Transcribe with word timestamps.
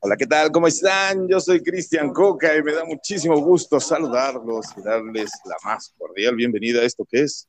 Hola, 0.00 0.16
¿qué 0.16 0.26
tal? 0.26 0.52
¿Cómo 0.52 0.68
están? 0.68 1.26
Yo 1.28 1.40
soy 1.40 1.60
Cristian 1.62 2.12
Coca 2.12 2.56
y 2.56 2.62
me 2.62 2.72
da 2.72 2.84
muchísimo 2.84 3.36
gusto 3.40 3.80
saludarlos 3.80 4.66
y 4.76 4.82
darles 4.82 5.30
la 5.44 5.56
más 5.64 5.92
cordial 5.98 6.36
bienvenida 6.36 6.80
a 6.80 6.84
esto 6.84 7.04
que 7.10 7.22
es 7.22 7.48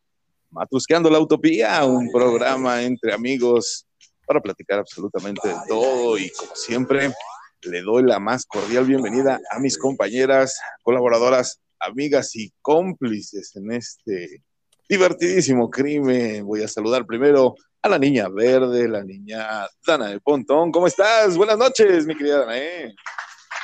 Matusqueando 0.49 1.09
la 1.09 1.19
Utopía, 1.19 1.85
un 1.85 2.11
programa 2.11 2.81
entre 2.81 3.13
amigos 3.13 3.85
para 4.25 4.41
platicar 4.41 4.79
absolutamente 4.79 5.47
de 5.47 5.55
todo 5.67 6.17
y 6.17 6.31
como 6.31 6.55
siempre 6.55 7.13
le 7.61 7.81
doy 7.81 8.03
la 8.03 8.19
más 8.19 8.45
cordial 8.45 8.85
bienvenida 8.85 9.39
a 9.51 9.59
mis 9.59 9.77
compañeras, 9.77 10.59
colaboradoras, 10.81 11.61
amigas 11.79 12.35
y 12.35 12.51
cómplices 12.61 13.55
en 13.55 13.71
este 13.73 14.43
divertidísimo 14.89 15.69
crimen. 15.69 16.45
Voy 16.45 16.63
a 16.63 16.67
saludar 16.67 17.05
primero 17.05 17.55
a 17.81 17.89
la 17.89 17.99
niña 17.99 18.27
verde, 18.27 18.89
la 18.89 19.03
niña 19.03 19.67
Dana 19.85 20.07
de 20.07 20.19
Pontón. 20.19 20.71
¿Cómo 20.71 20.87
estás? 20.87 21.37
Buenas 21.37 21.57
noches, 21.57 22.07
mi 22.07 22.17
querida 22.17 22.39
Dana. 22.39 22.93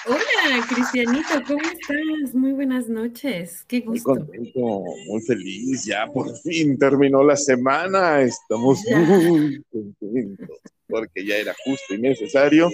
Hola, 0.07 0.63
Cristianito, 0.69 1.33
¿cómo 1.47 1.61
estás? 1.61 2.35
Muy 2.35 2.51
buenas 2.51 2.87
noches. 2.87 3.65
Qué 3.67 3.79
gusto. 3.79 4.11
Muy 4.11 4.19
contento, 4.19 4.83
muy 5.07 5.21
feliz. 5.23 5.83
Ya 5.83 6.05
por 6.05 6.31
fin 6.41 6.77
terminó 6.77 7.23
la 7.23 7.35
semana. 7.35 8.21
Estamos 8.21 8.81
muy 8.85 9.63
contentos 9.71 10.59
porque 10.87 11.25
ya 11.25 11.37
era 11.37 11.55
justo 11.65 11.95
y 11.95 11.97
necesario. 11.97 12.69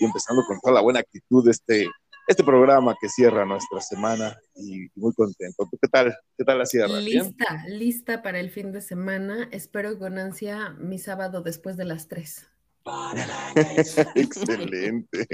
Y 0.00 0.04
empezando 0.04 0.42
con 0.48 0.58
toda 0.60 0.74
la 0.74 0.80
buena 0.80 0.98
actitud 0.98 1.44
de 1.44 1.52
este 1.52 1.86
este 2.26 2.44
programa 2.44 2.94
que 3.00 3.08
cierra 3.08 3.44
nuestra 3.44 3.80
semana 3.80 4.36
y 4.54 4.88
muy 4.94 5.12
contento. 5.14 5.68
¿Tú 5.70 5.78
qué 5.80 5.88
tal? 5.88 6.16
¿Qué 6.36 6.44
tal 6.44 6.58
la 6.58 6.66
cierra? 6.66 7.00
Lista, 7.00 7.64
lista 7.68 8.22
para 8.22 8.40
el 8.40 8.50
fin 8.50 8.72
de 8.72 8.80
semana. 8.80 9.48
Espero 9.50 9.98
con 9.98 10.18
ansia 10.18 10.70
mi 10.78 10.98
sábado 10.98 11.42
después 11.42 11.76
de 11.76 11.84
las 11.84 12.08
tres. 12.08 12.46
Excelente. 14.14 15.26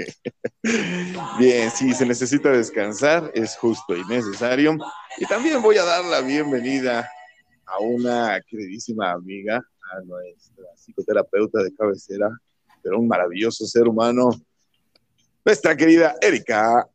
Bien, 1.39 1.71
sí, 1.71 1.93
se 1.93 2.05
necesita 2.05 2.51
descansar, 2.51 3.31
es 3.33 3.55
justo 3.57 3.95
y 3.95 4.05
necesario. 4.05 4.77
Y 5.17 5.25
también 5.25 5.61
voy 5.61 5.77
a 5.77 5.83
dar 5.83 6.05
la 6.05 6.21
bienvenida 6.21 7.09
a 7.65 7.79
una 7.79 8.39
queridísima 8.47 9.11
amiga, 9.11 9.57
a 9.57 10.01
nuestra 10.01 10.65
psicoterapeuta 10.75 11.63
de 11.63 11.73
cabecera, 11.73 12.29
pero 12.83 12.99
un 12.99 13.07
maravilloso 13.07 13.65
ser 13.65 13.87
humano, 13.87 14.29
nuestra 15.45 15.75
querida 15.75 16.15
Erika 16.21 16.87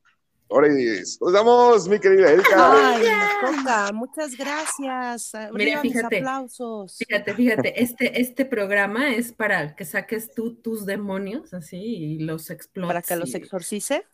Oredis. 0.48 1.18
Nos 1.20 1.32
damos, 1.32 1.88
mi 1.88 1.98
querida 1.98 2.30
Erika. 2.30 2.94
Ay, 2.94 3.06
Coca, 3.40 3.92
muchas 3.92 4.36
gracias. 4.36 5.32
Mira, 5.52 5.80
fíjate, 5.80 6.18
aplausos. 6.18 6.96
Fíjate, 6.98 7.34
fíjate, 7.34 7.82
este, 7.82 8.20
este 8.20 8.44
programa 8.44 9.14
es 9.14 9.32
para 9.32 9.74
que 9.74 9.84
saques 9.84 10.32
tú 10.32 10.54
tus 10.54 10.86
demonios 10.86 11.54
así 11.54 11.78
y 11.78 12.18
los 12.20 12.50
explotes. 12.50 12.88
Para 12.88 13.02
que 13.02 13.16
los 13.16 13.34
exorcice. 13.34 14.06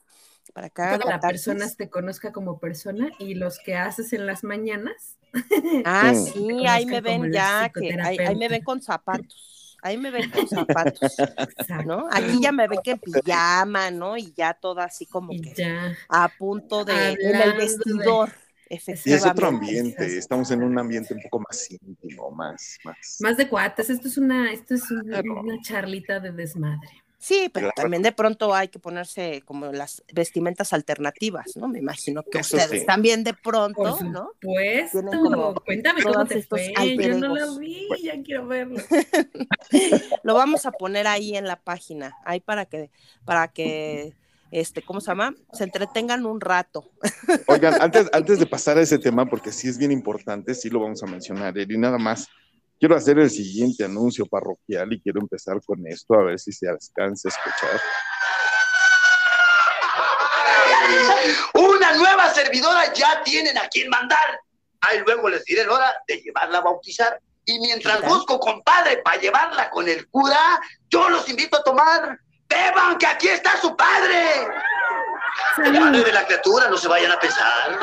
Para 0.54 0.70
que 0.70 0.82
la 1.06 1.20
persona 1.20 1.68
te 1.70 1.90
conozca 1.90 2.32
como 2.32 2.58
persona 2.58 3.10
y 3.18 3.34
los 3.34 3.58
que 3.58 3.76
haces 3.76 4.12
en 4.12 4.26
las 4.26 4.42
mañanas. 4.42 5.16
Ah, 5.84 6.12
sí, 6.14 6.66
ahí 6.66 6.86
me 6.86 7.00
ven 7.00 7.32
ya, 7.32 7.70
que 7.72 7.96
ahí 8.00 8.34
me 8.34 8.48
ven 8.48 8.64
con 8.64 8.82
zapatos 8.82 9.49
ahí 9.82 9.96
me 9.96 10.10
ven 10.10 10.30
con 10.30 10.46
zapatos, 10.48 11.16
¿no? 11.86 12.06
Aquí 12.10 12.40
ya 12.40 12.52
me 12.52 12.68
ven 12.68 12.80
que 12.82 12.92
en 12.92 12.98
pijama, 12.98 13.90
¿no? 13.90 14.16
Y 14.16 14.32
ya 14.36 14.54
todo 14.54 14.80
así 14.80 15.06
como 15.06 15.30
que 15.30 15.54
a 16.08 16.28
punto 16.38 16.84
de 16.84 17.12
en 17.12 17.36
el 17.36 17.56
vestidor. 17.56 18.30
Y 19.04 19.12
es 19.12 19.26
otro 19.26 19.48
ambiente, 19.48 20.16
estamos 20.16 20.48
en 20.52 20.62
un 20.62 20.78
ambiente 20.78 21.12
un 21.12 21.20
poco 21.22 21.40
más 21.40 21.68
íntimo, 21.70 22.30
más, 22.30 22.78
más. 22.84 23.16
Más 23.18 23.36
de 23.36 23.48
cuates, 23.48 23.90
esto 23.90 24.06
es 24.06 24.16
una, 24.16 24.52
esto 24.52 24.74
es 24.74 24.88
una 24.90 25.60
charlita 25.62 26.20
de 26.20 26.30
desmadre. 26.30 27.02
Sí, 27.22 27.50
pero 27.52 27.70
también 27.76 28.02
de 28.02 28.12
pronto 28.12 28.54
hay 28.54 28.68
que 28.68 28.78
ponerse 28.78 29.42
como 29.44 29.66
las 29.66 30.02
vestimentas 30.10 30.72
alternativas, 30.72 31.54
¿no? 31.54 31.68
Me 31.68 31.78
imagino 31.78 32.22
que 32.22 32.38
ustedes 32.38 32.86
también 32.86 33.25
de 33.25 33.34
pronto, 33.34 33.98
¿no? 34.03 34.31
Pues, 34.41 34.91
cuéntame 35.66 36.03
cómo 36.03 36.25
te 36.25 36.42
fue. 36.42 36.72
Yo 36.98 37.19
no 37.19 37.36
lo 37.36 37.58
vi, 37.58 37.86
ya 38.03 38.22
quiero 38.22 38.47
verlo. 38.47 38.81
lo 40.22 40.34
vamos 40.34 40.64
a 40.64 40.72
poner 40.72 41.06
ahí 41.06 41.36
en 41.36 41.47
la 41.47 41.56
página, 41.56 42.16
ahí 42.25 42.41
para 42.41 42.64
que, 42.64 42.91
para 43.26 43.48
que 43.48 44.14
este, 44.50 44.81
¿cómo 44.81 45.02
se 45.02 45.08
llama? 45.08 45.34
Se 45.52 45.64
entretengan 45.64 46.25
un 46.25 46.41
rato. 46.41 46.91
Oigan, 47.48 47.82
antes, 47.82 48.08
antes 48.14 48.38
de 48.38 48.47
pasar 48.47 48.78
a 48.78 48.81
ese 48.81 48.98
tema, 48.98 49.26
porque 49.26 49.52
sí 49.52 49.69
es 49.69 49.76
bien 49.76 49.92
importante, 49.92 50.54
sí 50.54 50.70
lo 50.70 50.81
vamos 50.81 51.02
a 51.02 51.06
mencionar, 51.06 51.56
y 51.58 51.66
nada 51.76 51.98
más 51.98 52.28
quiero 52.80 52.96
hacer 52.96 53.18
el 53.18 53.30
siguiente 53.30 53.84
anuncio 53.84 54.24
parroquial 54.24 54.91
y 54.94 55.00
quiero 55.00 55.20
empezar 55.20 55.60
con 55.64 55.86
esto, 55.86 56.14
a 56.14 56.24
ver 56.24 56.41
si 56.41 56.50
se 56.50 56.66
alcanza 56.66 57.28
a 57.28 57.30
escuchar. 57.30 57.80
Una 61.54 61.92
nueva 61.92 62.30
servidora 62.32 62.92
ya 62.94 63.22
tienen 63.22 63.58
a 63.58 63.69
quien 63.69 63.90
mandar. 63.90 64.40
Ahí 64.80 65.00
luego 65.04 65.28
les 65.28 65.44
diré 65.44 65.66
la 65.66 65.74
hora 65.74 65.94
de 66.08 66.16
llevarla 66.22 66.58
a 66.58 66.62
bautizar. 66.62 67.20
Y 67.44 67.60
mientras 67.60 68.00
busco 68.02 68.40
compadre 68.40 68.98
para 68.98 69.20
llevarla 69.20 69.69
con 69.69 69.86
el 69.86 70.08
cura, 70.08 70.60
yo 70.88 71.10
los 71.10 71.28
invito 71.28 71.58
a 71.58 71.62
tomar. 71.62 72.19
Beban, 72.48 72.96
que 72.96 73.06
aquí 73.06 73.28
está 73.28 73.60
su 73.60 73.76
padre. 73.76 74.46
El 75.64 75.78
padre 75.78 76.02
de 76.02 76.12
la 76.12 76.24
criatura, 76.24 76.69
no 76.69 76.78
se 76.78 76.88
vayan 76.88 77.12
a 77.12 77.20
pesar. 77.20 77.78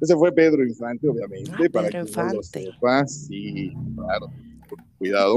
Ese 0.00 0.16
fue 0.16 0.32
Pedro 0.32 0.66
Infante, 0.66 1.08
obviamente, 1.08 1.52
ah, 1.52 1.68
para 1.70 1.88
que 1.90 1.98
no 1.98 2.32
lo 2.32 2.42
sepa. 2.42 3.06
Sí, 3.06 3.72
claro, 3.94 4.32
cuidado. 4.98 5.36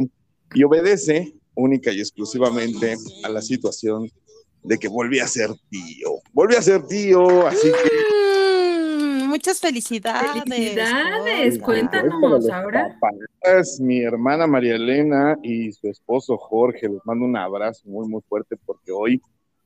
Y 0.54 0.64
obedece 0.64 1.36
única 1.56 1.92
y 1.92 2.00
exclusivamente 2.00 2.96
a 3.24 3.30
la 3.30 3.42
situación 3.42 4.10
de 4.64 4.78
que 4.78 4.88
volví 4.88 5.20
a 5.20 5.28
ser 5.28 5.50
tío. 5.70 6.22
Volví 6.32 6.56
a 6.56 6.62
ser 6.62 6.86
tío, 6.88 7.46
así 7.46 7.68
que. 7.68 9.26
Mm, 9.26 9.28
muchas 9.28 9.60
felicidades. 9.60 10.44
Felicidades, 10.44 11.60
cuéntanos 11.60 12.50
ahora. 12.50 12.98
mi 13.82 14.02
hermana 14.02 14.48
María 14.48 14.76
Elena 14.76 15.38
y 15.44 15.72
su 15.74 15.90
esposo 15.90 16.38
Jorge, 16.38 16.88
les 16.88 17.06
mando 17.06 17.26
un 17.26 17.36
abrazo 17.36 17.82
muy, 17.86 18.08
muy 18.08 18.22
fuerte 18.22 18.56
porque 18.66 18.92
hoy, 18.92 19.22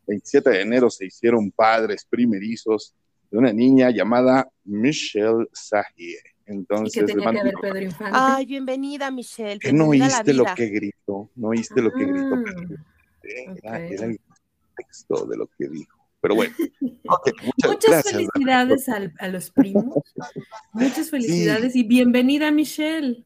27 0.07 0.49
de 0.49 0.61
enero, 0.61 0.89
se 0.89 1.05
hicieron 1.05 1.51
padres 1.51 2.05
primerizos 2.09 2.95
de 3.31 3.37
una 3.37 3.53
niña 3.53 3.89
llamada 3.91 4.49
Michelle 4.65 5.47
Sahie. 5.51 6.17
Entonces, 6.45 7.03
¿Y 7.03 7.05
qué 7.05 7.13
tenía 7.13 7.31
que 7.31 7.43
ver 7.43 7.53
Pedro 7.61 7.81
Infante? 7.81 8.17
Ay, 8.17 8.45
bienvenida, 8.45 9.11
Michelle. 9.11 9.59
no 9.73 9.89
oíste 9.89 10.33
lo 10.33 10.45
que 10.55 10.67
gritó, 10.67 11.29
no 11.35 11.49
oíste 11.49 11.81
lo 11.81 11.91
que 11.91 12.05
gritó. 12.05 12.35
Ah, 13.65 13.79
era, 13.79 14.05
el 14.05 14.19
texto 14.77 15.25
de 15.25 15.37
lo 15.37 15.47
que 15.47 15.67
dijo. 15.67 15.97
Pero 16.21 16.35
bueno. 16.35 16.55
muchas, 17.65 18.09
felicidades 18.09 18.87
a, 18.87 19.27
los 19.27 19.51
primos. 19.51 19.97
Muchas 20.71 21.09
felicidades 21.09 21.75
y 21.75 21.83
bienvenida, 21.83 22.51
Michelle. 22.51 23.25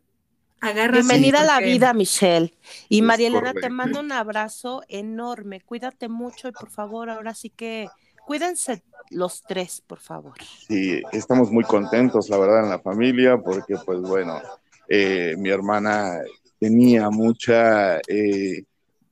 Agárrate 0.59 0.99
Bienvenida 0.99 1.41
a 1.41 1.45
la 1.45 1.59
vida, 1.59 1.93
Michelle. 1.93 2.53
Y 2.89 3.01
María 3.01 3.27
Elena, 3.27 3.53
te 3.53 3.69
mando 3.69 3.99
un 3.99 4.11
abrazo 4.11 4.83
enorme. 4.87 5.61
Cuídate 5.61 6.07
mucho 6.07 6.47
y 6.47 6.51
por 6.51 6.69
favor, 6.69 7.09
ahora 7.09 7.33
sí 7.33 7.49
que 7.49 7.87
cuídense 8.25 8.83
los 9.09 9.43
tres, 9.43 9.81
por 9.85 9.99
favor. 9.99 10.33
Sí, 10.67 11.01
estamos 11.11 11.51
muy 11.51 11.63
contentos, 11.63 12.29
la 12.29 12.37
verdad, 12.37 12.63
en 12.63 12.69
la 12.69 12.79
familia, 12.79 13.37
porque 13.37 13.75
pues 13.85 14.01
bueno, 14.01 14.41
eh, 14.87 15.35
mi 15.37 15.49
hermana 15.49 16.21
tenía 16.59 17.09
mucha... 17.09 17.97
Eh, 18.07 18.63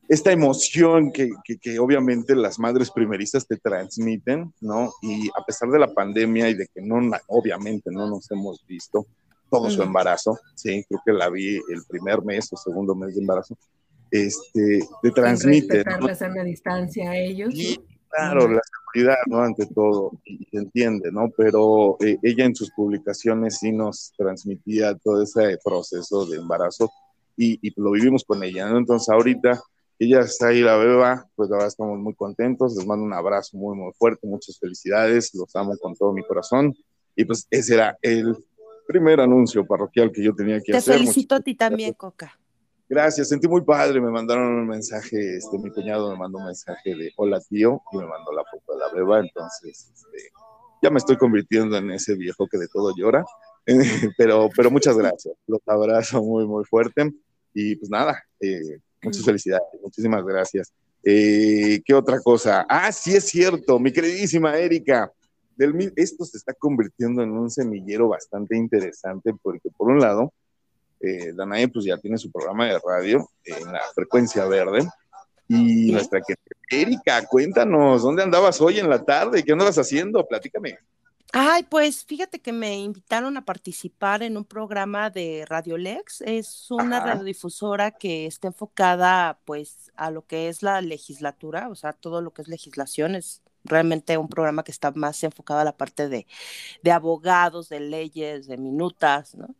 esta 0.08 0.32
emoción 0.32 1.12
que, 1.12 1.30
que, 1.60 1.78
obviamente 1.78 2.34
las 2.34 2.58
madres 2.58 2.90
primerizas 2.90 3.46
te 3.46 3.56
transmiten, 3.56 4.52
¿no? 4.60 4.92
Y 5.02 5.28
a 5.28 5.44
pesar 5.46 5.68
de 5.68 5.78
la 5.78 5.94
pandemia 5.94 6.48
y 6.48 6.54
de 6.54 6.66
que 6.66 6.82
no, 6.82 6.96
obviamente 7.28 7.92
no 7.92 8.08
nos 8.08 8.28
hemos 8.32 8.66
visto 8.66 9.06
todo 9.48 9.70
su 9.70 9.82
embarazo, 9.82 10.36
sí, 10.56 10.84
creo 10.88 11.00
que 11.06 11.12
la 11.12 11.30
vi 11.30 11.54
el 11.56 11.84
primer 11.88 12.22
mes 12.22 12.52
o 12.52 12.56
segundo 12.56 12.96
mes 12.96 13.14
de 13.14 13.20
embarazo, 13.20 13.56
este, 14.10 14.80
te 15.00 15.10
transmite. 15.12 15.84
¿no? 15.84 16.08
la 16.08 16.14
sana 16.16 16.42
distancia 16.42 17.10
a 17.10 17.16
ellos. 17.16 17.54
Claro, 18.10 18.48
la 18.48 18.60
seguridad, 18.60 19.16
¿no? 19.26 19.38
Ante 19.38 19.66
todo, 19.66 20.12
y 20.24 20.44
se 20.50 20.58
entiende, 20.58 21.12
¿no? 21.12 21.30
Pero 21.36 21.96
eh, 22.00 22.18
ella 22.22 22.44
en 22.44 22.56
sus 22.56 22.70
publicaciones 22.72 23.58
sí 23.58 23.70
nos 23.70 24.12
transmitía 24.16 24.96
todo 24.96 25.22
ese 25.22 25.58
proceso 25.64 26.26
de 26.26 26.38
embarazo 26.38 26.90
y, 27.36 27.72
lo 27.80 27.92
vivimos 27.92 28.24
con 28.24 28.42
ella, 28.42 28.68
¿no? 28.68 28.78
Entonces 28.78 29.08
ahorita 29.08 29.60
ella 29.98 30.20
está 30.20 30.48
ahí, 30.48 30.60
la 30.60 30.76
beba, 30.76 31.26
pues 31.36 31.50
ahora 31.52 31.66
estamos 31.66 31.98
muy 31.98 32.14
contentos, 32.14 32.74
les 32.76 32.86
mando 32.86 33.04
un 33.04 33.12
abrazo 33.12 33.56
muy, 33.56 33.76
muy 33.76 33.92
fuerte, 33.92 34.26
muchas 34.26 34.58
felicidades, 34.58 35.34
los 35.34 35.54
amo 35.54 35.76
con 35.78 35.94
todo 35.94 36.12
mi 36.12 36.22
corazón 36.22 36.76
y 37.14 37.24
pues 37.24 37.46
ese 37.50 37.74
era 37.74 37.98
el 38.02 38.36
primer 38.86 39.20
anuncio 39.20 39.64
parroquial 39.64 40.10
que 40.10 40.22
yo 40.22 40.34
tenía 40.34 40.60
que 40.60 40.76
hacer. 40.76 40.94
Te 40.94 40.98
felicito 40.98 41.34
a 41.36 41.40
ti 41.40 41.54
también, 41.54 41.92
Coca. 41.94 42.39
Gracias, 42.90 43.28
sentí 43.28 43.46
muy 43.46 43.60
padre. 43.60 44.00
Me 44.00 44.10
mandaron 44.10 44.48
un 44.48 44.66
mensaje, 44.66 45.36
este, 45.36 45.56
mi 45.58 45.70
cuñado 45.70 46.10
me 46.10 46.18
mandó 46.18 46.38
un 46.38 46.46
mensaje 46.46 46.96
de 46.96 47.12
hola 47.16 47.40
tío 47.40 47.80
y 47.92 47.98
me 47.98 48.04
mandó 48.04 48.32
la 48.32 48.42
foto 48.50 48.72
de 48.72 48.80
la 48.80 48.92
beba. 48.92 49.20
Entonces, 49.20 49.92
este, 49.94 50.32
ya 50.82 50.90
me 50.90 50.98
estoy 50.98 51.16
convirtiendo 51.16 51.76
en 51.76 51.92
ese 51.92 52.16
viejo 52.16 52.48
que 52.48 52.58
de 52.58 52.66
todo 52.66 52.92
llora. 52.96 53.24
pero, 54.18 54.48
pero 54.56 54.72
muchas 54.72 54.98
gracias. 54.98 55.36
Los 55.46 55.60
abrazo 55.66 56.20
muy, 56.20 56.48
muy 56.48 56.64
fuerte. 56.64 57.12
Y 57.54 57.76
pues 57.76 57.88
nada, 57.90 58.24
eh, 58.40 58.80
muchas 59.00 59.24
felicidades, 59.24 59.68
muchísimas 59.80 60.24
gracias. 60.24 60.72
Eh, 61.04 61.80
¿Qué 61.84 61.94
otra 61.94 62.18
cosa? 62.18 62.66
Ah, 62.68 62.90
sí 62.90 63.14
es 63.14 63.24
cierto, 63.28 63.78
mi 63.78 63.92
queridísima 63.92 64.58
Erika. 64.58 65.12
Del, 65.56 65.92
esto 65.94 66.24
se 66.24 66.38
está 66.38 66.54
convirtiendo 66.54 67.22
en 67.22 67.30
un 67.30 67.50
semillero 67.50 68.08
bastante 68.08 68.56
interesante 68.56 69.32
porque 69.40 69.70
por 69.76 69.90
un 69.90 70.00
lado, 70.00 70.32
eh, 71.00 71.32
Danae 71.34 71.68
pues 71.68 71.84
ya 71.84 71.96
tiene 71.98 72.18
su 72.18 72.30
programa 72.30 72.66
de 72.66 72.78
radio 72.78 73.28
en 73.44 73.72
la 73.72 73.82
frecuencia 73.94 74.44
verde 74.46 74.86
y 75.48 75.90
nuestra 75.90 76.20
querida 76.20 76.50
Erika, 76.70 77.26
cuéntanos, 77.26 78.02
¿dónde 78.02 78.22
andabas 78.22 78.60
hoy 78.60 78.78
en 78.78 78.88
la 78.88 79.04
tarde? 79.04 79.42
¿Qué 79.42 79.50
andabas 79.50 79.76
haciendo? 79.76 80.24
Platícame. 80.24 80.78
Ay, 81.32 81.64
pues 81.68 82.04
fíjate 82.04 82.40
que 82.40 82.52
me 82.52 82.78
invitaron 82.78 83.36
a 83.36 83.44
participar 83.44 84.22
en 84.22 84.36
un 84.36 84.44
programa 84.44 85.10
de 85.10 85.44
Radio 85.48 85.76
Lex. 85.76 86.22
Es 86.22 86.70
una 86.70 87.00
radiodifusora 87.00 87.90
que 87.90 88.26
está 88.26 88.48
enfocada 88.48 89.40
pues 89.44 89.90
a 89.96 90.12
lo 90.12 90.24
que 90.26 90.48
es 90.48 90.62
la 90.62 90.80
legislatura, 90.80 91.68
o 91.68 91.74
sea, 91.74 91.92
todo 91.92 92.20
lo 92.20 92.32
que 92.32 92.42
es 92.42 92.48
legislación. 92.48 93.16
Es 93.16 93.42
realmente 93.64 94.16
un 94.18 94.28
programa 94.28 94.62
que 94.64 94.72
está 94.72 94.90
más 94.92 95.22
enfocado 95.22 95.60
a 95.60 95.64
la 95.64 95.76
parte 95.76 96.08
de, 96.08 96.26
abogados, 96.90 97.68
de 97.68 97.80
leyes, 97.80 98.46
de 98.46 98.56
minutas, 98.56 99.34
¿no? 99.34 99.54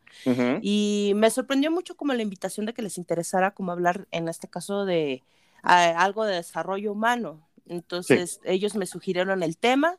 Y 0.63 1.13
me 1.17 1.31
sorprendió 1.31 1.71
mucho 1.71 1.97
como 1.97 2.15
la 2.15 2.23
invitación 2.23 2.67
de 2.67 2.75
que 2.75 2.83
les 2.83 2.99
interesara 2.99 3.53
como 3.53 3.73
hablar 3.73 4.07
en 4.11 4.29
este 4.29 4.49
caso 4.49 4.85
de 4.85 5.23
algo 5.63 6.25
de 6.25 6.37
desarrollo 6.37 6.93
humano. 6.93 7.47
Entonces 7.67 8.41
ellos 8.45 8.75
me 8.75 8.87
sugirieron 8.87 9.43
el 9.43 9.57
tema 9.57 9.99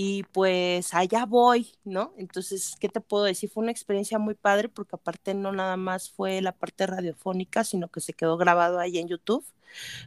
y 0.00 0.22
pues 0.22 0.94
allá 0.94 1.26
voy, 1.26 1.72
¿no? 1.82 2.14
Entonces, 2.18 2.76
¿qué 2.78 2.88
te 2.88 3.00
puedo 3.00 3.24
decir? 3.24 3.50
Fue 3.50 3.64
una 3.64 3.72
experiencia 3.72 4.16
muy 4.20 4.34
padre 4.34 4.68
porque 4.68 4.94
aparte 4.94 5.34
no 5.34 5.50
nada 5.50 5.76
más 5.76 6.08
fue 6.08 6.40
la 6.40 6.52
parte 6.52 6.86
radiofónica, 6.86 7.64
sino 7.64 7.88
que 7.88 8.00
se 8.00 8.12
quedó 8.12 8.36
grabado 8.36 8.78
ahí 8.78 8.98
en 8.98 9.08
YouTube 9.08 9.44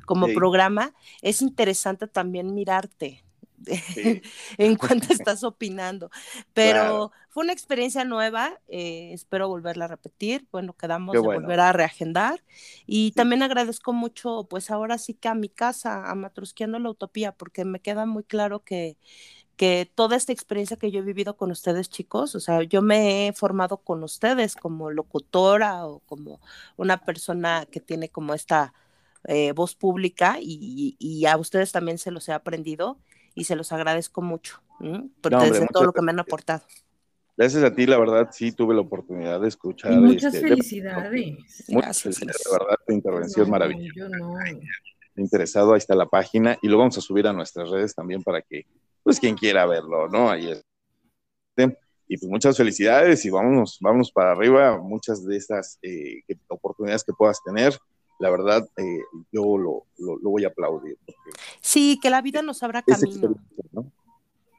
como 0.05 0.27
programa. 0.27 0.93
Es 1.21 1.41
interesante 1.41 2.07
también 2.07 2.55
mirarte, 2.55 3.21
en 4.57 4.75
cuanto 4.77 5.11
estás 5.11 5.43
opinando. 5.43 6.09
Pero 6.53 7.11
fue 7.29 7.43
una 7.43 7.51
experiencia 7.51 8.05
nueva, 8.05 8.59
eh, 8.69 9.11
espero 9.11 9.49
volverla 9.49 9.85
a 9.85 9.89
repetir, 9.89 10.47
bueno, 10.53 10.71
quedamos 10.71 11.13
de 11.13 11.19
volver 11.19 11.59
a 11.59 11.73
reagendar 11.73 12.41
y 12.85 13.11
también 13.11 13.43
agradezco 13.43 13.91
mucho, 13.91 14.47
pues 14.49 14.71
ahora 14.71 14.97
sí 14.97 15.13
que 15.13 15.27
a 15.27 15.35
mi 15.35 15.49
casa, 15.49 16.09
a 16.09 16.15
Matrusqueando 16.15 16.79
la 16.79 16.89
Utopía, 16.89 17.33
porque 17.33 17.65
me 17.65 17.81
queda 17.81 18.05
muy 18.05 18.23
claro 18.23 18.63
que 18.63 18.97
que 19.61 19.87
toda 19.93 20.15
esta 20.15 20.33
experiencia 20.33 20.75
que 20.75 20.89
yo 20.89 21.01
he 21.01 21.03
vivido 21.03 21.37
con 21.37 21.51
ustedes, 21.51 21.87
chicos, 21.87 22.33
o 22.33 22.39
sea, 22.39 22.63
yo 22.63 22.81
me 22.81 23.27
he 23.27 23.33
formado 23.33 23.77
con 23.77 24.01
ustedes 24.01 24.55
como 24.55 24.89
locutora 24.89 25.85
o 25.85 25.99
como 25.99 26.41
una 26.77 27.05
persona 27.05 27.67
que 27.69 27.79
tiene 27.79 28.09
como 28.09 28.33
esta 28.33 28.73
eh, 29.25 29.51
voz 29.51 29.75
pública 29.75 30.37
y, 30.41 31.25
a 31.27 31.37
ustedes 31.37 31.71
también 31.71 31.99
se 31.99 32.09
los 32.09 32.27
he 32.27 32.33
aprendido 32.33 32.97
y 33.35 33.43
se 33.43 33.55
los 33.55 33.71
agradezco 33.71 34.23
mucho 34.23 34.63
por 35.21 35.31
todo 35.71 35.83
lo 35.83 35.93
que 35.93 36.01
me 36.01 36.09
han 36.09 36.19
aportado. 36.21 36.63
Gracias 37.37 37.63
a 37.63 37.75
ti, 37.75 37.85
la 37.85 37.99
verdad, 37.99 38.29
sí 38.31 38.51
tuve 38.53 38.73
la 38.73 38.81
oportunidad 38.81 39.39
de 39.41 39.47
escuchar. 39.47 39.91
muchas 39.91 40.33
este, 40.33 40.47
felicidades. 40.47 41.37
muchas 41.67 42.01
felicidades, 42.01 42.41
de 42.43 42.51
verdad, 42.51 42.77
tu 42.87 42.93
intervención 42.93 43.47
maravillosa. 43.47 44.09
No. 44.17 44.33
Interesado, 45.17 45.73
ahí 45.73 45.77
está 45.77 45.93
la 45.93 46.07
página 46.07 46.57
y 46.63 46.67
lo 46.67 46.79
vamos 46.79 46.97
a 46.97 47.01
subir 47.01 47.27
a 47.27 47.33
nuestras 47.33 47.69
redes 47.69 47.93
también 47.93 48.23
para 48.23 48.41
que, 48.41 48.65
pues, 49.03 49.19
quien 49.19 49.35
quiera 49.35 49.65
verlo, 49.65 50.07
¿no? 50.07 50.29
Ahí 50.29 50.51
es. 50.51 50.63
Y 52.07 52.17
pues 52.17 52.29
muchas 52.29 52.57
felicidades 52.57 53.23
y 53.23 53.29
vámonos, 53.29 53.77
vámonos 53.79 54.11
para 54.11 54.31
arriba. 54.31 54.77
Muchas 54.77 55.25
de 55.25 55.37
esas 55.37 55.79
eh, 55.81 56.21
oportunidades 56.49 57.05
que 57.05 57.13
puedas 57.13 57.41
tener, 57.41 57.77
la 58.19 58.29
verdad, 58.29 58.67
eh, 58.75 58.99
yo 59.31 59.57
lo, 59.57 59.85
lo, 59.97 60.29
voy 60.29 60.43
a 60.43 60.49
aplaudir. 60.49 60.97
Sí, 61.61 61.97
que 62.01 62.09
la 62.09 62.21
vida 62.21 62.41
nos 62.41 62.61
abra 62.63 62.83
camino. 62.83 63.35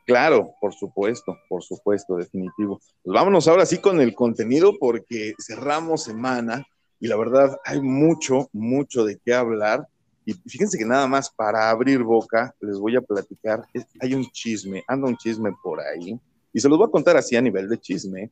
Claro, 0.04 0.54
por 0.60 0.74
supuesto, 0.74 1.36
por 1.48 1.62
supuesto, 1.62 2.16
definitivo. 2.16 2.80
Pues 3.02 3.14
vámonos 3.14 3.46
ahora 3.46 3.66
sí 3.66 3.78
con 3.78 4.00
el 4.00 4.14
contenido 4.14 4.72
porque 4.80 5.34
cerramos 5.38 6.04
semana 6.04 6.66
y 6.98 7.06
la 7.06 7.16
verdad 7.16 7.56
hay 7.64 7.80
mucho, 7.80 8.48
mucho 8.52 9.04
de 9.04 9.20
qué 9.24 9.34
hablar. 9.34 9.86
Y 10.24 10.34
fíjense 10.34 10.78
que 10.78 10.84
nada 10.84 11.06
más 11.06 11.30
para 11.30 11.70
abrir 11.70 12.02
boca 12.02 12.54
les 12.60 12.78
voy 12.78 12.96
a 12.96 13.00
platicar, 13.00 13.66
hay 14.00 14.14
un 14.14 14.24
chisme, 14.30 14.84
anda 14.86 15.08
un 15.08 15.16
chisme 15.16 15.50
por 15.62 15.80
ahí, 15.80 16.18
y 16.52 16.60
se 16.60 16.68
los 16.68 16.78
voy 16.78 16.86
a 16.86 16.90
contar 16.90 17.16
así 17.16 17.36
a 17.36 17.42
nivel 17.42 17.68
de 17.68 17.78
chisme. 17.78 18.30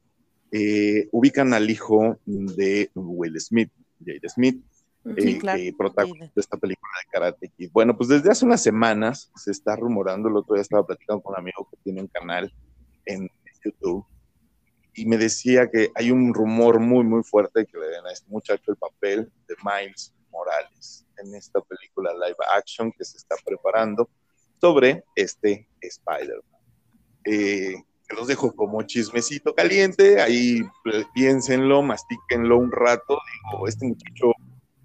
Eh, 0.52 1.08
ubican 1.12 1.52
al 1.54 1.70
hijo 1.70 2.18
de 2.26 2.90
Will 2.94 3.40
Smith, 3.40 3.70
Jade 4.04 4.28
Smith, 4.28 4.62
eh, 5.16 5.38
que 5.38 5.74
protagonizó 5.76 6.40
esta 6.40 6.56
película 6.56 6.90
de 7.04 7.10
Karate 7.10 7.48
Kid. 7.56 7.70
Bueno, 7.72 7.96
pues 7.96 8.08
desde 8.08 8.30
hace 8.30 8.44
unas 8.44 8.62
semanas 8.62 9.30
se 9.36 9.50
está 9.50 9.76
rumorando, 9.76 10.28
el 10.28 10.36
otro 10.36 10.54
día 10.54 10.62
estaba 10.62 10.84
platicando 10.84 11.22
con 11.22 11.34
un 11.34 11.40
amigo 11.40 11.68
que 11.70 11.76
tiene 11.84 12.00
un 12.02 12.08
canal 12.08 12.52
en 13.06 13.28
YouTube 13.64 14.04
y 14.94 15.06
me 15.06 15.16
decía 15.16 15.70
que 15.70 15.90
hay 15.94 16.10
un 16.10 16.34
rumor 16.34 16.80
muy, 16.80 17.04
muy 17.04 17.22
fuerte 17.22 17.66
que 17.66 17.78
le 17.78 17.86
den 17.86 18.06
a 18.06 18.12
este 18.12 18.30
muchacho 18.30 18.72
el 18.72 18.76
papel 18.76 19.30
de 19.48 19.54
Miles 19.64 20.12
Morales 20.30 21.06
en 21.22 21.34
esta 21.34 21.60
película 21.60 22.12
live 22.14 22.36
action 22.56 22.92
que 22.92 23.04
se 23.04 23.18
está 23.18 23.36
preparando 23.44 24.08
sobre 24.60 25.04
este 25.14 25.68
Spider-Man. 25.80 26.60
Eh, 27.24 27.74
los 28.16 28.26
dejo 28.26 28.52
como 28.52 28.82
chismecito 28.82 29.54
caliente, 29.54 30.20
ahí 30.20 30.60
piénsenlo, 31.14 31.82
mastíquenlo 31.82 32.58
un 32.58 32.72
rato. 32.72 33.18
Digo, 33.52 33.68
este 33.68 33.86
muchacho 33.86 34.32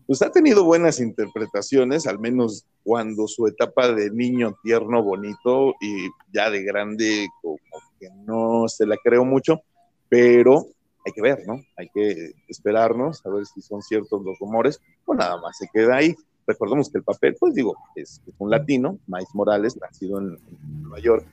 pues 0.07 0.21
ha 0.21 0.31
tenido 0.31 0.63
buenas 0.63 0.99
interpretaciones, 0.99 2.05
al 2.05 2.19
menos 2.19 2.65
cuando 2.83 3.27
su 3.27 3.47
etapa 3.47 3.91
de 3.91 4.11
niño 4.11 4.55
tierno, 4.61 5.01
bonito 5.01 5.73
y 5.81 6.09
ya 6.31 6.51
de 6.51 6.63
grande, 6.63 7.27
como 7.41 7.57
que 7.99 8.09
no 8.25 8.67
se 8.67 8.85
la 8.85 8.97
creo 8.97 9.25
mucho, 9.25 9.61
pero 10.07 10.67
hay 11.06 11.12
que 11.12 11.22
ver, 11.22 11.46
¿no? 11.48 11.62
Hay 11.78 11.90
que 11.94 12.31
esperarnos 12.48 13.25
a 13.25 13.30
ver 13.30 13.46
si 13.46 13.62
son 13.62 13.81
ciertos 13.81 14.24
los 14.24 14.38
rumores, 14.40 14.81
o 15.06 15.13
nada 15.13 15.40
más 15.40 15.57
se 15.57 15.68
queda 15.72 15.98
ahí. 15.98 16.16
Recordemos 16.48 16.90
que 16.90 16.98
el 16.98 17.04
papel, 17.04 17.36
pues 17.40 17.54
digo, 17.54 17.75
es, 17.96 18.22
un 18.38 18.50
latino, 18.50 19.00
Miles 19.07 19.34
Morales, 19.34 19.78
nacido 19.80 20.19
en, 20.19 20.38
Nueva 20.81 21.00
York, 21.00 21.25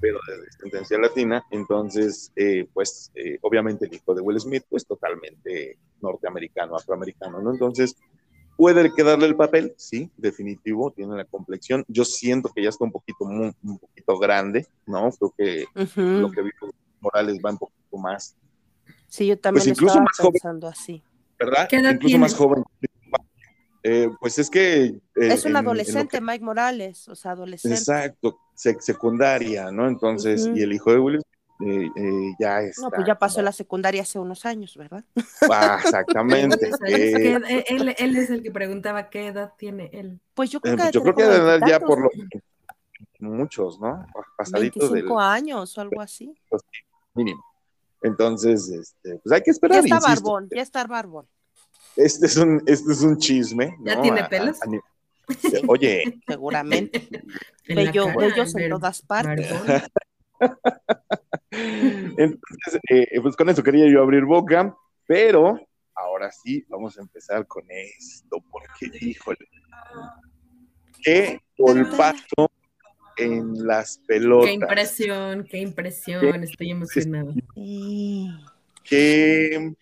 pero 0.00 0.18
de 0.26 0.42
descendencia 0.42 0.98
latina, 0.98 1.44
entonces, 1.50 2.32
eh, 2.36 2.66
pues, 2.72 3.10
eh, 3.14 3.38
obviamente 3.42 3.86
el 3.86 3.94
hijo 3.94 4.14
de 4.14 4.20
Will 4.20 4.40
Smith, 4.40 4.64
pues 4.68 4.86
totalmente 4.86 5.76
norteamericano, 6.00 6.76
afroamericano, 6.76 7.40
¿no? 7.40 7.52
Entonces, 7.52 7.96
¿Puede 8.58 8.92
quedarle 8.92 9.26
el 9.26 9.36
papel? 9.36 9.72
Sí, 9.76 10.10
definitivo, 10.16 10.90
tiene 10.90 11.14
la 11.16 11.24
complexión. 11.24 11.84
Yo 11.86 12.04
siento 12.04 12.50
que 12.52 12.60
ya 12.60 12.70
está 12.70 12.84
un 12.84 12.90
poquito, 12.90 13.24
un 13.24 13.78
poquito 13.78 14.18
grande, 14.18 14.66
¿no? 14.84 15.12
Creo 15.12 15.32
que 15.38 15.64
lo 15.94 16.28
que 16.32 16.42
vio 16.42 16.52
Morales 17.00 17.38
va 17.38 17.52
un 17.52 17.58
poquito 17.58 17.98
más. 17.98 18.34
Sí, 19.08 19.26
yo 19.26 19.38
también 19.38 19.64
pues 19.64 19.76
incluso 19.76 20.00
más 20.00 20.18
pensando 20.20 20.68
así. 20.68 21.02
¿Verdad? 21.38 21.68
incluso 21.70 22.18
más 22.18 22.34
joven. 22.34 22.64
Eh, 23.82 24.10
pues 24.20 24.38
es 24.38 24.50
que... 24.50 24.84
Eh, 24.84 25.00
es 25.14 25.44
un 25.44 25.56
adolescente, 25.56 26.20
Mike 26.20 26.44
Morales, 26.44 27.08
o 27.08 27.14
sea, 27.14 27.32
adolescente. 27.32 27.78
Exacto, 27.78 28.38
secundaria, 28.54 29.70
¿no? 29.70 29.86
Entonces, 29.86 30.50
y 30.54 30.62
el 30.62 30.72
hijo 30.72 30.90
de 30.92 30.98
Will 30.98 31.22
eh, 31.60 31.90
eh, 31.96 32.34
ya 32.38 32.60
está. 32.60 32.82
No, 32.82 32.90
pues 32.90 33.06
ya 33.06 33.18
pasó 33.18 33.42
la 33.42 33.50
secundaria 33.50 34.02
hace 34.02 34.18
unos 34.18 34.46
años, 34.46 34.76
¿verdad? 34.76 35.04
Ah, 35.50 35.80
exactamente. 35.82 36.70
él, 36.86 38.16
es 38.16 38.30
el 38.30 38.42
que 38.42 38.50
preguntaba 38.50 39.10
qué 39.10 39.28
edad 39.28 39.52
tiene 39.56 39.90
él. 39.92 40.20
Pues 40.34 40.50
yo 40.50 40.60
creo 40.60 40.76
que, 40.76 40.90
yo 40.92 41.02
creo 41.02 41.14
que 41.14 41.22
edad 41.22 41.60
ya 41.66 41.80
por 41.80 42.00
lo 42.00 42.10
muchos, 43.20 43.80
¿no? 43.80 44.06
Pasaditos 44.36 44.92
25 44.92 45.20
años 45.20 45.76
o 45.76 45.80
algo 45.80 46.00
así. 46.00 46.32
Pues, 46.48 46.62
mínimo. 47.14 47.44
Entonces, 48.02 48.68
este, 48.68 49.18
pues 49.18 49.32
hay 49.32 49.42
que 49.42 49.50
esperar. 49.50 49.84
Ya 49.84 49.96
está 49.96 50.08
barbón, 50.08 50.48
ya 50.54 50.62
está 50.62 50.84
barbón. 50.86 51.26
Este 51.96 52.26
es 52.26 52.36
un, 52.36 52.62
este 52.66 52.92
es 52.92 53.02
un 53.02 53.18
chisme. 53.18 53.76
¿Ya 53.84 54.00
tiene 54.00 54.24
pelos? 54.24 54.58
oye. 55.66 56.20
Seguramente. 56.26 57.08
Bello, 57.66 58.06
bellos 58.16 58.54
en 58.54 58.70
todas 58.70 59.02
partes. 59.02 59.50
Entonces, 61.50 62.80
eh, 62.90 63.20
pues 63.20 63.36
con 63.36 63.48
eso 63.48 63.62
quería 63.62 63.90
yo 63.90 64.02
abrir 64.02 64.24
boca, 64.24 64.74
pero 65.06 65.58
ahora 65.94 66.30
sí, 66.30 66.64
vamos 66.68 66.96
a 66.98 67.02
empezar 67.02 67.46
con 67.46 67.64
esto, 67.68 68.42
porque, 68.50 68.90
híjole, 69.00 69.48
qué 71.02 71.40
golpazo 71.56 72.50
en 73.18 73.66
las 73.66 73.98
pelotas. 74.06 74.46
Qué 74.46 74.54
impresión, 74.54 75.44
qué 75.44 75.58
impresión, 75.58 76.42
estoy 76.44 76.70
emocionado. 76.70 77.34
Qué, 78.84 79.74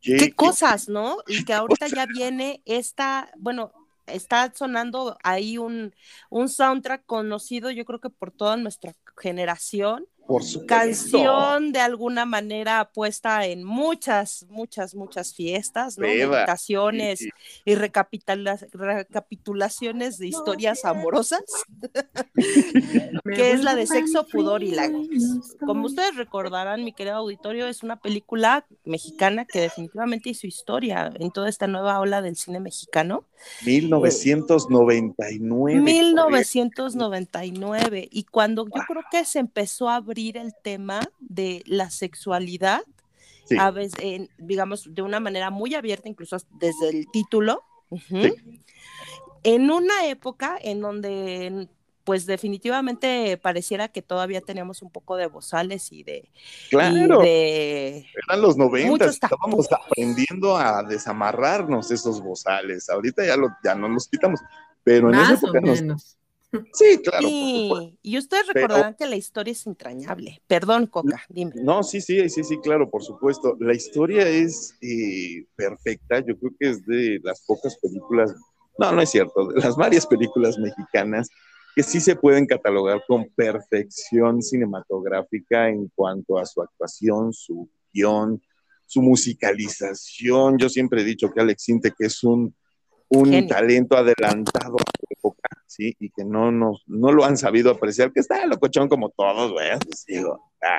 qué, 0.00 0.32
cosas, 0.34 0.88
¿no? 0.88 1.18
Y 1.26 1.44
que 1.44 1.54
ahorita 1.54 1.86
ya 1.86 2.06
viene 2.06 2.60
esta, 2.66 3.30
bueno, 3.38 3.72
está 4.06 4.52
sonando 4.54 5.16
ahí 5.22 5.56
un, 5.56 5.94
un 6.28 6.48
soundtrack 6.48 7.06
conocido, 7.06 7.70
yo 7.70 7.84
creo 7.84 8.00
que 8.00 8.10
por 8.10 8.30
toda 8.30 8.56
nuestra 8.56 8.94
generación, 9.16 10.06
Por 10.26 10.42
su 10.42 10.64
Canción 10.64 11.70
de 11.72 11.80
alguna 11.80 12.24
manera 12.24 12.90
puesta 12.92 13.44
en 13.44 13.62
muchas, 13.62 14.46
muchas, 14.48 14.94
muchas 14.94 15.34
fiestas, 15.34 15.98
¿no? 15.98 16.06
Meditaciones 16.06 17.28
y 17.64 17.74
recapitulaciones 17.74 20.16
de 20.16 20.28
historias 20.28 20.86
amorosas, 20.86 21.44
que 23.36 23.50
es 23.52 23.62
la 23.62 23.74
de 23.74 23.86
sexo, 23.86 24.26
pudor 24.26 24.62
y 24.62 24.70
lágrimas. 24.70 25.56
Como 25.60 25.84
ustedes 25.86 26.16
recordarán, 26.16 26.84
mi 26.84 26.94
querido 26.94 27.16
auditorio, 27.16 27.66
es 27.66 27.82
una 27.82 28.00
película 28.00 28.64
mexicana 28.84 29.44
que 29.44 29.60
definitivamente 29.60 30.30
hizo 30.30 30.46
historia 30.46 31.12
en 31.18 31.32
toda 31.32 31.50
esta 31.50 31.66
nueva 31.66 32.00
ola 32.00 32.22
del 32.22 32.36
cine 32.36 32.60
mexicano. 32.60 33.26
1999. 33.66 35.80
1999. 35.80 38.08
Y 38.10 38.24
cuando 38.24 38.64
yo 38.64 38.82
creo 38.88 39.02
que 39.10 39.26
se 39.26 39.38
empezó 39.38 39.90
a 39.90 39.96
abrir 39.96 40.13
el 40.16 40.54
tema 40.62 41.00
de 41.20 41.62
la 41.66 41.90
sexualidad, 41.90 42.82
a 43.58 43.70
veces, 43.70 44.28
digamos, 44.38 44.94
de 44.94 45.02
una 45.02 45.20
manera 45.20 45.50
muy 45.50 45.74
abierta, 45.74 46.08
incluso 46.08 46.36
desde 46.58 46.88
el 46.90 47.06
título, 47.12 47.62
en 49.42 49.70
una 49.70 50.06
época 50.06 50.58
en 50.60 50.80
donde 50.80 51.68
pues 52.04 52.26
definitivamente 52.26 53.38
pareciera 53.38 53.88
que 53.88 54.02
todavía 54.02 54.42
teníamos 54.42 54.82
un 54.82 54.90
poco 54.90 55.16
de 55.16 55.26
bozales 55.26 55.90
y 55.90 56.02
de... 56.02 56.30
Claro, 56.68 57.22
eran 57.22 58.42
los 58.42 58.58
90, 58.58 59.06
estábamos 59.06 59.68
aprendiendo 59.72 60.56
a 60.56 60.82
desamarrarnos 60.82 61.90
esos 61.90 62.20
bozales, 62.22 62.90
ahorita 62.90 63.24
ya, 63.24 63.36
lo, 63.36 63.48
ya 63.64 63.74
no 63.74 63.88
los 63.88 64.06
quitamos, 64.08 64.40
pero 64.82 65.08
en 65.08 65.18
esa 65.18 65.34
época 65.34 65.60
nos... 65.60 66.18
Sí, 66.72 67.00
claro. 67.02 67.28
Y 68.02 68.18
ustedes 68.18 68.46
recordarán 68.46 68.94
que 68.94 69.06
la 69.06 69.16
historia 69.16 69.52
es 69.52 69.66
entrañable. 69.66 70.42
Perdón, 70.46 70.86
Coca, 70.86 71.22
dime. 71.28 71.52
No, 71.56 71.82
sí, 71.82 72.00
sí, 72.00 72.28
sí, 72.28 72.44
sí, 72.44 72.58
claro, 72.58 72.90
por 72.90 73.02
supuesto. 73.02 73.56
La 73.60 73.74
historia 73.74 74.28
es 74.28 74.76
eh, 74.80 75.46
perfecta. 75.56 76.20
Yo 76.20 76.38
creo 76.38 76.52
que 76.58 76.70
es 76.70 76.86
de 76.86 77.20
las 77.22 77.42
pocas 77.46 77.76
películas, 77.78 78.34
no, 78.78 78.92
no 78.92 79.00
es 79.00 79.10
cierto, 79.10 79.48
de 79.48 79.60
las 79.60 79.76
varias 79.76 80.06
películas 80.06 80.58
mexicanas 80.58 81.28
que 81.74 81.82
sí 81.82 82.00
se 82.00 82.14
pueden 82.14 82.46
catalogar 82.46 83.02
con 83.06 83.28
perfección 83.34 84.42
cinematográfica 84.42 85.68
en 85.68 85.90
cuanto 85.94 86.38
a 86.38 86.46
su 86.46 86.62
actuación, 86.62 87.32
su 87.32 87.68
guion, 87.92 88.40
su 88.86 89.02
musicalización. 89.02 90.56
Yo 90.58 90.68
siempre 90.68 91.02
he 91.02 91.04
dicho 91.04 91.30
que 91.30 91.40
Alex 91.40 91.62
Sinte 91.62 91.92
que 91.96 92.06
es 92.06 92.22
un, 92.22 92.54
un 93.08 93.46
talento 93.48 93.96
adelantado 93.96 94.76
a 94.76 94.84
su 94.98 95.06
época, 95.10 95.43
¿sí? 95.74 95.96
Y 95.98 96.10
que 96.10 96.24
no, 96.24 96.52
no, 96.52 96.78
no 96.86 97.12
lo 97.12 97.24
han 97.24 97.36
sabido 97.36 97.70
apreciar, 97.70 98.12
que 98.12 98.20
está 98.20 98.46
locochón 98.46 98.88
como 98.88 99.10
todos, 99.10 99.52
güey. 99.52 99.70
Digo, 100.06 100.40
ah, 100.62 100.78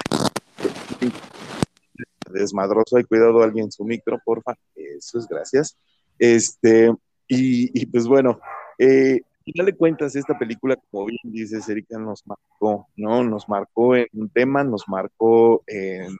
desmadroso, 2.31 2.97
hay 2.97 3.03
cuidado 3.03 3.41
alguien 3.41 3.65
en 3.65 3.71
su 3.71 3.83
micro, 3.83 4.19
porfa. 4.23 4.55
Eso 4.75 5.19
es 5.19 5.27
gracias. 5.27 5.77
Este, 6.19 6.93
y, 7.27 7.85
pues 7.87 8.07
bueno, 8.07 8.39
eh, 8.77 9.21
le 9.45 9.75
cuentas, 9.75 10.15
esta 10.15 10.37
película, 10.37 10.77
como 10.91 11.05
bien 11.05 11.19
dices, 11.23 11.67
Erika, 11.69 11.97
nos 11.97 12.25
marcó, 12.25 12.87
¿no? 12.95 13.23
Nos 13.23 13.49
marcó 13.49 13.95
en 13.95 14.07
un 14.13 14.29
tema, 14.29 14.63
nos 14.63 14.87
marcó 14.87 15.63
en, 15.67 16.17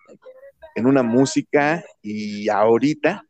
una 0.86 1.04
música 1.04 1.84
y 2.02 2.50
ahorita. 2.50 3.24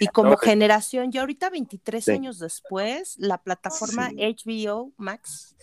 Y 0.00 0.06
como 0.08 0.36
generación, 0.36 1.12
ya 1.12 1.20
ahorita 1.20 1.50
23 1.50 2.08
años 2.08 2.38
después, 2.38 3.16
la 3.18 3.38
plataforma 3.42 4.10
HBO 4.10 4.92
Max 4.96 5.56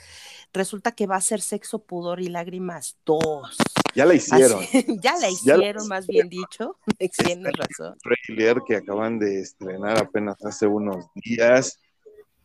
resulta 0.53 0.91
que 0.93 1.07
va 1.07 1.17
a 1.17 1.21
ser 1.21 1.41
Sexo, 1.41 1.79
Pudor 1.79 2.21
y 2.21 2.27
Lágrimas 2.27 2.97
2. 3.05 3.57
Ya 3.95 4.05
la 4.05 4.13
hicieron. 4.13 4.61
ya 5.01 5.17
la 5.17 5.29
hicieron, 5.29 5.87
más 5.87 6.07
bien 6.07 6.29
dicho. 6.29 6.77
Tienes 7.17 7.53
razón. 7.57 7.97
trailer 8.27 8.61
que 8.67 8.75
acaban 8.77 9.19
de 9.19 9.41
estrenar 9.41 9.97
apenas 9.97 10.35
hace 10.43 10.67
unos 10.67 11.05
días. 11.15 11.79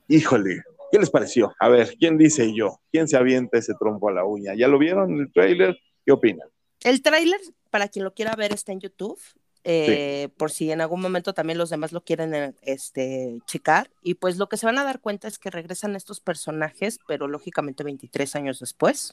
Híjole, 0.09 0.63
¿Qué 0.91 0.99
les 0.99 1.11
pareció? 1.11 1.55
A 1.61 1.69
ver, 1.69 1.95
¿quién 1.99 2.19
dice 2.19 2.53
yo? 2.53 2.81
¿Quién 2.91 3.07
se 3.07 3.17
avienta 3.17 3.59
ese 3.59 3.75
trompo 3.79 4.09
a 4.09 4.13
la 4.13 4.25
uña? 4.25 4.55
¿Ya 4.57 4.67
lo 4.67 4.77
vieron 4.77 5.21
el 5.21 5.33
tráiler? 5.33 5.79
¿Qué 6.05 6.11
opinan? 6.11 6.49
El 6.83 7.01
tráiler, 7.01 7.41
para 7.71 7.89
quien 7.89 8.05
lo 8.05 8.13
quiera 8.13 8.35
ver, 8.35 8.53
está 8.53 8.73
en 8.73 8.81
YouTube. 8.81 9.21
Eh, 9.63 10.31
por 10.39 10.51
si 10.51 10.71
en 10.71 10.81
algún 10.81 11.03
momento 11.03 11.35
también 11.35 11.59
los 11.59 11.69
demás 11.69 11.93
lo 11.93 12.03
quieren 12.03 12.35
eh, 12.35 12.55
este, 12.63 13.39
checar. 13.47 13.91
Y 14.03 14.15
pues 14.15 14.39
lo 14.39 14.49
que 14.49 14.57
se 14.57 14.67
van 14.67 14.79
a 14.79 14.85
dar 14.85 15.01
cuenta 15.01 15.29
es 15.29 15.39
que 15.39 15.51
regresan 15.51 15.97
estos 15.97 16.21
personajes, 16.21 16.99
pero 17.07 17.29
lógicamente 17.29 17.85
23 17.85 18.37
años 18.37 18.61
después. 18.61 19.13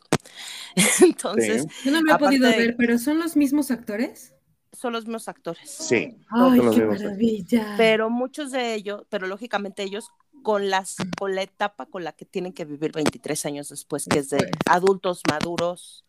Entonces. 1.02 1.68
Yo 1.84 1.92
no 1.92 2.02
lo 2.02 2.16
he 2.16 2.18
podido 2.18 2.50
ver, 2.50 2.76
pero 2.78 2.98
¿son 2.98 3.20
los 3.20 3.36
mismos 3.36 3.72
actores? 3.72 4.34
Son 4.72 4.94
los 4.94 5.06
mismos 5.06 5.28
actores. 5.28 5.70
Sí. 5.70 6.18
Ay, 6.30 6.62
qué 6.74 6.86
maravilla. 6.86 7.74
Pero 7.78 8.10
muchos 8.10 8.52
de 8.52 8.76
ellos, 8.76 9.06
pero 9.10 9.28
lógicamente 9.28 9.84
ellos 9.84 10.12
con, 10.44 10.70
las, 10.70 10.96
con 11.18 11.36
la 11.36 11.42
etapa 11.42 11.88
con 11.88 12.04
la 12.04 12.14
que 12.14 12.26
tienen 12.26 12.54
que 12.54 12.64
vivir 12.64 12.92
23 12.94 13.46
años 13.48 13.70
después, 13.70 14.06
que 14.10 14.20
es 14.20 14.30
de 14.30 14.50
adultos 14.66 15.22
maduros, 15.30 16.06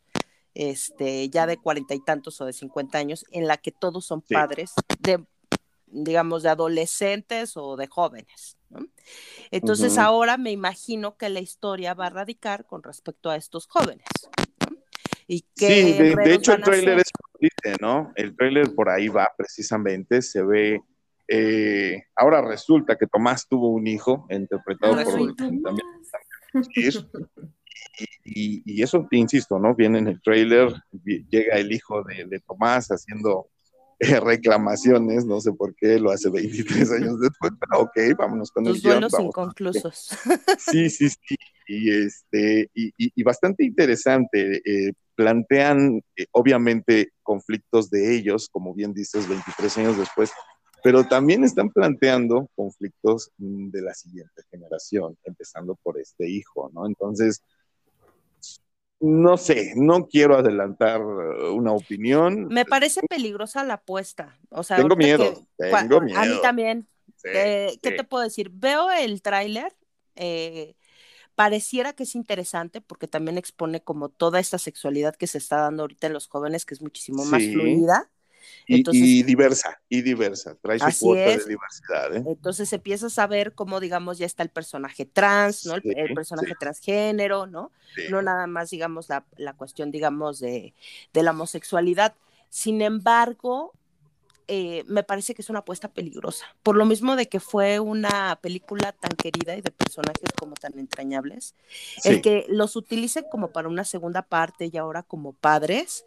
este, 0.59 1.31
ya 1.31 1.47
de 1.47 1.57
cuarenta 1.57 1.95
y 1.95 2.01
tantos 2.01 2.41
o 2.41 2.45
de 2.45 2.53
50 2.53 2.99
años, 2.99 3.25
en 3.31 3.47
la 3.47 3.59
que 3.59 3.71
todos 3.71 4.05
son 4.05 4.23
padres 4.23 4.73
de, 4.99 5.25
digamos, 5.87 6.43
de 6.43 6.49
adolescentes 6.49 7.57
o 7.57 7.77
de 7.77 7.87
jóvenes. 7.87 8.57
Entonces 9.53 9.99
ahora 9.99 10.37
me 10.37 10.51
imagino 10.51 11.17
que 11.17 11.29
la 11.29 11.39
historia 11.39 11.95
va 11.95 12.07
a 12.07 12.11
radicar 12.11 12.67
con 12.67 12.83
respecto 12.83 13.31
a 13.31 13.37
estos 13.37 13.69
jóvenes. 13.69 14.09
Y 15.29 15.43
que 15.55 15.69
sí, 15.69 15.93
de, 15.93 16.35
hecho 16.35 16.55
el 16.55 16.63
tráiler 16.63 16.99
es, 16.99 17.13
¿no? 17.81 18.13
El 18.17 18.35
tráiler 18.35 18.75
por 18.75 18.89
ahí 18.89 19.07
va 19.07 19.31
precisamente, 19.37 20.23
se 20.23 20.43
ve 20.43 20.83
eh, 21.29 22.03
ahora 22.17 22.43
resulta 22.43 22.97
que 22.97 23.07
Tomás 23.07 23.47
tuvo 23.47 23.69
un 23.69 23.87
hijo, 23.87 24.27
interpretado 24.31 24.97
por 25.05 25.37
también, 25.37 25.87
y, 28.25 28.63
y, 28.65 28.83
eso, 28.83 29.07
insisto, 29.11 29.59
¿no? 29.59 29.75
Viene 29.75 29.99
en 29.99 30.09
el 30.09 30.21
trailer, 30.23 30.73
llega 31.05 31.57
el 31.57 31.73
hijo 31.73 32.03
de, 32.05 32.41
Tomás 32.47 32.89
haciendo 32.89 33.49
eh, 33.99 34.21
reclamaciones, 34.21 35.25
no 35.25 35.41
sé 35.41 35.53
por 35.53 35.75
qué, 35.75 35.99
lo 35.99 36.11
hace 36.11 36.31
23 36.31 36.93
años 36.93 37.21
después, 37.21 37.53
pero 37.59 37.83
ok, 37.83 38.17
vámonos 38.17 38.51
con 38.51 38.65
Los 38.65 38.83
duelos 38.83 39.13
inconclusos. 39.19 40.11
Sí, 40.59 40.91
sí, 40.91 41.09
sí, 41.09 41.37
y, 41.67 41.91
este, 41.91 42.71
y, 42.75 43.23
bastante 43.23 43.65
interesante. 43.65 44.63
Eh, 44.65 44.93
plantean, 45.15 46.01
obviamente, 46.31 47.11
conflictos 47.25 47.91
de 47.91 48.15
ellos, 48.15 48.49
como 48.49 48.73
bien 48.73 48.95
dices, 48.95 49.29
23 49.29 49.79
años 49.79 49.99
después, 49.99 50.31
pero 50.83 51.05
también 51.09 51.45
están 51.45 51.71
planteando 51.71 52.49
conflictos 52.55 53.33
de 53.37 53.83
la 53.83 53.95
siguiente 53.95 54.43
generación, 54.51 55.17
empezando 55.25 55.77
por 55.83 55.99
este 55.99 56.29
hijo, 56.29 56.71
¿no? 56.73 56.87
Entonces, 56.87 57.43
no 59.01 59.37
sé, 59.37 59.73
no 59.77 60.09
quiero 60.09 60.37
adelantar 60.37 61.01
uh, 61.01 61.55
una 61.55 61.73
opinión. 61.73 62.49
Me 62.49 62.65
parece 62.65 63.01
peligrosa 63.09 63.65
la 63.65 63.75
apuesta. 63.75 64.39
O 64.51 64.63
sea, 64.63 64.77
tengo 64.77 64.97
miedo, 64.97 65.47
tengo 65.57 66.01
miedo. 66.01 66.21
A 66.21 66.25
mí 66.25 66.39
también. 66.43 66.89
Eh, 67.25 67.79
¿Qué 67.83 67.93
te 67.93 68.05
puedo 68.05 68.25
decir? 68.25 68.51
Veo 68.53 68.91
el 68.91 69.23
tráiler, 69.23 69.75
eh, 70.15 70.77
pareciera 71.35 71.93
que 71.93 72.05
es 72.05 72.15
interesante 72.15 72.81
porque 72.81 73.09
también 73.09 73.39
expone 73.39 73.83
como 73.83 74.09
toda 74.09 74.41
esta 74.41 74.59
sexualidad 74.59 75.17
que 75.17 75.27
se 75.27 75.39
está 75.39 75.59
dando 75.59 75.83
ahorita 75.83 76.07
en 76.07 76.13
los 76.13 76.29
jóvenes, 76.29 76.65
que 76.65 76.75
es 76.75 76.83
muchísimo 76.83 77.25
más 77.25 77.43
fluida. 77.43 78.11
Y, 78.67 79.23
diversa, 79.23 79.81
y 79.89 80.03
diversa, 80.03 80.57
trae 80.61 80.79
su 80.79 81.07
cuota 81.07 81.21
de 81.21 81.45
diversidad. 81.45 82.17
¿eh? 82.17 82.23
Entonces 82.27 82.73
empiezas 82.73 83.19
a 83.19 83.27
ver 83.27 83.55
cómo, 83.55 83.81
digamos, 83.81 84.19
ya 84.19 84.27
está 84.27 84.43
el 84.43 84.51
personaje 84.51 85.07
trans, 85.07 85.65
¿no? 85.65 85.77
El, 85.77 86.15
personaje 86.15 86.55
transgénero, 86.59 87.47
¿no? 87.47 87.73
No 88.11 88.21
nada 88.21 88.47
más, 88.47 88.71
digamos, 88.71 89.09
la, 89.09 89.25
la 89.37 89.55
cuestión, 89.55 89.91
digamos, 89.91 90.39
de, 90.41 90.75
de, 91.13 91.23
la 91.23 91.31
homosexualidad. 91.31 92.15
Sin 92.51 92.83
embargo, 92.83 93.73
eh, 94.49 94.83
me 94.87 95.03
parece 95.03 95.35
que 95.35 95.43
es 95.43 95.51
una 95.51 95.61
apuesta 95.61 95.89
peligrosa. 95.89 96.47
Por 96.63 96.77
lo 96.77 96.87
mismo 96.87 97.17
de 97.17 97.29
que 97.29 97.39
fue 97.39 97.81
una 97.81 98.39
película 98.41 98.93
tan 98.93 99.11
querida 99.11 99.55
y 99.57 99.61
de 99.61 99.71
personajes 99.71 100.31
como 100.39 100.55
tan 100.55 100.79
entrañables, 100.79 101.55
el 102.05 102.23
que 102.23 102.47
los 102.49 102.75
utilicen 102.75 103.25
como 103.31 103.53
para 103.53 103.69
una 103.69 103.85
segunda 103.85 104.23
parte 104.23 104.71
y 104.73 104.77
ahora 104.79 105.03
como 105.03 105.35
padres, 105.35 106.07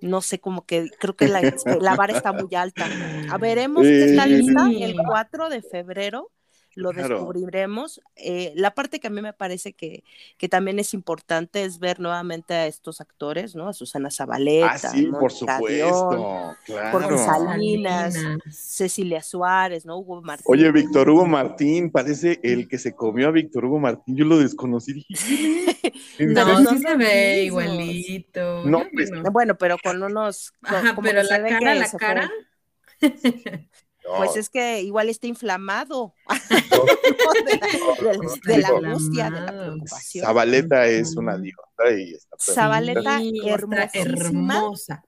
no 0.00 0.22
sé, 0.22 0.38
como 0.38 0.64
que 0.64 0.88
creo 0.98 1.14
que 1.14 1.28
la, 1.28 1.42
la 1.80 1.94
vara 1.94 2.16
está 2.16 2.32
muy 2.32 2.54
alta. 2.54 2.86
A 3.30 3.36
veremos 3.36 3.82
qué 3.82 4.04
está 4.10 4.26
lista 4.26 4.66
el 4.70 4.96
4 4.96 5.50
de 5.50 5.62
febrero 5.62 6.30
lo 6.74 6.92
descubriremos. 6.92 8.00
Eh, 8.16 8.52
la 8.56 8.74
parte 8.74 9.00
que 9.00 9.06
a 9.06 9.10
mí 9.10 9.22
me 9.22 9.32
parece 9.32 9.72
que, 9.72 10.04
que, 10.36 10.48
también 10.48 10.78
es 10.78 10.94
importante 10.94 11.64
es 11.64 11.78
ver 11.78 12.00
nuevamente 12.00 12.54
a 12.54 12.66
estos 12.66 13.00
actores, 13.00 13.54
¿no? 13.54 13.68
A 13.68 13.72
Susana 13.72 14.10
Zabaleta, 14.10 14.72
ah, 14.72 14.78
sí, 14.78 15.06
por 15.06 15.32
supuesto, 15.32 16.56
claro. 16.64 17.18
Salinas, 17.18 18.16
Cecilia 18.50 19.22
Suárez, 19.22 19.84
¿no? 19.86 19.98
Hugo 19.98 20.22
Martín. 20.22 20.46
Oye, 20.48 20.70
Víctor 20.70 21.10
Hugo 21.10 21.26
Martín, 21.26 21.90
parece 21.90 22.40
el 22.42 22.68
que 22.68 22.78
se 22.78 22.94
comió 22.94 23.28
a 23.28 23.30
Víctor 23.30 23.64
Hugo 23.64 23.78
Martín, 23.78 24.16
yo 24.16 24.24
lo 24.24 24.38
desconocí, 24.38 24.92
dije, 24.92 25.74
No, 26.18 26.70
sí 26.70 26.78
se 26.78 26.96
ve 26.96 27.44
igualito. 27.44 28.64
No, 28.64 28.84
pues, 28.92 29.10
Bueno, 29.32 29.56
pero 29.56 29.76
con 29.82 30.02
unos. 30.02 30.52
Ajá, 30.62 30.96
pero 31.02 31.22
la 31.22 31.42
cara, 31.42 31.74
la 31.74 31.90
cara. 31.90 32.30
Pues 34.16 34.36
es 34.36 34.50
que 34.50 34.82
igual 34.82 35.08
está 35.08 35.26
inflamado 35.26 36.14
de, 38.46 38.58
la 38.58 38.68
angustia, 38.68 39.30
de 39.30 39.40
la 39.40 39.46
preocupación. 39.46 40.26
Zabaleta 40.26 40.86
es 40.86 41.16
una 41.16 41.38
diosa 41.38 41.62
y 41.96 42.12
está 42.12 42.36
Zabaleta 42.38 43.20
hermosa. 43.94 45.04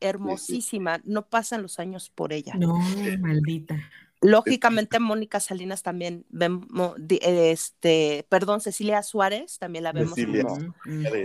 Hermosísima. 0.00 1.02
No 1.04 1.28
pasan 1.28 1.60
los 1.60 1.78
años 1.78 2.08
por 2.08 2.32
ella. 2.32 2.54
No, 2.54 2.78
maldita. 3.18 3.76
Lógicamente, 4.22 4.98
Mónica 4.98 5.40
Salinas 5.40 5.82
también 5.82 6.26
vemos, 6.28 6.96
este, 7.08 8.26
perdón, 8.28 8.60
Cecilia 8.60 9.02
Suárez 9.02 9.58
también 9.58 9.84
la 9.84 9.92
vemos 9.92 10.14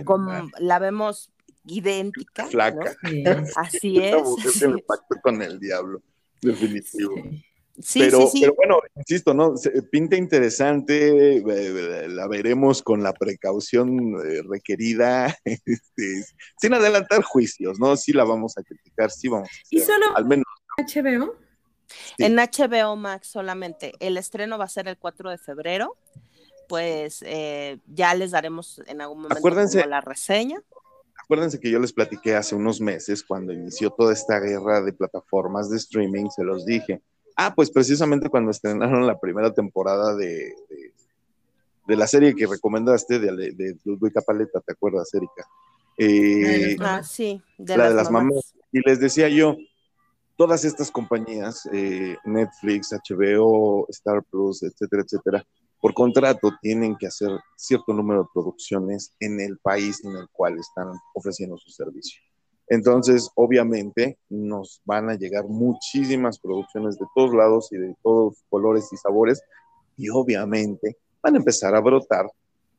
como, 0.04 0.50
la 0.58 0.78
vemos 0.78 1.30
idéntica. 1.66 2.46
Flaca. 2.46 2.96
Así 3.56 3.98
es. 3.98 4.62
el 4.62 4.82
pacto 4.82 5.16
con 5.22 5.42
el 5.42 5.58
diablo, 5.58 6.02
definitivo. 6.42 7.14
Sí. 7.78 8.00
pero, 8.00 8.30
pero, 8.32 8.54
bueno, 8.54 8.78
insisto, 8.96 9.34
¿no? 9.34 9.54
Pinta 9.90 10.16
interesante, 10.16 11.42
la 12.08 12.26
veremos 12.26 12.82
con 12.82 13.02
la 13.02 13.12
precaución 13.12 14.14
eh, 14.24 14.42
requerida, 14.48 15.36
este, 15.44 16.24
sin 16.58 16.72
adelantar 16.72 17.22
juicios, 17.22 17.78
¿no? 17.78 17.96
Sí 17.96 18.12
la 18.12 18.24
vamos 18.24 18.56
a 18.56 18.62
criticar, 18.62 19.10
sí 19.10 19.28
vamos 19.28 19.48
a 19.48 19.52
¿Y 19.70 19.80
solo 19.80 20.16
al 20.16 20.24
menos 20.24 20.46
HBO? 20.78 21.36
En 22.18 22.36
HBO 22.36 22.96
Max 22.96 23.28
solamente. 23.28 23.92
El 24.00 24.16
estreno 24.16 24.58
va 24.58 24.64
a 24.64 24.68
ser 24.68 24.88
el 24.88 24.96
4 24.96 25.30
de 25.30 25.38
febrero. 25.38 25.96
Pues 26.68 27.22
eh, 27.24 27.78
ya 27.86 28.14
les 28.14 28.32
daremos 28.32 28.82
en 28.86 29.00
algún 29.00 29.22
momento 29.22 29.86
la 29.86 30.00
reseña. 30.00 30.60
Acuérdense 31.26 31.58
que 31.58 31.70
yo 31.70 31.80
les 31.80 31.92
platiqué 31.92 32.36
hace 32.36 32.54
unos 32.54 32.80
meses, 32.80 33.24
cuando 33.24 33.52
inició 33.52 33.90
toda 33.90 34.12
esta 34.12 34.38
guerra 34.38 34.80
de 34.80 34.92
plataformas 34.92 35.68
de 35.68 35.76
streaming, 35.76 36.30
se 36.30 36.44
los 36.44 36.64
dije. 36.64 37.02
Ah, 37.36 37.52
pues 37.52 37.68
precisamente 37.68 38.28
cuando 38.28 38.52
estrenaron 38.52 39.04
la 39.04 39.18
primera 39.18 39.52
temporada 39.52 40.14
de, 40.14 40.54
de, 41.88 41.96
la 41.96 42.06
serie 42.06 42.32
que 42.32 42.46
recomendaste 42.46 43.18
de, 43.18 43.52
de 43.52 43.76
Ludwig 43.84 44.12
Paleta, 44.24 44.60
¿te 44.60 44.72
acuerdas, 44.72 45.12
Erika? 45.14 45.44
Eh, 45.98 46.76
ah, 46.78 47.02
sí, 47.02 47.42
la 47.58 47.88
de 47.88 47.94
las 47.94 48.08
mamás. 48.08 48.54
Y 48.70 48.78
les 48.88 49.00
decía 49.00 49.28
yo, 49.28 49.56
todas 50.36 50.64
estas 50.64 50.92
compañías, 50.92 51.68
eh, 51.72 52.16
Netflix, 52.24 52.92
HBO, 52.92 53.86
Star 53.88 54.22
Plus, 54.22 54.62
etcétera, 54.62 55.02
etcétera, 55.02 55.46
por 55.86 55.94
contrato 55.94 56.50
tienen 56.60 56.96
que 56.96 57.06
hacer 57.06 57.30
cierto 57.54 57.92
número 57.92 58.24
de 58.24 58.28
producciones 58.34 59.14
en 59.20 59.40
el 59.40 59.56
país 59.58 60.04
en 60.04 60.16
el 60.16 60.28
cual 60.32 60.58
están 60.58 60.88
ofreciendo 61.14 61.56
su 61.58 61.70
servicio. 61.70 62.20
Entonces, 62.66 63.30
obviamente, 63.36 64.18
nos 64.28 64.82
van 64.84 65.10
a 65.10 65.14
llegar 65.14 65.44
muchísimas 65.44 66.40
producciones 66.40 66.98
de 66.98 67.06
todos 67.14 67.32
lados 67.32 67.68
y 67.70 67.76
de 67.76 67.94
todos 68.02 68.42
colores 68.50 68.88
y 68.92 68.96
sabores, 68.96 69.40
y 69.96 70.08
obviamente 70.08 70.96
van 71.22 71.36
a 71.36 71.38
empezar 71.38 71.76
a 71.76 71.80
brotar 71.80 72.26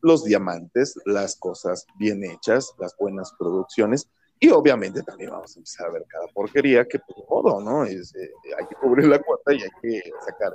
los 0.02 0.26
diamantes, 0.26 0.94
las 1.06 1.38
cosas 1.38 1.86
bien 1.98 2.26
hechas, 2.26 2.74
las 2.78 2.94
buenas 3.00 3.32
producciones, 3.40 4.10
y 4.40 4.50
obviamente 4.50 5.02
también 5.04 5.32
vamos 5.32 5.56
a 5.56 5.60
empezar 5.60 5.88
a 5.88 5.92
ver 5.92 6.06
cada 6.08 6.28
porquería 6.28 6.86
que 6.86 7.00
por 7.00 7.16
pues, 7.16 7.28
todo, 7.28 7.62
¿no? 7.62 7.84
Es, 7.84 8.14
eh, 8.16 8.32
hay 8.60 8.68
que 8.68 8.76
cubrir 8.76 9.08
la 9.08 9.20
cuota 9.20 9.54
y 9.54 9.62
hay 9.62 9.70
que 9.82 10.12
sacar 10.26 10.54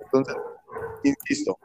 Entonces, 0.00 0.36
insisto, 1.02 1.58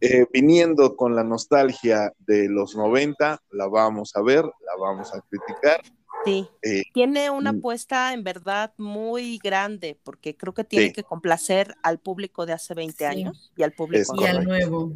eh, 0.00 0.26
viniendo 0.32 0.96
con 0.96 1.14
la 1.14 1.24
nostalgia 1.24 2.12
de 2.18 2.48
los 2.48 2.76
90, 2.76 3.42
la 3.50 3.68
vamos 3.68 4.14
a 4.14 4.22
ver, 4.22 4.44
la 4.44 4.76
vamos 4.78 5.12
a 5.14 5.20
criticar. 5.22 5.82
Sí, 6.24 6.48
eh, 6.62 6.82
tiene 6.92 7.30
una 7.30 7.50
apuesta 7.50 8.12
en 8.12 8.22
verdad 8.22 8.72
muy 8.76 9.38
grande, 9.38 9.98
porque 10.02 10.36
creo 10.36 10.52
que 10.52 10.64
tiene 10.64 10.92
que 10.92 11.02
complacer 11.02 11.74
al 11.82 11.98
público 11.98 12.46
de 12.46 12.52
hace 12.52 12.74
20 12.74 13.06
años 13.06 13.52
y 13.56 13.62
al 13.62 13.72
público. 13.72 14.14
Y 14.18 14.24
al 14.24 14.44
nuevo. 14.44 14.92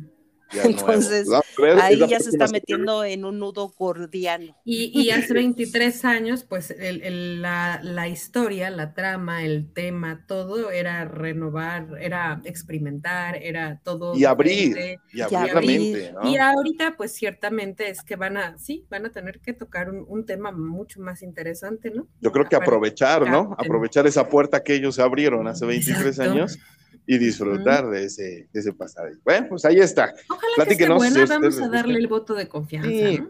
Entonces, 0.62 1.28
ahí 1.80 1.98
ya 2.08 2.20
se 2.20 2.30
está 2.30 2.46
metiendo 2.48 3.04
en 3.04 3.24
un 3.24 3.38
nudo 3.38 3.72
gordiano. 3.76 4.56
Y, 4.64 5.10
hace 5.10 5.34
23 5.34 6.04
años, 6.04 6.44
pues 6.44 6.74
la, 6.78 8.08
historia, 8.08 8.70
la 8.70 8.94
trama, 8.94 9.44
el 9.44 9.72
tema, 9.72 10.24
todo 10.26 10.70
era 10.70 11.04
renovar, 11.04 11.88
era 12.00 12.40
experimentar, 12.44 13.36
era 13.36 13.80
todo. 13.82 14.14
Y 14.16 14.24
abrir, 14.24 14.98
y 15.12 15.20
abrir, 15.20 16.12
y, 16.24 16.36
ahorita, 16.36 16.96
pues 16.96 17.12
ciertamente 17.12 17.88
es 17.90 18.02
que 18.02 18.16
van 18.16 18.36
a, 18.36 18.58
sí, 18.58 18.86
van 18.90 19.06
a 19.06 19.10
tener 19.10 19.40
que 19.40 19.52
tocar 19.52 19.90
un, 19.90 20.24
tema 20.24 20.52
mucho 20.52 21.02
más 21.02 21.22
interesante, 21.22 21.90
¿no? 21.90 22.06
Yo 22.20 22.32
creo 22.32 22.48
que 22.48 22.56
aprovechar, 22.56 23.28
¿no? 23.28 23.54
Aprovechar 23.58 24.06
esa 24.06 24.26
puerta 24.28 24.62
que 24.62 24.74
ellos 24.74 24.98
abrieron 24.98 25.46
hace 25.46 25.66
23 25.66 26.18
años 26.20 26.58
y 27.06 27.18
disfrutar 27.18 27.88
de 27.90 28.04
ese, 28.04 28.48
de 28.52 28.60
ese 28.60 28.72
pasado. 28.72 29.08
Bueno, 29.24 29.48
pues 29.50 29.64
ahí 29.64 29.78
está. 29.78 30.14
Ojalá 30.28 30.66
que 30.66 30.72
esté 30.72 30.88
buena, 30.88 31.26
vamos 31.26 31.60
a 31.60 31.68
darle 31.68 31.98
el 31.98 32.06
voto 32.06 32.34
de 32.34 32.48
confianza. 32.48 32.88
Sí, 32.88 33.22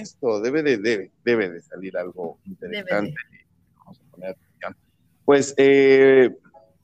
Esto 0.00 0.40
debe 0.40 0.62
de, 0.62 0.78
debe, 0.78 1.12
debe 1.24 1.50
de 1.50 1.62
salir 1.62 1.96
algo 1.96 2.38
interesante. 2.44 3.14
Vamos 3.78 4.00
a 4.00 4.10
poner 4.10 4.30
atención. 4.30 4.76
Pues, 5.24 5.54
eh, 5.56 6.36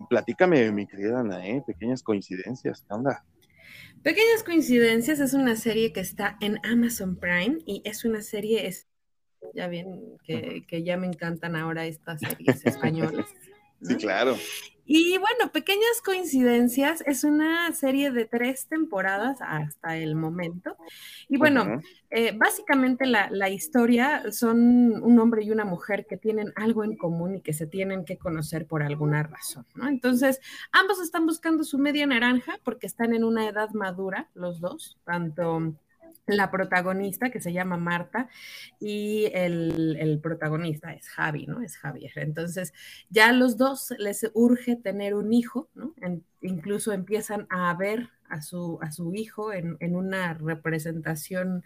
platícame, 0.08 0.72
mi 0.72 0.86
querida 0.86 1.20
Ana, 1.20 1.46
¿eh? 1.46 1.62
pequeñas 1.66 2.02
coincidencias, 2.02 2.84
¿qué 2.86 2.94
onda? 2.94 3.24
Pequeñas 4.02 4.42
coincidencias 4.42 5.20
es 5.20 5.32
una 5.34 5.54
serie 5.54 5.92
que 5.92 6.00
está 6.00 6.36
en 6.40 6.58
Amazon 6.64 7.16
Prime 7.16 7.58
y 7.66 7.82
es 7.84 8.04
una 8.04 8.20
serie, 8.20 8.66
es, 8.66 8.88
ya 9.54 9.68
bien, 9.68 10.18
que, 10.24 10.64
que 10.66 10.82
ya 10.82 10.96
me 10.96 11.06
encantan 11.06 11.54
ahora 11.54 11.86
estas 11.86 12.20
series 12.20 12.66
españolas. 12.66 13.26
Sí, 13.82 13.96
claro. 13.96 14.36
Y 14.84 15.16
bueno, 15.18 15.52
pequeñas 15.52 16.02
coincidencias, 16.04 17.02
es 17.06 17.22
una 17.22 17.72
serie 17.72 18.10
de 18.10 18.24
tres 18.24 18.66
temporadas 18.66 19.38
hasta 19.40 19.96
el 19.96 20.16
momento. 20.16 20.76
Y 21.28 21.36
bueno, 21.36 21.80
eh, 22.10 22.32
básicamente 22.36 23.06
la, 23.06 23.28
la, 23.30 23.48
historia 23.48 24.32
son 24.32 25.02
un 25.02 25.18
hombre 25.20 25.44
y 25.44 25.50
una 25.52 25.64
mujer 25.64 26.06
que 26.06 26.16
tienen 26.16 26.52
algo 26.56 26.82
en 26.82 26.96
común 26.96 27.36
y 27.36 27.42
que 27.42 27.52
se 27.52 27.66
tienen 27.66 28.04
que 28.04 28.18
conocer 28.18 28.66
por 28.66 28.82
alguna 28.82 29.22
razón, 29.22 29.66
¿no? 29.74 29.88
Entonces, 29.88 30.40
ambos 30.72 31.00
están 31.00 31.26
buscando 31.26 31.62
su 31.62 31.78
media 31.78 32.06
naranja 32.06 32.58
porque 32.64 32.88
están 32.88 33.14
en 33.14 33.22
una 33.24 33.48
edad 33.48 33.70
madura, 33.70 34.30
los 34.34 34.60
dos, 34.60 34.98
tanto 35.04 35.74
la 36.26 36.50
protagonista 36.50 37.30
que 37.30 37.40
se 37.40 37.52
llama 37.52 37.76
Marta 37.76 38.28
y 38.78 39.26
el, 39.34 40.20
protagonista 40.22 40.92
es 40.92 41.08
Javi, 41.08 41.46
¿no? 41.46 41.62
Es 41.62 41.76
Javier. 41.76 42.12
Entonces, 42.16 42.72
ya 43.10 43.32
los 43.32 43.56
dos 43.56 43.92
les 43.98 44.30
urge 44.34 44.76
tener 44.76 45.14
un 45.14 45.32
hijo, 45.32 45.68
¿no? 45.74 45.94
incluso 46.40 46.92
empiezan 46.92 47.46
a 47.50 47.72
ver 47.74 48.10
a 48.28 48.40
su, 48.40 48.78
a 48.82 48.90
su 48.90 49.14
hijo 49.14 49.52
en, 49.52 49.76
una 49.94 50.34
representación 50.34 51.62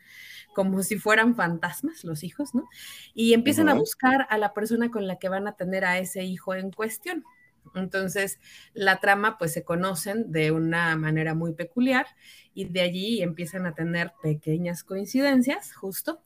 como 0.54 0.82
si 0.82 0.98
fueran 0.98 1.34
fantasmas 1.34 2.04
los 2.04 2.24
hijos, 2.24 2.54
¿no? 2.54 2.68
Y 3.14 3.34
empiezan 3.34 3.68
a 3.68 3.74
buscar 3.74 4.26
a 4.28 4.36
la 4.36 4.52
persona 4.52 4.90
con 4.90 5.06
la 5.06 5.16
que 5.16 5.28
van 5.28 5.46
a 5.46 5.56
tener 5.56 5.84
a 5.84 5.98
ese 5.98 6.24
hijo 6.24 6.54
en 6.54 6.72
cuestión. 6.72 7.24
Entonces, 7.74 8.38
la 8.72 9.00
trama, 9.00 9.38
pues 9.38 9.52
se 9.52 9.64
conocen 9.64 10.30
de 10.30 10.50
una 10.50 10.96
manera 10.96 11.34
muy 11.34 11.52
peculiar 11.54 12.06
y 12.54 12.66
de 12.66 12.80
allí 12.80 13.22
empiezan 13.22 13.66
a 13.66 13.74
tener 13.74 14.12
pequeñas 14.22 14.82
coincidencias, 14.84 15.74
justo, 15.74 16.22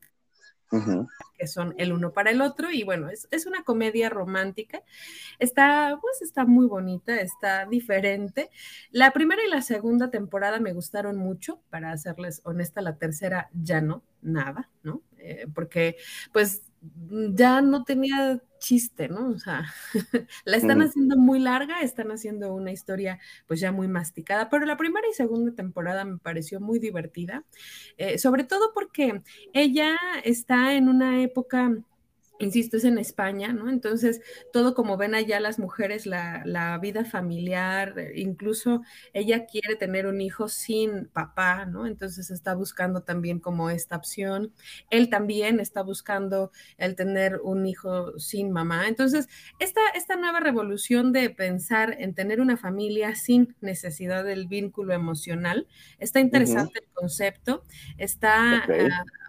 que 1.37 1.49
son 1.49 1.75
el 1.79 1.93
uno 1.93 2.13
para 2.13 2.31
el 2.31 2.41
otro. 2.41 2.71
Y 2.71 2.85
bueno, 2.85 3.09
es, 3.09 3.27
es, 3.33 3.47
una 3.47 3.65
comedia 3.65 4.09
romántica. 4.09 4.83
Está, 5.41 5.99
pues 6.01 6.23
está 6.23 6.45
muy 6.45 6.67
bonita, 6.67 7.21
está 7.21 7.67
diferente. 7.67 8.51
La 8.93 9.11
primera 9.11 9.43
y 9.45 9.51
la 9.51 9.63
segunda 9.63 10.11
temporada 10.11 10.61
me 10.61 10.73
gustaron 10.73 11.17
mucho, 11.17 11.61
para 11.71 11.97
serles 11.97 12.41
honesta, 12.45 12.83
la 12.83 12.97
tercera 12.97 13.51
ya 13.53 13.81
no, 13.81 14.05
nada, 14.23 14.71
¿no? 14.85 15.03
Eh, 15.19 15.47
porque 15.55 15.97
pues 16.33 16.63
ya 17.35 17.61
no 17.61 17.85
tenía 17.85 18.41
chiste, 18.61 19.09
¿no? 19.09 19.31
O 19.31 19.39
sea, 19.39 19.65
la 20.45 20.57
están 20.57 20.83
haciendo 20.83 21.17
muy 21.17 21.41
larga, 21.41 21.81
están 21.81 22.13
haciendo 22.13 22.55
una 22.55 22.71
historia 22.71 23.19
pues 23.49 23.59
ya 23.59 23.73
muy 23.73 23.89
masticada, 23.89 24.49
pero 24.49 24.67
la 24.67 24.77
primera 24.77 25.09
y 25.11 25.15
segunda 25.15 25.53
temporada 25.53 26.05
me 26.05 26.19
pareció 26.19 26.61
muy 26.61 26.79
divertida, 26.79 27.45
eh, 27.97 28.19
sobre 28.19 28.45
todo 28.45 28.73
porque 28.73 29.23
ella 29.53 29.97
está 30.23 30.75
en 30.75 30.89
una 30.89 31.23
época 31.23 31.73
insisto, 32.41 32.77
es 32.77 32.85
en 32.85 32.99
España, 32.99 33.53
¿no? 33.53 33.71
Entonces, 33.71 34.21
todo 34.53 34.75
como 34.75 34.97
ven 34.97 35.15
allá 35.15 35.39
las 35.41 35.59
mujeres, 35.59 36.07
la, 36.07 36.43
la, 36.45 36.79
vida 36.79 37.05
familiar, 37.05 37.95
incluso 38.15 38.83
ella 39.13 39.47
quiere 39.47 39.77
tener 39.77 40.07
un 40.07 40.21
hijo 40.21 40.49
sin 40.49 41.07
papá, 41.07 41.67
¿no? 41.67 41.87
Entonces 41.87 42.31
está 42.31 42.55
buscando 42.55 43.03
también 43.03 43.39
como 43.39 43.71
esta 43.71 43.97
opción. 43.97 44.53
Él 44.91 45.11
también 45.11 45.61
está 45.61 45.83
buscando 45.83 46.51
el 46.79 46.97
tener 46.97 47.41
un 47.43 47.67
hijo 47.67 48.19
sin 48.19 48.51
mamá. 48.51 48.89
Entonces, 48.89 49.29
esta, 49.59 49.81
esta 49.95 50.17
nueva 50.17 50.41
revolución 50.41 51.13
de 51.13 51.31
pensar 51.31 51.97
en 51.99 52.15
tener 52.15 52.41
una 52.41 52.57
familia 52.57 53.15
sin 53.15 53.55
necesidad 53.61 54.25
del 54.25 54.49
vínculo 54.49 54.95
emocional, 54.95 55.67
está 55.99 56.21
interesante 56.21 56.81
el 56.81 56.89
concepto, 56.95 57.65
está, 57.99 58.65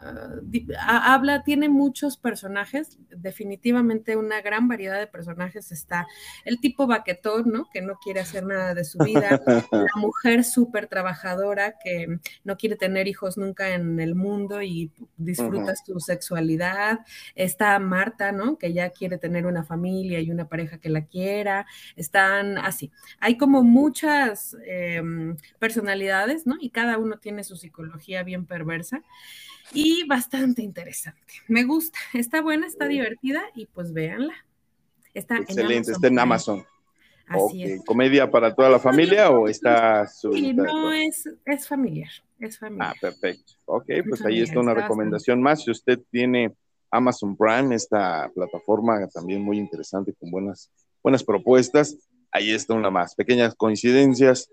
ah, 0.03 1.13
habla, 1.13 1.43
tiene 1.43 1.69
muchos 1.69 2.17
personajes, 2.17 2.97
definitivamente 3.09 4.15
una 4.15 4.41
gran 4.41 4.67
variedad 4.67 4.99
de 4.99 5.07
personajes 5.07 5.71
está 5.71 6.07
el 6.45 6.59
tipo 6.59 6.87
baquetón, 6.87 7.51
¿no? 7.51 7.69
Que 7.71 7.81
no 7.81 7.97
quiere 8.03 8.19
hacer 8.19 8.45
nada 8.45 8.73
de 8.73 8.83
su 8.83 8.99
vida, 8.99 9.41
la 9.71 9.99
mujer 9.99 10.43
súper 10.43 10.87
trabajadora 10.87 11.75
que 11.83 12.19
no 12.43 12.57
quiere 12.57 12.75
tener 12.75 13.07
hijos 13.07 13.37
nunca 13.37 13.73
en 13.73 13.99
el 13.99 14.15
mundo 14.15 14.61
y 14.61 14.91
disfruta 15.17 15.75
su 15.75 15.99
sexualidad, 15.99 16.99
está 17.35 17.77
Marta, 17.79 18.31
¿no? 18.31 18.57
Que 18.57 18.73
ya 18.73 18.89
quiere 18.89 19.17
tener 19.17 19.45
una 19.45 19.63
familia 19.63 20.19
y 20.19 20.31
una 20.31 20.47
pareja 20.47 20.77
que 20.79 20.89
la 20.89 21.05
quiera, 21.05 21.65
están 21.95 22.57
así. 22.57 22.91
Hay 23.19 23.37
como 23.37 23.63
muchas 23.63 24.55
em, 24.65 25.37
personalidades, 25.59 26.45
¿no? 26.45 26.55
Y 26.59 26.69
cada 26.69 26.97
uno 26.97 27.17
tiene 27.17 27.43
su 27.43 27.55
psicología 27.55 28.23
bien 28.23 28.45
perversa 28.45 29.01
y 29.73 30.05
bastante 30.07 30.61
interesante. 30.61 31.33
Me 31.47 31.63
gusta, 31.63 31.97
está 32.13 32.41
buena, 32.41 32.67
está 32.67 32.87
divertida 32.91 33.41
y 33.55 33.65
pues 33.65 33.93
véanla. 33.93 34.33
Está 35.13 35.37
Excelente, 35.37 35.91
está 35.91 36.07
en 36.07 36.19
Amazon. 36.19 36.65
Así 37.27 37.63
es. 37.63 37.85
¿Comedia 37.85 38.29
para 38.29 38.53
toda 38.53 38.69
la 38.69 38.79
familia 38.79 39.29
o 39.29 39.47
está 39.47 40.05
Sí, 40.07 40.53
no, 40.53 40.91
es, 40.91 41.29
es 41.45 41.67
familiar, 41.67 42.11
es 42.39 42.57
familiar. 42.57 42.93
Ah, 42.93 42.95
perfecto. 42.99 43.53
Ok, 43.65 43.85
pues 44.07 44.25
ahí 44.25 44.41
está 44.41 44.59
una 44.59 44.73
recomendación 44.73 45.41
más. 45.41 45.63
Si 45.63 45.71
usted 45.71 45.99
tiene 46.09 46.53
Amazon 46.89 47.37
Prime, 47.37 47.73
esta 47.73 48.29
plataforma 48.33 49.07
también 49.07 49.41
muy 49.41 49.57
interesante 49.57 50.13
con 50.13 50.29
buenas, 50.29 50.69
buenas 51.01 51.23
propuestas, 51.23 51.97
ahí 52.31 52.51
está 52.51 52.73
una 52.73 52.89
más. 52.89 53.15
Pequeñas 53.15 53.55
coincidencias. 53.55 54.49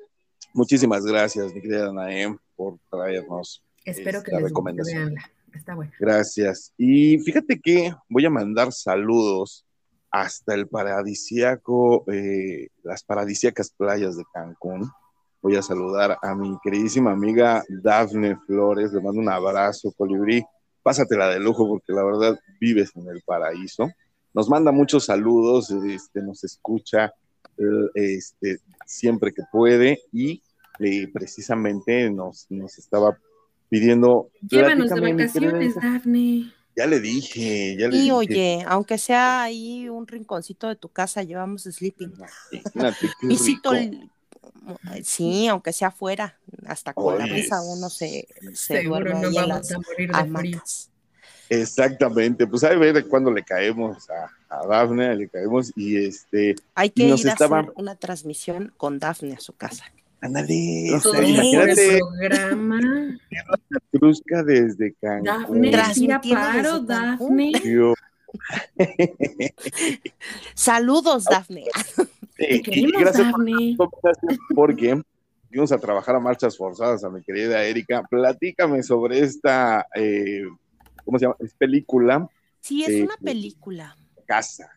Muchísimas 0.55 1.05
gracias, 1.05 1.53
mi 1.53 1.61
querida 1.61 1.93
Naem, 1.93 2.39
por 2.57 2.79
traernos 2.91 3.63
Espero 3.85 4.23
que 4.23 4.33
les 4.33 4.53
veanla. 4.87 5.31
Está 5.59 5.75
bueno. 5.75 5.93
Gracias. 5.99 6.73
Y 6.79 7.19
fíjate 7.19 7.61
que 7.61 7.93
voy 8.09 8.25
a 8.25 8.31
mandar 8.31 8.73
saludos 8.73 9.67
hasta 10.11 10.55
el 10.55 10.69
paradisíaco, 10.69 12.05
eh, 12.11 12.69
las 12.83 13.03
paradisíacas 13.03 13.71
playas 13.77 14.17
de 14.17 14.25
Cancún. 14.33 14.91
Voy 15.43 15.57
a 15.57 15.63
saludar 15.63 16.17
a 16.23 16.35
mi 16.35 16.57
queridísima 16.63 17.13
amiga 17.13 17.63
Dafne 17.69 18.37
Flores. 18.47 18.93
Le 18.93 19.01
mando 19.01 19.21
un 19.21 19.29
abrazo, 19.29 19.93
colibrí. 19.97 20.43
Pásatela 20.83 21.29
de 21.29 21.41
lujo 21.41 21.69
porque 21.69 21.93
la 21.93 22.05
verdad 22.05 22.39
vives 22.61 22.93
en 22.95 23.09
el 23.09 23.21
paraíso. 23.23 23.91
Nos 24.33 24.49
manda 24.49 24.73
muchos 24.73 25.07
saludos, 25.07 25.71
este, 25.71 26.23
nos 26.23 26.45
escucha 26.45 27.13
este, 27.95 28.61
siempre 28.87 29.33
que 29.33 29.43
puede 29.51 30.01
y 30.13 30.41
eh, 30.79 31.09
precisamente 31.13 32.09
nos, 32.11 32.47
nos 32.49 32.79
estaba 32.79 33.19
pidiendo. 33.69 34.31
Llévanos 34.49 34.91
de 34.91 35.01
vacaciones, 35.01 35.75
Dafne. 35.75 36.53
Ya 36.77 36.87
le 36.87 37.01
dije, 37.01 37.77
ya 37.77 37.89
le 37.89 37.97
y 37.97 38.11
oye, 38.13 38.65
aunque 38.69 38.99
sea 38.99 39.43
ahí 39.43 39.89
un 39.89 40.07
rinconcito 40.07 40.69
de 40.69 40.77
tu 40.77 40.89
casa, 40.89 41.25
llevamos 41.25 41.65
sleeping. 41.65 42.13
Visito 43.23 43.75
el, 43.75 44.09
sí, 45.03 45.49
aunque 45.49 45.73
sea 45.73 45.89
afuera, 45.89 46.39
hasta 46.67 46.93
con 46.93 47.19
la 47.19 47.27
risa 47.27 47.61
uno 47.63 47.91
se, 47.91 48.29
se 48.53 48.85
duerme 48.85 49.15
no 49.15 49.33
vamos 49.33 49.73
a 49.73 49.79
morir 49.79 50.13
de 50.13 50.61
Exactamente, 51.51 52.47
pues 52.47 52.63
a 52.63 52.75
ver 52.75 53.07
cuándo 53.07 53.31
le 53.31 53.43
caemos 53.43 54.09
a, 54.11 54.31
a, 54.55 54.67
Dafne, 54.67 55.17
le 55.17 55.29
caemos 55.29 55.73
y 55.77 55.97
este. 55.97 56.57
Hay 56.75 56.91
que 56.91 57.05
ir 57.05 57.13
a 57.13 57.33
hacer 57.33 57.73
una 57.75 57.95
transmisión 57.95 58.73
con 58.77 58.99
Dafne 58.99 59.35
a 59.35 59.41
su 59.41 59.55
casa. 59.55 59.85
Ándale, 60.21 60.95
o 60.95 61.01
sea, 61.01 61.23
imagínate. 61.23 61.99
programa. 61.99 62.81
Cruzca 63.93 64.43
desde 64.43 64.95
Cancún. 64.95 65.71
Dafne, 65.71 66.21
paro, 66.35 66.81
Dafne. 66.81 67.53
Saludos, 70.55 71.25
Dafne. 71.25 71.65
Sí, 72.37 72.63
gracias 72.93 73.27
Dafne. 73.27 73.77
porque 74.55 75.01
fuimos 75.49 75.73
a 75.73 75.79
trabajar 75.79 76.17
a 76.17 76.21
marchas 76.21 76.57
forzadas 76.57 77.05
a 77.05 77.11
mi 77.11 77.23
querida 77.23 77.65
Erika. 77.65 78.03
Platícame 78.03 78.83
sobre 78.83 79.21
esta, 79.21 79.87
eh, 79.95 80.43
¿cómo 81.05 81.19
se 81.19 81.27
llama? 81.27 81.37
Es 81.39 81.55
película. 81.55 82.29
Sí, 82.61 82.85
es 82.85 83.05
una 83.05 83.17
película. 83.17 83.97
Casa. 84.27 84.69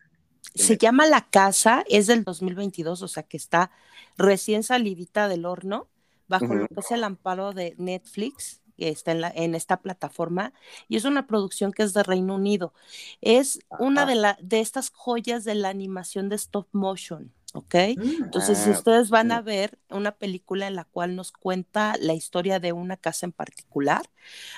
Se 0.54 0.76
llama 0.76 1.06
La 1.06 1.28
Casa, 1.28 1.84
es 1.88 2.06
del 2.06 2.24
2022, 2.24 3.02
o 3.02 3.08
sea 3.08 3.22
que 3.22 3.36
está 3.36 3.70
recién 4.16 4.62
salidita 4.62 5.28
del 5.28 5.46
horno, 5.46 5.88
bajo 6.28 6.54
lo 6.54 6.68
que 6.68 6.80
es 6.80 6.90
el 6.90 7.04
amparo 7.04 7.52
de 7.52 7.74
Netflix, 7.78 8.60
que 8.76 8.88
está 8.88 9.12
en, 9.12 9.20
la, 9.20 9.32
en 9.34 9.54
esta 9.54 9.78
plataforma, 9.78 10.52
y 10.88 10.96
es 10.96 11.04
una 11.04 11.26
producción 11.26 11.72
que 11.72 11.82
es 11.82 11.92
de 11.94 12.02
Reino 12.02 12.34
Unido. 12.34 12.72
Es 13.20 13.60
una 13.78 14.06
de, 14.06 14.14
la, 14.14 14.38
de 14.40 14.60
estas 14.60 14.90
joyas 14.90 15.44
de 15.44 15.54
la 15.54 15.68
animación 15.68 16.28
de 16.28 16.36
stop 16.36 16.68
motion. 16.72 17.32
¿ok? 17.52 17.74
Entonces, 17.74 18.58
si 18.58 18.70
ah, 18.70 18.72
ustedes 18.72 19.10
van 19.10 19.30
a 19.30 19.40
ver 19.42 19.78
una 19.90 20.12
película 20.12 20.66
en 20.66 20.74
la 20.74 20.84
cual 20.84 21.16
nos 21.16 21.32
cuenta 21.32 21.96
la 22.00 22.14
historia 22.14 22.60
de 22.60 22.72
una 22.72 22.96
casa 22.96 23.26
en 23.26 23.32
particular, 23.32 24.02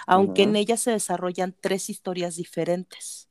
aunque 0.07 0.43
en 0.45 0.57
ella 0.57 0.77
se 0.77 0.93
desarrollan 0.93 1.55
tres 1.61 1.91
historias 1.91 2.37
diferentes. 2.37 3.29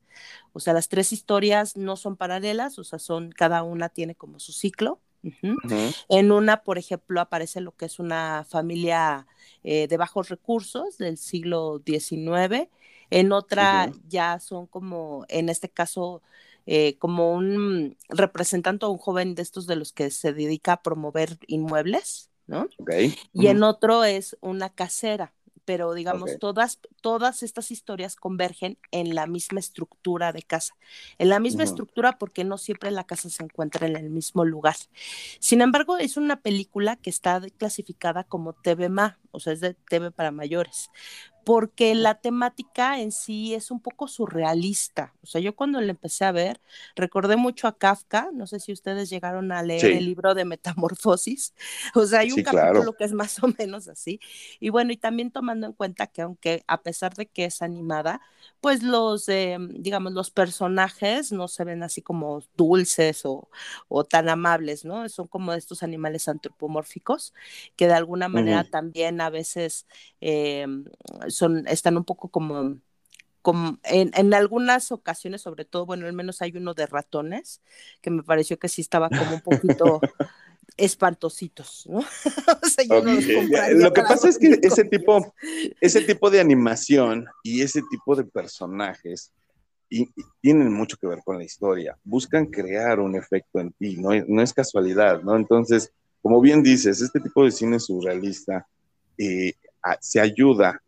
O 0.52 0.60
sea, 0.60 0.72
las 0.72 0.88
tres 0.88 1.12
historias 1.12 1.76
no 1.76 1.96
son 1.96 2.16
paralelas, 2.16 2.78
o 2.78 2.84
sea, 2.84 2.98
son, 2.98 3.32
cada 3.32 3.62
una 3.62 3.88
tiene 3.88 4.14
como 4.14 4.38
su 4.38 4.52
ciclo. 4.52 5.00
En 6.10 6.32
una, 6.32 6.62
por 6.64 6.76
ejemplo, 6.76 7.20
aparece 7.20 7.60
lo 7.60 7.74
que 7.74 7.86
es 7.86 7.98
una 7.98 8.44
familia 8.46 9.26
eh, 9.62 9.88
de 9.88 9.96
bajos 9.96 10.28
recursos 10.28 10.98
del 10.98 11.16
siglo 11.16 11.82
XIX. 11.84 12.68
En 13.10 13.32
otra 13.32 13.90
ya 14.06 14.38
son 14.38 14.66
como, 14.66 15.24
en 15.28 15.48
este 15.48 15.70
caso, 15.70 16.22
eh, 16.66 16.98
como 16.98 17.32
un 17.32 17.96
representante 18.10 18.84
o 18.84 18.90
un 18.90 18.98
joven 18.98 19.34
de 19.34 19.42
estos 19.42 19.66
de 19.66 19.76
los 19.76 19.92
que 19.92 20.10
se 20.10 20.32
dedica 20.32 20.74
a 20.74 20.82
promover 20.82 21.38
inmuebles, 21.46 22.30
¿no? 22.46 22.68
Y 23.32 23.46
en 23.46 23.62
otro 23.62 24.04
es 24.04 24.36
una 24.40 24.68
casera 24.68 25.32
pero 25.64 25.94
digamos, 25.94 26.38
todas, 26.38 26.78
todas 27.00 27.42
estas 27.42 27.70
historias 27.70 28.16
convergen 28.16 28.78
en 28.90 29.14
la 29.14 29.26
misma 29.26 29.60
estructura 29.60 30.32
de 30.32 30.42
casa, 30.42 30.74
en 31.18 31.28
la 31.28 31.40
misma 31.40 31.64
estructura 31.64 32.18
porque 32.18 32.44
no 32.44 32.58
siempre 32.58 32.90
la 32.90 33.04
casa 33.04 33.30
se 33.30 33.42
encuentra 33.42 33.86
en 33.86 33.96
el 33.96 34.10
mismo 34.10 34.44
lugar. 34.44 34.76
Sin 35.38 35.60
embargo, 35.60 35.98
es 35.98 36.16
una 36.16 36.40
película 36.40 36.96
que 36.96 37.10
está 37.10 37.40
clasificada 37.56 38.24
como 38.24 38.52
TV 38.52 38.88
Ma, 38.88 39.18
o 39.30 39.40
sea, 39.40 39.52
es 39.52 39.60
de 39.60 39.74
TV 39.74 40.10
para 40.10 40.30
mayores, 40.30 40.90
porque 41.44 41.94
la 41.94 42.14
temática 42.14 42.98
en 43.00 43.12
sí 43.12 43.54
es 43.54 43.70
un 43.70 43.80
poco 43.80 44.08
surrealista. 44.08 45.14
O 45.22 45.26
sea, 45.26 45.40
yo 45.40 45.54
cuando 45.54 45.80
la 45.80 45.90
empecé 45.90 46.24
a 46.24 46.32
ver, 46.32 46.60
recordé 46.96 47.36
mucho 47.36 47.68
a 47.68 47.76
Kafka, 47.76 48.30
no 48.32 48.46
sé 48.46 48.60
si 48.60 48.72
ustedes 48.72 49.10
llegaron 49.10 49.52
a 49.52 49.62
leer 49.62 49.84
el 49.84 50.06
libro 50.06 50.34
de 50.34 50.44
Metamorfosis, 50.44 51.54
o 51.94 52.06
sea, 52.06 52.20
hay 52.20 52.32
un 52.32 52.42
capítulo 52.42 52.94
que 52.94 53.04
es 53.04 53.12
más 53.12 53.42
o 53.42 53.48
menos 53.58 53.88
así. 53.88 54.20
Y 54.58 54.70
bueno, 54.70 54.92
y 54.92 54.96
también 54.96 55.30
tomando 55.30 55.66
en 55.66 55.74
cuenta 55.74 56.06
que 56.06 56.22
aunque 56.22 56.64
a 56.66 56.82
pesar 56.82 57.14
de 57.14 57.26
que 57.26 57.44
es 57.44 57.62
animada, 57.62 58.20
pues 58.60 58.82
los, 58.82 59.28
eh, 59.28 59.58
digamos, 59.60 60.12
los 60.12 60.30
personajes 60.30 61.32
no 61.32 61.48
se 61.48 61.64
ven 61.64 61.82
así 61.82 62.00
como 62.00 62.42
dulces 62.56 63.22
o, 63.24 63.48
tan 64.08 64.28
amables, 64.28 64.84
¿no? 64.84 65.08
Son 65.08 65.26
como 65.26 65.52
estos 65.52 65.82
animales 65.82 66.28
antropomórficos 66.28 67.34
que 67.76 67.86
de 67.86 67.94
alguna 67.94 68.28
manera 68.28 68.64
también 68.64 69.20
a 69.20 69.30
veces 69.30 69.86
eh, 70.20 70.66
son, 71.34 71.66
están 71.66 71.96
un 71.96 72.04
poco 72.04 72.28
como, 72.28 72.78
como 73.42 73.78
en, 73.82 74.10
en, 74.14 74.32
algunas 74.34 74.90
ocasiones, 74.92 75.42
sobre 75.42 75.64
todo, 75.64 75.86
bueno, 75.86 76.06
al 76.06 76.12
menos 76.12 76.40
hay 76.42 76.56
uno 76.56 76.74
de 76.74 76.86
ratones, 76.86 77.60
que 78.00 78.10
me 78.10 78.22
pareció 78.22 78.58
que 78.58 78.68
sí 78.68 78.80
estaba 78.80 79.08
como 79.10 79.34
un 79.34 79.40
poquito 79.42 80.00
espantositos, 80.76 81.86
¿no? 81.88 82.00
Lo 83.74 83.92
que 83.92 84.02
pasa 84.02 84.28
es 84.28 84.38
que 84.38 84.58
ese 84.62 84.84
tipo, 84.84 85.34
ese 85.80 86.00
tipo 86.02 86.30
de 86.30 86.40
animación 86.40 87.26
y 87.42 87.62
ese 87.62 87.82
tipo 87.90 88.16
de 88.16 88.24
personajes 88.24 89.32
y, 89.88 90.08
tienen 90.40 90.72
mucho 90.72 90.96
que 90.96 91.06
ver 91.06 91.20
con 91.24 91.38
la 91.38 91.44
historia. 91.44 91.96
Buscan 92.02 92.46
crear 92.46 92.98
un 93.00 93.14
efecto 93.16 93.60
en 93.60 93.72
ti, 93.72 93.96
no, 93.96 94.10
no 94.26 94.42
es 94.42 94.52
casualidad, 94.52 95.22
¿no? 95.22 95.36
Entonces, 95.36 95.92
como 96.22 96.40
bien 96.40 96.62
dices, 96.62 97.00
este 97.00 97.20
tipo 97.20 97.44
de 97.44 97.52
cine 97.52 97.78
surrealista 97.78 98.66
eh, 99.18 99.52
se 100.00 100.20
ayuda 100.20 100.82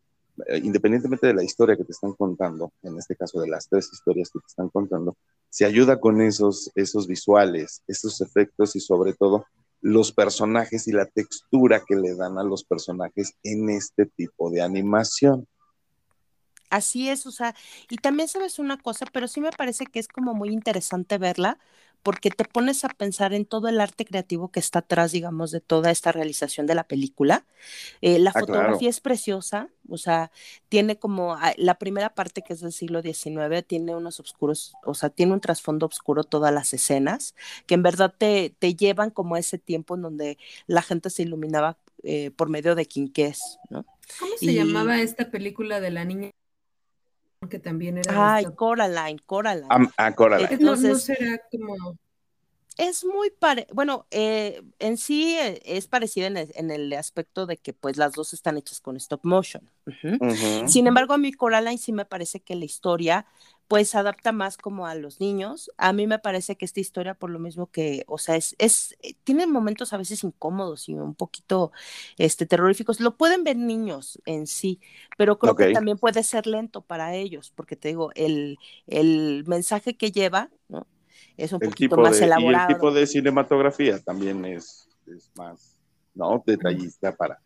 independientemente 0.62 1.26
de 1.26 1.34
la 1.34 1.44
historia 1.44 1.76
que 1.76 1.84
te 1.84 1.92
están 1.92 2.12
contando, 2.12 2.72
en 2.82 2.96
este 2.98 3.16
caso 3.16 3.40
de 3.40 3.48
las 3.48 3.68
tres 3.68 3.90
historias 3.92 4.30
que 4.30 4.40
te 4.40 4.46
están 4.46 4.68
contando, 4.68 5.16
se 5.48 5.64
ayuda 5.64 5.98
con 6.00 6.20
esos, 6.20 6.70
esos 6.74 7.06
visuales, 7.06 7.82
esos 7.86 8.20
efectos 8.20 8.76
y 8.76 8.80
sobre 8.80 9.14
todo 9.14 9.46
los 9.80 10.12
personajes 10.12 10.88
y 10.88 10.92
la 10.92 11.06
textura 11.06 11.82
que 11.86 11.96
le 11.96 12.14
dan 12.14 12.38
a 12.38 12.44
los 12.44 12.64
personajes 12.64 13.34
en 13.42 13.70
este 13.70 14.06
tipo 14.06 14.50
de 14.50 14.62
animación. 14.62 15.46
Así 16.70 17.08
es, 17.08 17.26
o 17.26 17.30
sea, 17.30 17.54
y 17.88 17.96
también 17.96 18.28
sabes 18.28 18.58
una 18.58 18.76
cosa, 18.76 19.06
pero 19.12 19.28
sí 19.28 19.40
me 19.40 19.52
parece 19.52 19.86
que 19.86 20.00
es 20.00 20.08
como 20.08 20.34
muy 20.34 20.48
interesante 20.50 21.16
verla, 21.16 21.58
porque 22.06 22.30
te 22.30 22.44
pones 22.44 22.84
a 22.84 22.88
pensar 22.88 23.34
en 23.34 23.44
todo 23.44 23.66
el 23.66 23.80
arte 23.80 24.04
creativo 24.04 24.52
que 24.52 24.60
está 24.60 24.78
atrás, 24.78 25.10
digamos, 25.10 25.50
de 25.50 25.60
toda 25.60 25.90
esta 25.90 26.12
realización 26.12 26.64
de 26.68 26.76
la 26.76 26.84
película. 26.84 27.44
Eh, 28.00 28.20
la 28.20 28.30
ah, 28.30 28.38
fotografía 28.38 28.88
es 28.88 29.00
preciosa, 29.00 29.70
o 29.88 29.98
sea, 29.98 30.30
tiene 30.68 31.00
como 31.00 31.34
ah, 31.34 31.52
la 31.56 31.80
primera 31.80 32.14
parte 32.14 32.42
que 32.42 32.52
es 32.52 32.60
del 32.60 32.70
siglo 32.72 33.02
XIX, 33.02 33.66
tiene 33.66 33.96
unos 33.96 34.20
oscuros, 34.20 34.74
o 34.84 34.94
sea, 34.94 35.10
tiene 35.10 35.32
un 35.32 35.40
trasfondo 35.40 35.86
oscuro 35.86 36.22
todas 36.22 36.54
las 36.54 36.72
escenas, 36.74 37.34
que 37.66 37.74
en 37.74 37.82
verdad 37.82 38.14
te, 38.16 38.54
te 38.56 38.76
llevan 38.76 39.10
como 39.10 39.34
a 39.34 39.40
ese 39.40 39.58
tiempo 39.58 39.96
en 39.96 40.02
donde 40.02 40.38
la 40.68 40.82
gente 40.82 41.10
se 41.10 41.24
iluminaba 41.24 41.76
eh, 42.04 42.30
por 42.30 42.50
medio 42.50 42.76
de 42.76 42.86
quinqués, 42.86 43.58
¿no? 43.68 43.84
¿Cómo 44.20 44.36
se 44.38 44.54
llamaba 44.54 45.00
esta 45.00 45.32
película 45.32 45.80
de 45.80 45.90
la 45.90 46.04
niña? 46.04 46.30
Que 47.48 47.58
también 47.58 47.98
era. 47.98 48.34
Ay, 48.34 48.46
Coraline, 48.54 49.20
Coraline. 49.24 49.68
Ah, 49.96 50.12
Coraline. 50.14 50.48
Entonces, 50.52 50.90
no, 50.90 50.96
será 50.96 51.40
como. 51.50 51.98
Es 52.76 53.06
muy 53.06 53.30
pare, 53.30 53.66
bueno, 53.72 54.06
eh, 54.10 54.62
en 54.78 54.98
sí 54.98 55.34
eh, 55.34 55.62
es 55.64 55.86
parecida 55.86 56.26
en 56.26 56.70
el, 56.70 56.92
aspecto 56.92 57.46
de 57.46 57.56
que 57.56 57.72
pues 57.72 57.96
las 57.96 58.12
dos 58.12 58.34
están 58.34 58.58
hechas 58.58 58.82
con 58.82 58.96
stop 58.98 59.20
motion. 59.24 59.70
Sin 60.66 60.86
embargo, 60.86 61.14
a 61.14 61.18
mí 61.18 61.32
Coraline 61.32 61.78
sí 61.78 61.92
me 61.92 62.04
parece 62.04 62.40
que 62.40 62.54
la 62.54 62.66
historia 62.66 63.24
pues 63.68 63.90
se 63.90 63.98
adapta 63.98 64.32
más 64.32 64.56
como 64.56 64.86
a 64.86 64.94
los 64.94 65.20
niños. 65.20 65.70
A 65.76 65.92
mí 65.92 66.06
me 66.06 66.18
parece 66.18 66.56
que 66.56 66.64
esta 66.64 66.80
historia, 66.80 67.14
por 67.14 67.30
lo 67.30 67.38
mismo 67.38 67.66
que, 67.70 68.04
o 68.06 68.18
sea, 68.18 68.36
es, 68.36 68.54
es 68.58 68.96
eh, 69.02 69.14
tiene 69.24 69.46
momentos 69.46 69.92
a 69.92 69.96
veces 69.96 70.22
incómodos 70.24 70.88
y 70.88 70.94
un 70.94 71.14
poquito 71.14 71.72
este, 72.16 72.46
terroríficos. 72.46 73.00
Lo 73.00 73.16
pueden 73.16 73.44
ver 73.44 73.56
niños 73.56 74.20
en 74.24 74.46
sí, 74.46 74.80
pero 75.16 75.38
creo 75.38 75.56
que 75.56 75.72
también 75.72 75.98
puede 75.98 76.22
ser 76.22 76.46
lento 76.46 76.80
para 76.82 77.14
ellos, 77.14 77.52
porque 77.54 77.76
te 77.76 77.88
digo, 77.88 78.10
el, 78.14 78.58
el 78.86 79.44
mensaje 79.46 79.96
que 79.96 80.12
lleva, 80.12 80.50
¿no? 80.68 80.86
Es 81.36 81.52
un 81.52 81.60
poquito 81.60 81.96
más 81.96 82.20
elaborado. 82.20 82.68
Y 82.68 82.72
el 82.72 82.78
tipo 82.78 82.90
de 82.92 83.06
cinematografía 83.06 83.98
también 84.00 84.44
es, 84.44 84.88
es 85.06 85.30
más, 85.34 85.76
¿no? 86.14 86.42
Detallista 86.46 87.14
para 87.14 87.40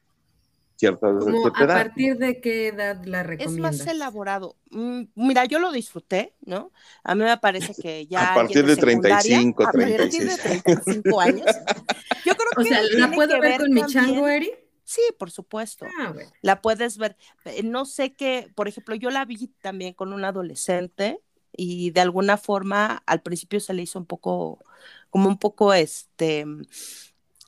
¿A 0.89 1.67
partir 1.67 2.17
de 2.17 2.41
qué 2.41 2.69
edad 2.69 3.05
la 3.05 3.23
recomiendas? 3.23 3.75
Es 3.75 3.85
más 3.85 3.87
elaborado. 3.87 4.57
Mm, 4.71 5.03
mira, 5.15 5.45
yo 5.45 5.59
lo 5.59 5.73
disfruté, 5.73 6.35
¿no? 6.41 6.73
A 7.05 7.15
mí 7.15 7.25
me 7.25 7.37
parece 7.39 7.75
que 7.81 8.07
ya. 8.07 8.33
A 8.33 8.35
partir 8.35 8.65
de, 8.67 8.77
35, 8.77 9.65
36. 9.73 10.31
A 10.31 10.37
partir 10.37 10.63
de 10.63 10.63
35 10.65 11.21
años. 11.21 11.47
Yo 12.25 12.35
creo 12.35 12.51
que. 12.57 12.63
O 12.63 12.65
sea, 12.65 12.81
¿la 12.93 13.11
puedo 13.11 13.41
ver, 13.41 13.61
con 13.61 13.73
mi 13.73 13.85
chango, 13.87 14.27
Eri? 14.27 14.51
Sí, 14.85 15.03
por 15.19 15.31
supuesto. 15.31 15.87
Ah, 16.01 16.15
la 16.43 16.61
puedes 16.63 16.99
ver. 16.99 17.17
Eh, 17.45 17.63
no 17.63 17.85
sé 17.85 18.15
qué, 18.15 18.51
por 18.55 18.67
ejemplo, 18.67 18.95
yo 18.95 19.11
la 19.11 19.25
vi 19.25 19.49
también 19.61 19.95
con 19.95 20.13
un 20.13 20.25
adolescente 20.25 21.21
y 21.53 21.91
de 21.91 22.01
alguna 22.01 22.37
forma 22.37 23.03
al 23.07 23.23
principio 23.23 23.61
se 23.61 23.75
le 23.75 23.83
hizo 23.83 23.99
un 23.99 24.07
poco, 24.07 24.59
como 25.11 25.29
un 25.29 25.39
poco, 25.39 25.75
este, 25.75 26.45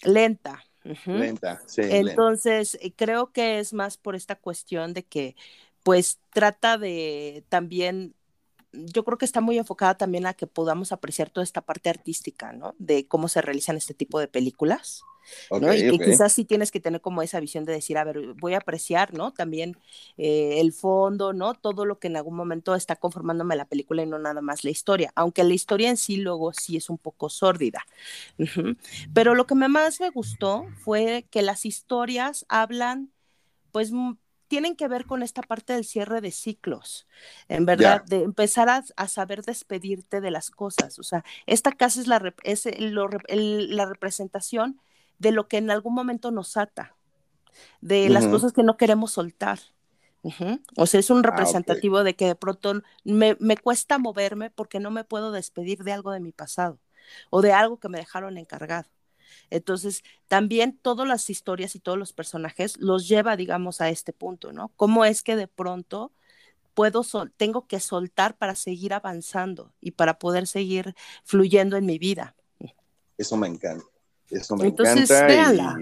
lenta, 0.02 0.64
Lenta, 1.10 1.60
sí. 1.66 1.82
Entonces, 1.88 2.78
eh, 2.80 2.92
creo 2.94 3.32
que 3.32 3.58
es 3.58 3.72
más 3.72 3.96
por 3.98 4.14
esta 4.16 4.36
cuestión 4.36 4.94
de 4.94 5.04
que, 5.04 5.36
pues, 5.82 6.20
trata 6.32 6.78
de 6.78 7.44
también, 7.48 8.14
yo 8.72 9.04
creo 9.04 9.18
que 9.18 9.24
está 9.24 9.40
muy 9.40 9.58
enfocada 9.58 9.96
también 9.96 10.26
a 10.26 10.34
que 10.34 10.46
podamos 10.46 10.92
apreciar 10.92 11.30
toda 11.30 11.44
esta 11.44 11.60
parte 11.60 11.90
artística, 11.90 12.52
¿no? 12.52 12.74
De 12.78 13.06
cómo 13.06 13.28
se 13.28 13.42
realizan 13.42 13.76
este 13.76 13.94
tipo 13.94 14.18
de 14.20 14.28
películas 14.28 15.04
y 15.50 15.98
quizás 15.98 16.32
sí 16.32 16.44
tienes 16.44 16.70
que 16.70 16.80
tener 16.80 17.00
como 17.00 17.22
esa 17.22 17.40
visión 17.40 17.64
de 17.64 17.72
decir, 17.72 17.98
a 17.98 18.04
ver, 18.04 18.34
voy 18.34 18.54
a 18.54 18.58
apreciar, 18.58 19.14
¿no? 19.14 19.32
También 19.32 19.76
eh, 20.16 20.60
el 20.60 20.72
fondo, 20.72 21.32
¿no? 21.32 21.54
Todo 21.54 21.84
lo 21.84 21.98
que 21.98 22.08
en 22.08 22.16
algún 22.16 22.36
momento 22.36 22.74
está 22.74 22.96
conformándome 22.96 23.56
la 23.56 23.66
película 23.66 24.02
y 24.02 24.06
no 24.06 24.18
nada 24.18 24.40
más 24.40 24.64
la 24.64 24.70
historia, 24.70 25.12
aunque 25.14 25.44
la 25.44 25.54
historia 25.54 25.90
en 25.90 25.96
sí 25.96 26.16
luego 26.16 26.52
sí 26.52 26.76
es 26.76 26.90
un 26.90 26.98
poco 26.98 27.28
sórdida. 27.28 27.86
Pero 29.14 29.34
lo 29.34 29.46
que 29.46 29.54
más 29.54 30.00
me 30.00 30.10
gustó 30.10 30.66
fue 30.78 31.26
que 31.30 31.42
las 31.42 31.64
historias 31.64 32.44
hablan, 32.48 33.12
pues 33.70 33.92
tienen 34.52 34.76
que 34.76 34.86
ver 34.86 35.06
con 35.06 35.22
esta 35.22 35.40
parte 35.40 35.72
del 35.72 35.86
cierre 35.86 36.20
de 36.20 36.30
ciclos, 36.30 37.06
en 37.48 37.64
verdad, 37.64 38.04
de 38.04 38.22
empezar 38.22 38.68
a, 38.68 39.08
saber 39.08 39.42
despedirte 39.42 40.20
de 40.20 40.30
las 40.30 40.50
cosas. 40.50 40.98
O 40.98 41.02
sea, 41.02 41.24
esta 41.46 41.72
casa 41.72 42.02
es 42.02 42.06
la, 42.06 42.34
es 42.42 42.68
la 42.78 43.86
representación 43.86 44.78
de 45.18 45.32
lo 45.32 45.48
que 45.48 45.56
en 45.56 45.70
algún 45.70 45.94
momento 45.94 46.30
nos 46.32 46.58
ata, 46.58 46.94
de 47.80 48.10
las 48.10 48.26
cosas 48.26 48.52
que 48.52 48.62
no 48.62 48.76
queremos 48.76 49.12
soltar. 49.12 49.58
O 50.76 50.84
sea, 50.84 51.00
es 51.00 51.08
un 51.08 51.20
ah, 51.20 51.30
representativo 51.30 52.04
de 52.04 52.14
que 52.14 52.26
de 52.26 52.34
pronto 52.34 52.82
me, 53.04 53.38
me, 53.40 53.56
cuesta 53.56 53.96
moverme 53.96 54.50
porque 54.50 54.80
no 54.80 54.90
me 54.90 55.02
puedo 55.02 55.32
despedir 55.32 55.82
de 55.82 55.92
algo 55.92 56.10
de 56.10 56.20
mi 56.20 56.32
pasado 56.32 56.78
o 57.30 57.40
de 57.40 57.54
algo 57.54 57.80
que 57.80 57.88
me 57.88 57.96
dejaron 57.96 58.36
encargado. 58.36 58.90
Entonces, 59.50 60.02
también 60.28 60.78
todas 60.80 61.06
las 61.06 61.28
historias 61.30 61.74
y 61.74 61.80
todos 61.80 61.98
los 61.98 62.12
personajes 62.12 62.76
los 62.78 63.08
lleva, 63.08 63.36
digamos, 63.36 63.80
a 63.80 63.88
este 63.88 64.12
punto, 64.12 64.52
¿no? 64.52 64.70
¿Cómo 64.76 65.04
es 65.04 65.22
que 65.22 65.36
de 65.36 65.48
pronto 65.48 66.12
puedo, 66.74 67.02
sol 67.02 67.32
tengo 67.36 67.66
que 67.66 67.80
soltar 67.80 68.36
para 68.36 68.54
seguir 68.54 68.94
avanzando 68.94 69.72
y 69.80 69.92
para 69.92 70.18
poder 70.18 70.46
seguir 70.46 70.94
fluyendo 71.24 71.76
en 71.76 71.86
mi 71.86 71.98
vida? 71.98 72.34
Eso 73.18 73.36
me 73.36 73.46
encanta. 73.46 73.84
Eso 74.30 74.56
me 74.56 74.68
encanta. 74.68 75.78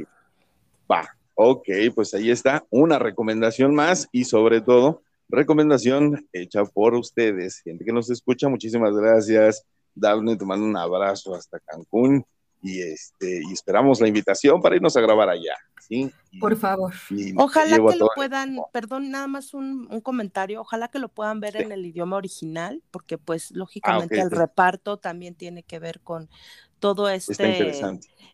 va, 0.91 1.17
ok, 1.35 1.69
pues 1.95 2.13
ahí 2.15 2.31
está 2.31 2.65
una 2.71 2.99
recomendación 2.99 3.75
más 3.75 4.09
y 4.11 4.25
sobre 4.25 4.61
todo 4.61 5.03
recomendación 5.29 6.29
hecha 6.33 6.65
por 6.65 6.95
ustedes, 6.95 7.61
gente 7.61 7.85
que 7.85 7.93
nos 7.93 8.11
escucha. 8.11 8.49
Muchísimas 8.49 8.95
gracias. 8.95 9.65
Daphne, 9.95 10.37
te 10.37 10.45
mando 10.45 10.67
un 10.67 10.77
abrazo 10.77 11.35
hasta 11.35 11.61
Cancún 11.61 12.25
y 12.63 12.81
este 12.83 13.41
y 13.49 13.53
esperamos 13.53 14.01
la 14.01 14.09
invitación 14.09 14.61
para 14.61 14.77
irnos 14.77 14.97
a 14.97 15.01
grabar 15.01 15.29
allá. 15.29 15.55
¿sí? 15.81 16.13
Por 16.39 16.57
favor. 16.57 16.95
ojalá 17.37 17.77
que 17.77 17.97
lo 17.97 18.09
puedan, 18.15 18.59
perdón, 18.73 19.11
nada 19.11 19.27
más 19.27 19.55
un, 19.55 19.89
comentario, 20.03 20.61
ojalá 20.61 20.89
que 20.89 20.99
lo 20.99 21.09
puedan 21.09 21.41
ver 21.41 21.57
en 21.57 21.73
el 21.73 21.85
idioma 21.85 22.17
original, 22.17 22.83
porque 22.91 23.19
pues 23.19 23.51
lógicamente 23.51 24.21
ah, 24.21 24.25
el 24.25 24.31
reparto 24.31 24.99
también 24.99 25.35
tiene 25.35 25.63
que 25.63 25.79
ver 25.79 26.01
con 26.01 26.31
todo 26.79 27.09
este... 27.09 27.73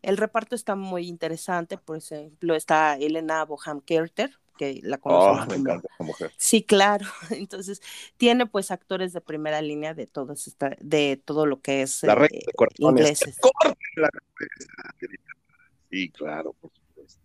El 0.02 0.16
reparto 0.18 0.54
está 0.54 0.76
muy 0.76 1.08
interesante, 1.08 1.78
por 1.78 1.96
ejemplo, 1.96 2.54
está 2.54 2.96
Elena 2.96 3.44
Boham 3.44 3.80
Carter, 3.80 4.38
que 4.56 4.80
la 4.82 4.98
conozco. 4.98 5.44
Oh, 5.44 5.46
me 5.50 5.56
encanta 5.56 5.88
esa 5.92 6.04
mujer. 6.04 6.32
Sí, 6.36 6.62
claro. 6.62 7.06
Entonces, 7.30 7.80
tiene 8.16 8.46
pues 8.46 8.70
actores 8.70 9.12
de 9.12 9.20
primera 9.20 9.60
línea 9.62 9.94
de 9.94 10.06
todo, 10.06 10.32
esta, 10.32 10.76
de 10.80 11.20
todo 11.24 11.46
lo 11.46 11.60
que 11.60 11.82
es 11.82 12.02
la 12.02 12.14
red 12.14 12.28
de 12.28 12.44
ingleses. 12.78 13.36
Sí, 15.90 16.10
claro, 16.10 16.52
por 16.60 16.70
supuesto. 16.72 17.20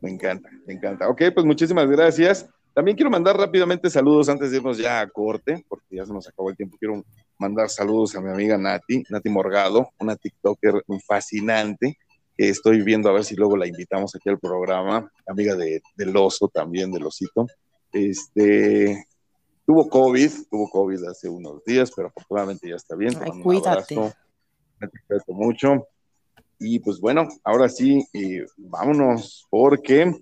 Me 0.00 0.10
encanta, 0.10 0.50
me 0.66 0.74
encanta. 0.74 1.08
Ok, 1.08 1.22
pues 1.34 1.46
muchísimas 1.46 1.88
gracias. 1.88 2.48
También 2.74 2.96
quiero 2.96 3.10
mandar 3.10 3.36
rápidamente 3.36 3.90
saludos 3.90 4.28
antes 4.30 4.50
de 4.50 4.56
irnos 4.56 4.78
ya 4.78 5.00
a 5.00 5.08
corte, 5.08 5.62
porque 5.68 5.96
ya 5.96 6.06
se 6.06 6.12
nos 6.12 6.26
acabó 6.26 6.48
el 6.48 6.56
tiempo. 6.56 6.76
Quiero 6.78 7.04
mandar 7.38 7.68
saludos 7.68 8.16
a 8.16 8.20
mi 8.20 8.30
amiga 8.30 8.56
Nati, 8.56 9.04
Nati 9.10 9.28
Morgado, 9.28 9.90
una 9.98 10.16
TikToker 10.16 10.82
fascinante, 11.06 11.98
estoy 12.36 12.82
viendo 12.82 13.08
a 13.08 13.12
ver 13.12 13.24
si 13.24 13.34
luego 13.36 13.56
la 13.56 13.66
invitamos 13.66 14.14
aquí 14.14 14.28
al 14.28 14.38
programa, 14.38 15.10
amiga 15.26 15.54
de, 15.54 15.82
del 15.96 16.16
oso 16.16 16.48
también, 16.48 16.92
del 16.92 17.06
osito. 17.06 17.46
Este, 17.92 19.06
tuvo 19.66 19.88
COVID, 19.88 20.30
tuvo 20.50 20.70
COVID 20.70 21.04
hace 21.04 21.28
unos 21.28 21.64
días, 21.64 21.92
pero 21.94 22.08
afortunadamente 22.08 22.68
ya 22.68 22.76
está 22.76 22.96
bien. 22.96 23.14
Ay, 23.20 23.42
cuídate. 23.42 23.94
Me 23.94 24.88
cuídate 25.06 25.32
mucho. 25.32 25.86
Y 26.58 26.78
pues 26.78 27.00
bueno, 27.00 27.28
ahora 27.44 27.68
sí, 27.68 28.06
eh, 28.12 28.46
vámonos, 28.56 29.46
porque 29.50 30.12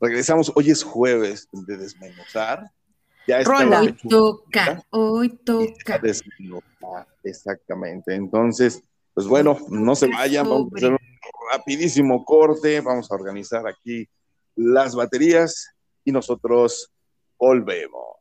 regresamos. 0.00 0.52
Hoy 0.54 0.70
es 0.70 0.82
jueves 0.82 1.48
de 1.52 1.76
desmenuzar 1.76 2.70
ya 3.26 3.40
está 3.40 3.80
hoy 3.80 3.96
toca, 4.08 4.82
hoy 4.90 5.28
toca. 5.44 6.00
Exactamente. 7.22 8.14
Entonces, 8.14 8.82
pues 9.14 9.26
bueno, 9.26 9.58
no 9.70 9.94
se 9.94 10.08
vayan, 10.08 10.48
vamos 10.48 10.72
a 10.72 10.76
hacer 10.76 10.92
un 10.92 10.98
rapidísimo 11.56 12.24
corte, 12.24 12.80
vamos 12.80 13.10
a 13.10 13.14
organizar 13.14 13.66
aquí 13.66 14.08
las 14.56 14.94
baterías 14.94 15.68
y 16.04 16.10
nosotros 16.10 16.90
volvemos 17.38 18.14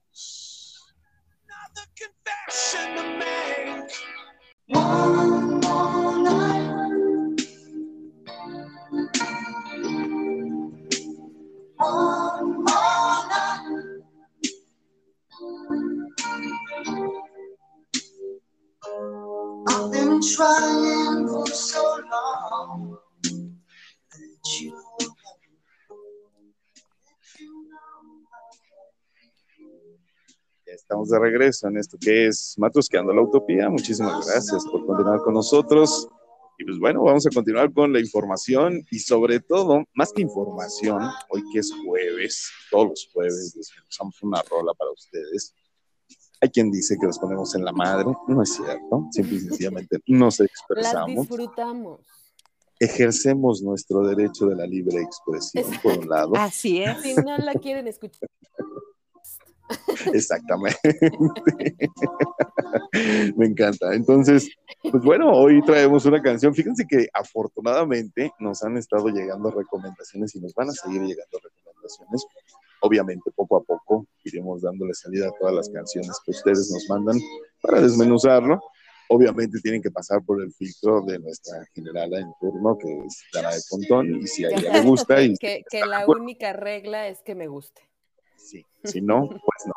you 24.45 24.73
estamos 30.73 31.09
de 31.09 31.19
regreso 31.19 31.67
en 31.67 31.77
esto 31.77 31.97
que 31.99 32.27
es 32.27 32.55
Matusqueando 32.57 33.13
la 33.13 33.21
Utopía. 33.21 33.69
Muchísimas 33.69 34.25
gracias 34.25 34.65
por 34.65 34.85
continuar 34.85 35.21
con 35.21 35.33
nosotros. 35.33 36.07
Y 36.57 36.65
pues 36.65 36.77
bueno, 36.79 37.03
vamos 37.03 37.25
a 37.25 37.29
continuar 37.33 37.73
con 37.73 37.91
la 37.91 37.99
información 37.99 38.85
y 38.91 38.99
sobre 38.99 39.39
todo, 39.39 39.85
más 39.93 40.13
que 40.13 40.21
información, 40.21 41.01
hoy 41.29 41.43
que 41.51 41.59
es 41.59 41.73
jueves, 41.85 42.51
todos 42.69 42.89
los 42.89 43.09
jueves 43.11 43.73
usamos 43.89 44.21
una 44.21 44.41
rola 44.43 44.73
para 44.73 44.91
ustedes. 44.91 45.53
Hay 46.41 46.49
quien 46.49 46.69
dice 46.69 46.97
que 46.99 47.07
los 47.07 47.17
ponemos 47.17 47.55
en 47.55 47.65
la 47.65 47.71
madre, 47.71 48.11
no 48.27 48.43
es 48.43 48.53
cierto, 48.53 49.07
simple 49.11 49.37
y 49.37 49.39
sencillamente 49.39 49.99
nos 50.05 50.39
expresamos. 50.41 51.09
Las 51.09 51.27
disfrutamos. 51.27 52.01
Ejercemos 52.83 53.61
nuestro 53.61 54.05
derecho 54.05 54.47
de 54.47 54.55
la 54.55 54.65
libre 54.65 55.01
expresión, 55.01 55.65
por 55.81 55.99
un 55.99 56.09
lado. 56.09 56.35
Así 56.35 56.83
es. 56.83 57.01
Si 57.01 57.15
no 57.15 57.37
la 57.37 57.53
quieren 57.53 57.87
escuchar. 57.87 58.27
Exactamente. 60.13 60.77
Me 63.37 63.45
encanta. 63.45 63.93
Entonces, 63.93 64.49
pues 64.91 65.03
bueno, 65.03 65.31
hoy 65.31 65.61
traemos 65.61 66.05
una 66.05 66.21
canción. 66.21 66.53
Fíjense 66.53 66.85
que 66.87 67.07
afortunadamente 67.13 68.31
nos 68.39 68.63
han 68.63 68.77
estado 68.77 69.07
llegando 69.07 69.51
recomendaciones 69.51 70.35
y 70.35 70.41
nos 70.41 70.53
van 70.53 70.69
a 70.69 70.73
seguir 70.73 71.01
llegando 71.01 71.39
recomendaciones. 71.41 72.25
Obviamente, 72.81 73.31
poco 73.35 73.57
a 73.57 73.63
poco 73.63 74.05
iremos 74.23 74.61
dándole 74.61 74.93
salida 74.93 75.27
a 75.27 75.33
todas 75.39 75.55
las 75.55 75.69
canciones 75.69 76.11
que 76.25 76.31
ustedes 76.31 76.69
nos 76.71 76.89
mandan 76.89 77.19
para 77.61 77.81
desmenuzarlo. 77.81 78.61
Obviamente 79.09 79.59
tienen 79.61 79.81
que 79.81 79.91
pasar 79.91 80.23
por 80.25 80.41
el 80.41 80.51
filtro 80.53 81.01
de 81.01 81.19
nuestra 81.19 81.65
generala 81.73 82.19
en 82.19 82.31
turno, 82.39 82.77
que 82.77 83.05
es 83.05 83.23
Dara 83.33 83.53
de 83.53 83.61
Pontón, 83.69 84.21
y 84.21 84.27
si 84.27 84.45
a 84.45 84.49
ella 84.49 84.73
le 84.73 84.81
gusta. 84.89 85.21
Y 85.21 85.35
que, 85.35 85.63
que 85.69 85.85
la 85.85 86.05
única 86.07 86.53
regla 86.53 87.07
es 87.07 87.21
que 87.21 87.35
me 87.35 87.47
guste. 87.47 87.81
Sí, 88.37 88.65
si 88.83 89.01
no, 89.01 89.27
pues 89.29 89.65
no. 89.65 89.72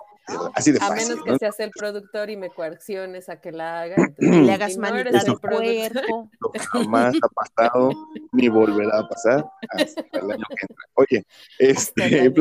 Así 0.54 0.72
de 0.72 0.78
a 0.80 0.90
menos 0.90 1.22
que 1.22 1.38
seas 1.38 1.60
el 1.60 1.70
productor 1.70 2.30
y 2.30 2.36
me 2.36 2.50
coacciones 2.50 3.28
a 3.28 3.40
que 3.40 3.52
la 3.52 3.82
haga. 3.82 3.96
le 4.18 4.52
hagas 4.52 4.76
manita 4.76 5.22
de 5.22 5.36
cuerpo. 5.36 6.30
Jamás 6.72 7.14
ha 7.22 7.28
pasado, 7.28 7.90
ni 8.32 8.48
volverá 8.48 8.98
a 8.98 9.08
pasar 9.08 9.44
hasta 9.70 10.02
el 10.18 10.32
año 10.32 10.44
que 10.48 10.66
entra. 10.68 10.86
Oye, 10.94 11.26
este, 11.58 12.32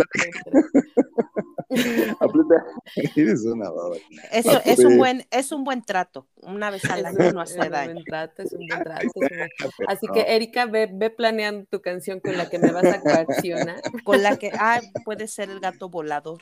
eres 3.15 3.45
una 3.45 3.69
Eso 4.31 4.61
es 4.65 4.79
un 4.79 4.97
buen, 4.97 5.25
es 5.31 5.51
un 5.51 5.63
buen 5.63 5.83
trato. 5.83 6.27
Una 6.41 6.69
vez 6.69 6.85
al 6.85 7.05
año 7.05 7.31
no 7.33 7.41
hace 7.41 7.69
daño. 7.69 7.89
Un 7.89 7.93
buen 7.95 8.05
trato, 8.05 8.43
es 8.43 8.53
un 8.53 8.67
buen 8.67 8.83
trato. 8.83 9.09
Así 9.87 10.07
que, 10.13 10.35
Erika, 10.35 10.65
ve, 10.65 10.89
ve 10.91 11.09
planeando 11.09 11.65
tu 11.69 11.81
canción 11.81 12.19
con 12.19 12.37
la 12.37 12.49
que 12.49 12.59
me 12.59 12.71
vas 12.71 12.85
a 12.85 13.01
coaccionar. 13.01 13.81
Con 14.03 14.21
la 14.23 14.37
que, 14.37 14.51
ah, 14.53 14.81
puede 15.03 15.27
ser 15.27 15.49
el 15.49 15.59
gato 15.59 15.89
volador. 15.89 16.39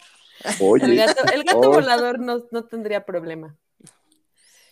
Oye, 0.60 0.86
el 0.86 0.96
gato, 0.96 1.24
el 1.34 1.44
gato 1.44 1.72
volador 1.72 2.20
no, 2.20 2.44
no 2.52 2.66
tendría 2.66 3.06
problema. 3.06 3.58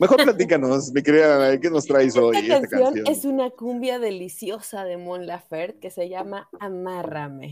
Mejor 0.02 0.18
platícanos, 0.24 0.92
mi 0.92 1.04
querida, 1.04 1.60
¿qué 1.60 1.70
nos 1.70 1.86
traes 1.86 2.18
hoy? 2.18 2.38
Esta, 2.38 2.68
canción, 2.68 3.08
es 3.08 3.24
una 3.24 3.52
cumbia 3.52 4.00
deliciosa 4.00 4.84
de 4.84 4.98
Mon 4.98 5.28
Laferte 5.28 5.80
que 5.80 5.92
se 5.92 6.10
llama 6.10 6.50
Amárrame. 6.60 7.52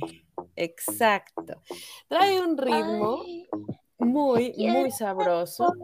Exacto. 0.56 1.62
Trae 2.08 2.41
un 2.41 2.58
ritmo 2.58 3.24
muy, 4.00 4.54
muy 4.58 4.89
sabroso. 4.89 5.76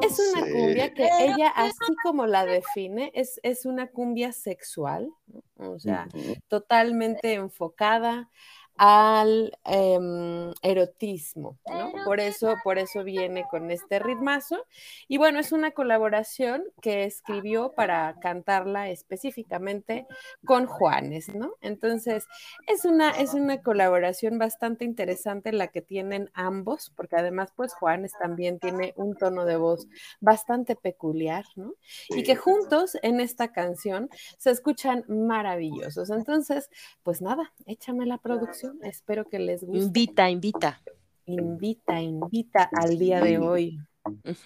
Es 0.00 0.18
una 0.18 0.46
cumbia 0.50 0.94
que 0.94 1.08
ella, 1.20 1.48
así 1.48 1.94
como 2.02 2.26
la 2.26 2.46
define, 2.46 3.12
es, 3.14 3.38
es 3.42 3.66
una 3.66 3.88
cumbia 3.88 4.32
sexual, 4.32 5.10
o 5.56 5.78
sea, 5.78 6.08
totalmente 6.48 7.34
enfocada 7.34 8.30
al 8.76 9.56
em, 9.64 10.52
erotismo, 10.62 11.58
¿no? 11.66 11.92
Por 12.04 12.18
eso, 12.18 12.54
por 12.64 12.78
eso 12.78 13.04
viene 13.04 13.44
con 13.48 13.70
este 13.70 14.00
ritmazo. 14.00 14.66
Y 15.06 15.16
bueno, 15.16 15.38
es 15.38 15.52
una 15.52 15.70
colaboración 15.70 16.64
que 16.82 17.04
escribió 17.04 17.72
para 17.72 18.16
cantarla 18.20 18.90
específicamente 18.90 20.06
con 20.44 20.66
Juanes, 20.66 21.32
¿no? 21.34 21.54
Entonces, 21.60 22.26
es 22.66 22.84
una, 22.84 23.10
es 23.10 23.34
una 23.34 23.62
colaboración 23.62 24.38
bastante 24.38 24.84
interesante 24.84 25.52
la 25.52 25.68
que 25.68 25.80
tienen 25.80 26.30
ambos, 26.34 26.92
porque 26.96 27.16
además, 27.16 27.52
pues 27.54 27.74
Juanes 27.74 28.12
también 28.18 28.58
tiene 28.58 28.92
un 28.96 29.16
tono 29.16 29.44
de 29.44 29.56
voz 29.56 29.86
bastante 30.20 30.74
peculiar, 30.74 31.44
¿no? 31.54 31.74
Y 32.08 32.24
que 32.24 32.34
juntos 32.34 32.96
en 33.02 33.20
esta 33.20 33.52
canción 33.52 34.10
se 34.38 34.50
escuchan 34.50 35.04
maravillosos. 35.06 36.10
Entonces, 36.10 36.70
pues 37.04 37.22
nada, 37.22 37.52
échame 37.66 38.06
la 38.06 38.18
producción 38.18 38.63
Espero 38.82 39.24
que 39.24 39.38
les 39.38 39.64
guste. 39.64 39.78
Invita, 39.78 40.28
invita. 40.30 40.82
Invita, 41.26 42.00
invita 42.00 42.70
al 42.72 42.98
día 42.98 43.20
de 43.20 43.38
hoy. 43.38 43.78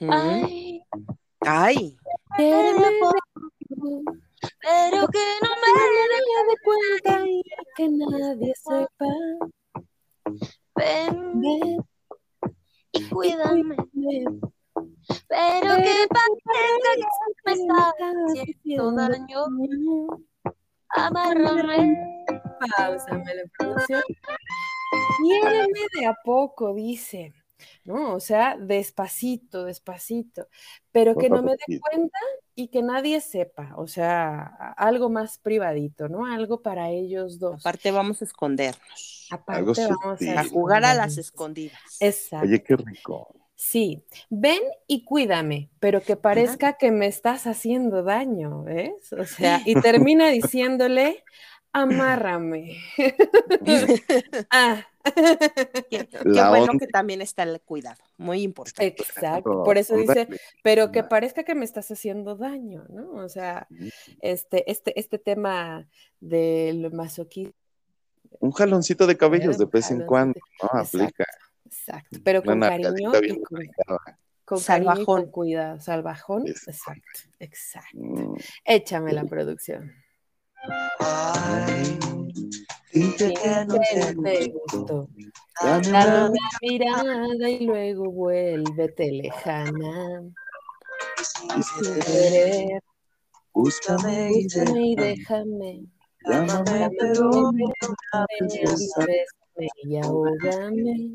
Ay. 0.08 0.82
Ay. 1.40 1.96
Pero 2.36 2.76
que 5.08 5.24
no 5.42 5.50
me 5.62 5.70
dé 6.46 6.54
cuenta 6.64 7.26
y 7.26 7.42
que 7.76 7.88
nadie 7.88 8.52
sepa. 8.54 9.10
Ven, 10.76 11.40
ven 11.40 11.78
y 12.92 13.08
cuídame. 13.08 13.76
Pero 15.28 15.76
que 15.76 16.06
parezca 16.08 16.90
que 16.94 17.02
me 17.44 17.52
está 17.52 17.92
haciendo 17.98 18.92
daño. 18.92 19.46
Amárrame 20.90 21.78
Pausame 22.76 23.34
la 23.34 23.42
producción. 23.56 24.02
Quiéreme 25.22 25.80
de 25.94 26.06
a 26.06 26.14
poco, 26.24 26.74
dice. 26.74 27.32
¿no? 27.84 28.14
O 28.14 28.20
sea, 28.20 28.56
despacito, 28.58 29.64
despacito, 29.64 30.48
pero 30.92 31.16
que 31.16 31.28
no 31.30 31.42
me 31.42 31.52
dé 31.52 31.80
cuenta 31.80 32.18
y 32.54 32.68
que 32.68 32.82
nadie 32.82 33.20
sepa, 33.20 33.74
o 33.76 33.86
sea, 33.86 34.74
algo 34.76 35.08
más 35.08 35.38
privadito, 35.38 36.08
¿no? 36.08 36.26
Algo 36.26 36.60
para 36.60 36.90
ellos 36.90 37.38
dos. 37.38 37.60
Aparte 37.60 37.90
vamos 37.90 38.20
a 38.22 38.24
escondernos. 38.24 39.28
Aparte 39.30 39.86
vamos 39.86 40.20
a, 40.22 40.44
jugar 40.44 40.84
a 40.84 40.94
las 40.94 41.18
escondidas. 41.18 41.80
Exacto. 42.00 42.46
Oye, 42.46 42.62
qué 42.62 42.76
rico. 42.76 43.34
Sí, 43.54 44.04
ven 44.30 44.62
y 44.86 45.04
cuídame, 45.04 45.68
pero 45.80 46.00
que 46.00 46.14
parezca 46.14 46.74
que 46.74 46.92
me 46.92 47.08
estás 47.08 47.46
haciendo 47.48 48.04
daño, 48.04 48.62
¿ves? 48.62 49.12
O 49.12 49.24
sea, 49.24 49.60
y 49.64 49.74
termina 49.80 50.28
diciéndole, 50.28 51.24
amárrame. 51.78 52.76
ah. 54.50 54.86
Qué, 55.90 56.08
bueno 56.22 56.78
que 56.78 56.86
también 56.86 57.22
está 57.22 57.42
el 57.44 57.60
cuidado, 57.60 58.02
muy 58.16 58.42
importante. 58.42 59.02
Exacto, 59.02 59.62
por 59.64 59.78
eso 59.78 59.96
dice, 59.96 60.28
pero 60.62 60.92
que 60.92 61.02
parezca 61.02 61.44
que 61.44 61.54
me 61.54 61.64
estás 61.64 61.90
haciendo 61.90 62.36
daño, 62.36 62.84
¿no? 62.90 63.12
O 63.12 63.28
sea, 63.28 63.66
este, 64.20 64.70
este, 64.70 64.98
este 64.98 65.18
tema 65.18 65.88
del 66.20 66.92
masoquismo. 66.92 67.54
Un 68.40 68.52
jaloncito 68.52 69.06
de 69.06 69.16
cabellos 69.16 69.56
de 69.58 69.64
vez 69.64 69.90
en 69.90 70.04
cuando, 70.04 70.38
¿no? 70.62 70.80
Aplica. 70.80 71.24
Exacto, 71.64 72.18
pero 72.24 72.42
con 72.42 72.60
cariño 72.60 72.92
y 73.22 73.40
con, 73.42 73.60
con 74.44 74.60
cariño 74.60 75.00
y 75.00 75.04
con 75.04 75.30
cuidado. 75.30 75.80
Salvajón, 75.80 76.46
exacto, 76.46 77.20
exacto. 77.38 77.98
Mm. 77.98 78.36
Échame 78.64 79.12
la 79.12 79.24
producción. 79.24 79.92
Ay, 81.00 81.98
dije 82.92 83.34
que 83.34 83.64
no 83.66 83.78
te 84.22 84.52
gustó. 84.52 85.08
Dame 85.62 85.90
una 85.90 86.30
mirada 86.60 87.50
y 87.50 87.66
luego 87.66 88.10
vuélvete 88.10 89.12
lejana. 89.12 90.22
Y 91.56 91.62
sin 91.62 92.00
querer, 92.00 92.82
búscame 93.52 94.32
y 94.32 94.96
déjame. 94.96 95.84
Llámame, 96.24 96.90
pero 96.98 97.52
bésame 97.52 98.36
y 99.84 99.96
ahógame. 99.96 101.14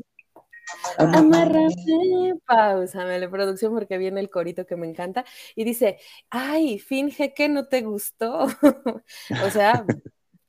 Amárrame, 0.98 2.34
pausame 2.46 3.18
la 3.18 3.30
producción 3.30 3.74
porque 3.74 3.98
viene 3.98 4.20
el 4.20 4.30
corito 4.30 4.66
que 4.66 4.76
me 4.76 4.88
encanta. 4.88 5.24
Y 5.54 5.64
dice, 5.64 5.98
ay, 6.30 6.78
finge 6.78 7.34
que 7.34 7.48
no 7.48 7.66
te 7.68 7.82
gustó. 7.82 8.46
o 9.44 9.50
sea, 9.50 9.84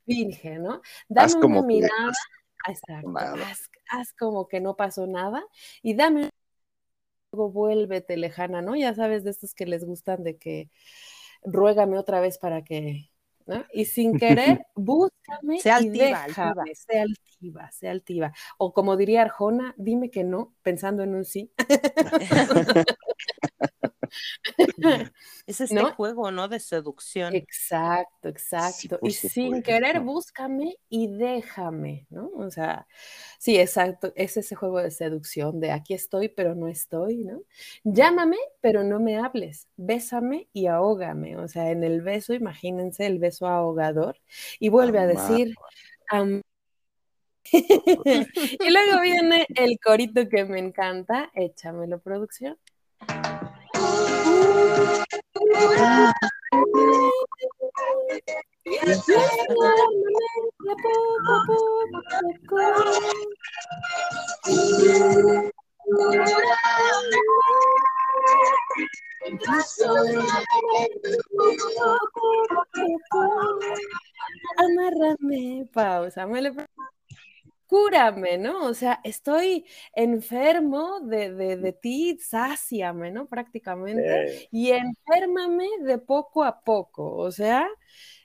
finge, 0.06 0.58
¿no? 0.58 0.80
Dame 1.08 1.34
una 1.34 1.62
mirada, 1.62 2.12
haz, 3.90 4.12
como 4.18 4.48
que 4.48 4.60
no 4.60 4.76
pasó 4.76 5.06
nada 5.06 5.44
y 5.82 5.94
dame 5.94 6.30
luego 7.32 7.50
vuélvete 7.50 8.16
lejana, 8.16 8.62
¿no? 8.62 8.76
Ya 8.76 8.94
sabes 8.94 9.24
de 9.24 9.30
estos 9.30 9.54
que 9.54 9.66
les 9.66 9.84
gustan 9.84 10.22
de 10.22 10.38
que 10.38 10.70
ruégame 11.42 11.98
otra 11.98 12.20
vez 12.20 12.38
para 12.38 12.62
que 12.64 13.10
y 13.72 13.84
sin 13.84 14.18
querer, 14.18 14.66
búscame 14.74 15.60
sea 15.60 15.80
y 15.80 15.86
altiva, 15.86 16.24
déjame, 16.26 16.74
sea 16.74 17.02
altiva, 17.02 17.70
sea 17.70 17.90
altiva. 17.90 18.32
O 18.58 18.72
como 18.72 18.96
diría 18.96 19.22
Arjona, 19.22 19.74
dime 19.76 20.10
que 20.10 20.24
no, 20.24 20.54
pensando 20.62 21.02
en 21.02 21.14
un 21.14 21.24
sí. 21.24 21.52
es 25.46 25.60
este 25.60 25.82
juego, 25.92 26.30
¿no? 26.30 26.48
De 26.48 26.60
seducción. 26.60 27.34
Exacto, 27.34 28.28
exacto. 28.28 28.98
y 29.02 29.10
sin 29.12 29.62
querer, 29.62 30.00
búscame 30.00 30.76
y 30.88 31.08
déjame, 31.08 32.06
¿no? 32.10 32.30
O 32.36 32.50
sea, 32.50 32.86
sí, 33.38 33.58
exacto. 33.58 34.12
Es 34.16 34.36
ese 34.36 34.54
juego 34.54 34.78
de 34.80 34.90
seducción 34.90 35.60
de 35.60 35.72
aquí 35.72 35.94
estoy, 35.94 36.28
pero 36.28 36.54
no 36.54 36.68
estoy, 36.68 37.18
¿no? 37.18 37.42
Llámame, 37.84 38.38
pero 38.60 38.84
no 38.84 39.00
me 39.00 39.16
hables. 39.18 39.68
Bésame 39.76 40.48
y 40.52 40.66
ahógame. 40.66 41.36
O 41.36 41.48
sea, 41.48 41.70
en 41.70 41.84
el 41.84 42.02
beso, 42.02 42.34
imagínense 42.34 43.06
el 43.06 43.18
beso 43.18 43.46
ahogador. 43.46 44.18
Y 44.58 44.68
vuelve 44.68 44.98
a 44.98 45.06
decir, 45.06 45.54
y 47.52 48.70
luego 48.70 49.00
viene 49.02 49.46
el 49.54 49.78
corito 49.78 50.28
que 50.28 50.44
me 50.44 50.58
encanta, 50.58 51.30
échamelo 51.34 52.00
producción. 52.00 52.56
Amárrame, 74.58 75.68
pausa, 75.72 76.26
cúrame, 77.66 78.38
¿no? 78.38 78.64
O 78.66 78.74
sea, 78.74 79.00
estoy 79.04 79.64
enfermo 79.94 81.00
de, 81.00 81.34
de, 81.34 81.72
ti, 81.72 82.18
sáciame, 82.20 83.10
¿no? 83.10 83.26
Prácticamente. 83.26 84.48
Y 84.50 84.70
enférmame 84.70 85.68
de 85.82 85.98
poco 85.98 86.44
a 86.44 86.60
poco, 86.62 87.16
o 87.16 87.30
sea, 87.30 87.66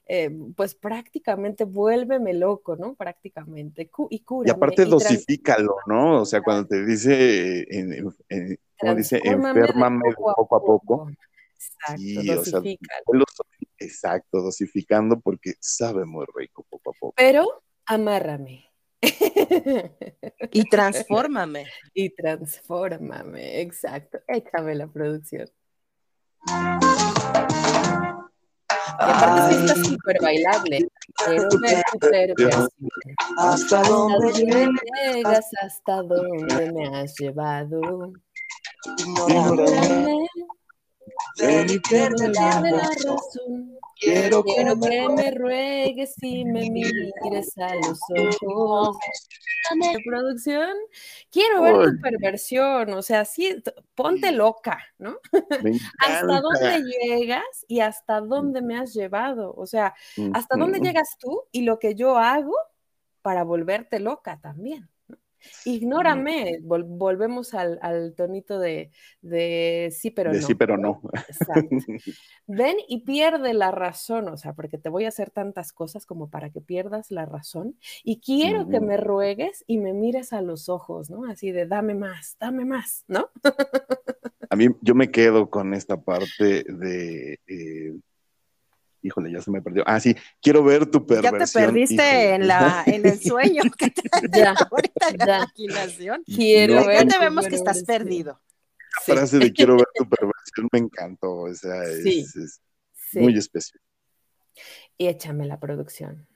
eh, 0.05 0.29
pues 0.55 0.75
prácticamente 0.75 1.63
vuélveme 1.63 2.33
loco, 2.33 2.75
¿no? 2.75 2.95
Prácticamente. 2.95 3.89
y 4.09 4.19
cúrame. 4.19 4.49
Y 4.49 4.51
aparte 4.51 4.85
dosifícalo, 4.85 5.75
¿no? 5.85 6.21
O 6.21 6.25
sea, 6.25 6.41
cuando 6.41 6.67
te 6.67 6.85
dice, 6.85 7.65
como 8.79 8.95
dice, 8.95 9.21
enférmame 9.23 10.09
de 10.09 10.15
poco, 10.15 10.55
a 10.55 10.61
poco. 10.61 11.11
Exacto, 11.87 13.23
exacto, 13.79 14.41
dosificando 14.41 15.19
porque 15.19 15.53
sabe 15.59 16.05
muy 16.05 16.25
rico 16.35 16.65
poco 16.69 16.91
a 16.91 16.93
poco. 16.93 17.13
Pero 17.15 17.63
amárrame. 17.85 18.70
y 20.51 20.63
transfórmame. 20.69 21.65
Y 21.93 22.09
transfórmame, 22.09 23.61
exacto. 23.61 24.19
Échame 24.27 24.75
la 24.75 24.87
producción. 24.87 25.49
Y 28.99 29.03
aparte 29.03 29.53
sí 29.53 29.65
está 29.65 29.75
súper 29.83 30.17
bailable. 30.21 30.87
Hasta 33.37 33.81
dónde 33.83 34.31
llegas, 34.33 35.49
hasta 35.61 36.03
dónde 36.03 36.71
me 36.71 36.87
has 36.97 37.15
llevado. 37.17 38.13
Ven 41.39 41.69
y 41.69 41.79
pierde 41.79 42.29
la 42.29 42.61
razón. 42.61 43.77
Quiero, 44.01 44.43
que 44.43 44.65
me 45.15 45.31
ruegues 45.31 46.15
y 46.23 46.43
me 46.43 46.69
mires 46.71 47.57
a 47.57 47.75
los 47.75 47.99
ojos. 48.43 48.97
De 49.79 49.99
producción, 50.03 50.75
quiero 51.29 51.61
ver 51.61 51.75
tu 51.75 52.01
perversión, 52.01 52.93
o 52.93 53.01
sea, 53.03 53.25
sí, 53.25 53.61
ponte 53.93 54.31
loca, 54.31 54.79
¿no? 54.97 55.17
¿Hasta 55.99 56.41
dónde 56.41 56.83
llegas 56.83 57.65
y 57.67 57.79
hasta 57.79 58.21
dónde 58.21 58.63
me 58.63 58.77
has 58.77 58.93
llevado? 58.93 59.53
O 59.55 59.67
sea, 59.67 59.93
¿hasta 60.33 60.57
dónde 60.57 60.79
llegas 60.79 61.15
tú 61.19 61.43
y 61.51 61.61
lo 61.61 61.77
que 61.77 61.93
yo 61.93 62.17
hago 62.17 62.55
para 63.21 63.43
volverte 63.43 63.99
loca 63.99 64.39
también? 64.41 64.90
Ignórame, 65.65 66.59
volvemos 66.61 67.53
al, 67.53 68.13
tonito 68.15 68.59
de, 68.59 68.91
sí, 69.91 70.11
pero 70.11 70.33
no. 70.33 70.41
Sí, 70.41 70.55
pero 70.55 70.77
no. 70.77 71.01
Exacto. 71.13 71.75
Ven 72.47 72.77
y 72.87 73.03
pierde 73.05 73.53
la 73.53 73.71
razón, 73.71 74.27
o 74.27 74.37
sea, 74.37 74.53
porque 74.53 74.77
te 74.77 74.89
voy 74.89 75.05
a 75.05 75.09
hacer 75.09 75.29
tantas 75.29 75.71
cosas 75.71 76.05
como 76.05 76.29
para 76.29 76.49
que 76.49 76.61
pierdas 76.61 77.11
la 77.11 77.25
razón. 77.25 77.77
Y 78.03 78.19
quiero 78.19 78.67
que 78.67 78.79
me 78.79 78.97
ruegues 78.97 79.63
y 79.67 79.77
me 79.77 79.93
mires 79.93 80.33
a 80.33 80.41
los 80.41 80.69
ojos, 80.69 81.09
¿no? 81.09 81.25
Así 81.25 81.51
de 81.51 81.65
dame 81.65 81.93
más, 81.93 82.37
dame 82.39 82.65
más, 82.65 83.05
¿no? 83.07 83.29
a 84.49 84.55
mí, 84.55 84.67
yo 84.81 84.95
me 84.95 85.11
quedo 85.11 85.49
con 85.49 85.73
esta 85.73 86.01
parte 86.01 86.63
de. 86.67 87.39
Eh, 87.47 87.93
híjole, 89.01 89.31
ya 89.31 89.41
se 89.41 89.51
me 89.51 89.61
perdió. 89.61 89.83
Ah, 89.85 89.99
sí, 89.99 90.15
quiero 90.41 90.63
ver 90.63 90.85
tu 90.85 91.05
perversión. 91.05 91.39
Ya 91.39 91.45
te 91.45 91.51
perdiste 91.53 92.35
en, 92.35 92.47
la, 92.47 92.83
en 92.85 93.05
el 93.05 93.19
sueño 93.19 93.63
que 93.77 93.89
te 93.89 94.01
ya, 94.37 94.53
ahorita 94.71 95.09
en 95.09 95.17
la 95.17 95.37
imaginación. 95.37 96.23
Quiero 96.25 96.85
ver. 96.85 97.07
Ya 97.07 97.17
te 97.17 97.19
vemos 97.19 97.47
que 97.47 97.55
estás 97.55 97.83
perdido. 97.83 98.39
La 99.07 99.15
frase 99.15 99.39
de 99.39 99.51
quiero 99.53 99.77
ver 99.77 99.87
tu 99.95 100.07
perversión 100.07 100.69
me 100.71 100.79
encantó, 100.79 101.31
o 101.31 101.53
sea, 101.53 101.83
es, 101.83 102.61
muy 103.13 103.37
especial. 103.37 103.81
Y 104.97 105.07
échame 105.07 105.45
la 105.45 105.59
producción. 105.59 106.27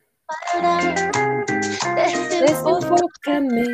Desfócame, 2.42 3.66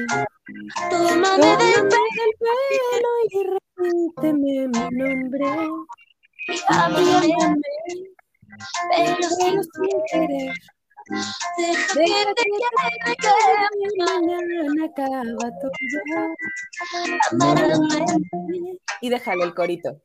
tómame 0.90 1.58
del 1.58 1.88
pelo 1.90 3.12
y 3.30 3.44
repíteme 3.48 4.68
mi 4.68 4.98
nombre. 4.98 5.46
Háblame 6.68 7.36
pero 8.90 9.24
sin 9.24 9.62
querer. 10.12 10.54
Deja 11.96 12.26
que 12.26 12.34
te 12.36 12.44
quiera 13.16 13.68
que 13.74 13.90
mañana 13.98 14.86
acaba 14.86 15.24
todo. 15.62 15.72
Y 19.02 19.10
déjale 19.10 19.44
el 19.44 19.54
corito. 19.54 20.02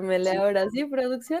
Pausamele 0.00 0.36
ahora 0.36 0.68
sí, 0.70 0.84
producción. 0.84 1.40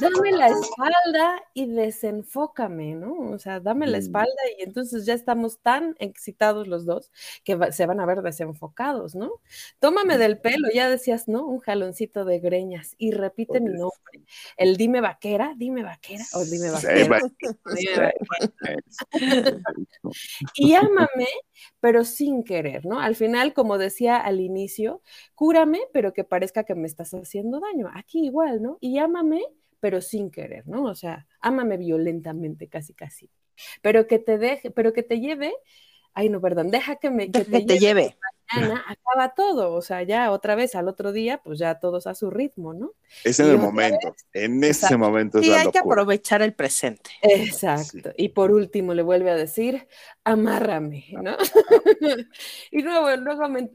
Dame 0.00 0.32
la 0.32 0.48
espalda 0.48 1.42
y 1.54 1.66
desenfócame, 1.66 2.94
¿no? 2.94 3.14
O 3.30 3.38
sea, 3.38 3.60
dame 3.60 3.86
la 3.86 3.98
mm. 3.98 4.00
espalda 4.00 4.42
y 4.58 4.62
entonces 4.62 5.06
ya 5.06 5.14
estamos 5.14 5.60
tan 5.60 5.96
excitados 5.98 6.68
los 6.68 6.84
dos 6.86 7.10
que 7.44 7.58
se 7.72 7.86
van 7.86 8.00
a 8.00 8.06
ver 8.06 8.22
desenfocados, 8.22 9.14
¿no? 9.14 9.32
Tómame 9.78 10.18
del 10.18 10.38
pelo, 10.38 10.68
ya 10.72 10.88
decías, 10.88 11.28
¿no? 11.28 11.46
Un 11.46 11.60
jaloncito 11.60 12.24
de 12.24 12.38
greñas 12.38 12.94
y 12.98 13.12
repite 13.12 13.60
mi 13.60 13.70
nombre. 13.70 14.24
El 14.56 14.76
dime 14.76 15.00
vaquera, 15.00 15.54
dime 15.56 15.82
vaquera 15.82 16.24
o 16.34 16.44
dime 16.44 16.70
vaquera. 16.70 17.20
y 20.54 20.74
ámame, 20.74 21.28
pero 21.80 22.04
sin 22.04 22.44
querer, 22.44 22.86
¿no? 22.86 23.00
Al 23.00 23.16
final, 23.16 23.54
como 23.54 23.78
decía 23.78 24.16
al 24.16 24.40
inicio, 24.40 25.02
cúrame, 25.34 25.80
pero 25.92 26.12
que 26.12 26.24
parezca 26.24 26.64
que 26.64 26.74
me 26.74 26.86
estás 26.86 27.12
haciendo 27.12 27.60
daño. 27.60 27.90
Aquí 27.94 28.24
igual, 28.24 28.62
¿no? 28.62 28.78
Y 28.80 28.98
ámame, 28.98 29.42
pero 29.80 30.00
sin 30.00 30.30
querer, 30.30 30.66
¿no? 30.68 30.84
O 30.84 30.94
sea, 30.94 31.26
ámame 31.40 31.76
violentamente, 31.76 32.68
casi, 32.68 32.94
casi. 32.94 33.30
Pero 33.82 34.06
que 34.06 34.18
te 34.18 34.38
deje, 34.38 34.70
pero 34.70 34.92
que 34.92 35.02
te 35.02 35.20
lleve, 35.20 35.52
ay, 36.14 36.28
no, 36.28 36.40
perdón, 36.40 36.70
deja 36.70 36.96
que 36.96 37.10
me 37.10 37.30
que 37.30 37.44
te, 37.44 37.78
lleve. 37.78 38.16
Mañana 38.52 38.84
acaba 38.86 39.34
todo, 39.34 39.74
o 39.74 39.82
sea, 39.82 40.02
ya 40.02 40.30
otra 40.30 40.54
vez 40.54 40.74
al 40.74 40.88
otro 40.88 41.12
día, 41.12 41.40
pues 41.42 41.58
ya 41.58 41.78
todos 41.78 42.06
a 42.06 42.14
su 42.14 42.30
ritmo, 42.30 42.74
¿no? 42.74 42.94
Es 43.24 43.38
en 43.38 43.50
el 43.50 43.58
momento, 43.58 44.14
en 44.32 44.62
ese 44.64 44.96
momento 44.96 45.38
es 45.38 45.46
Y 45.46 45.52
hay 45.52 45.70
que 45.70 45.78
aprovechar 45.78 46.42
el 46.42 46.54
presente. 46.54 47.10
Exacto. 47.22 48.10
Y 48.16 48.30
por 48.30 48.50
último 48.50 48.92
le 48.94 49.02
vuelve 49.02 49.30
a 49.30 49.36
decir, 49.36 49.86
amárrame, 50.24 51.06
¿no? 51.12 51.36
y 52.70 52.82
luego, 52.82 53.16
luego 53.16 53.48
me 53.48 53.70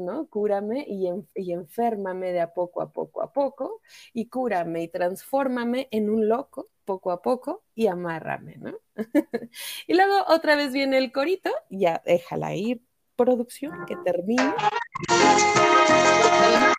¿no? 0.00 0.28
Cúrame 0.28 0.84
y, 0.88 1.08
y, 1.34 1.52
enférmame 1.52 2.32
de 2.32 2.40
a 2.40 2.52
poco 2.54 2.80
a 2.80 2.92
poco 2.92 3.22
a 3.22 3.32
poco, 3.32 3.80
y 4.12 4.28
cúrame 4.28 4.84
y 4.84 4.88
transfórmame 4.88 5.88
en 5.90 6.10
un 6.10 6.28
loco 6.28 6.68
poco 6.84 7.10
a 7.10 7.20
poco 7.20 7.64
y 7.74 7.86
amárrame, 7.86 8.56
¿no? 8.56 8.78
y 9.86 9.94
luego 9.94 10.24
otra 10.28 10.56
vez 10.56 10.72
viene 10.72 10.96
el 10.96 11.12
corito, 11.12 11.50
ya 11.68 12.02
déjala 12.06 12.54
ir, 12.54 12.82
producción, 13.14 13.84
que 13.86 13.96
termine. 13.96 14.54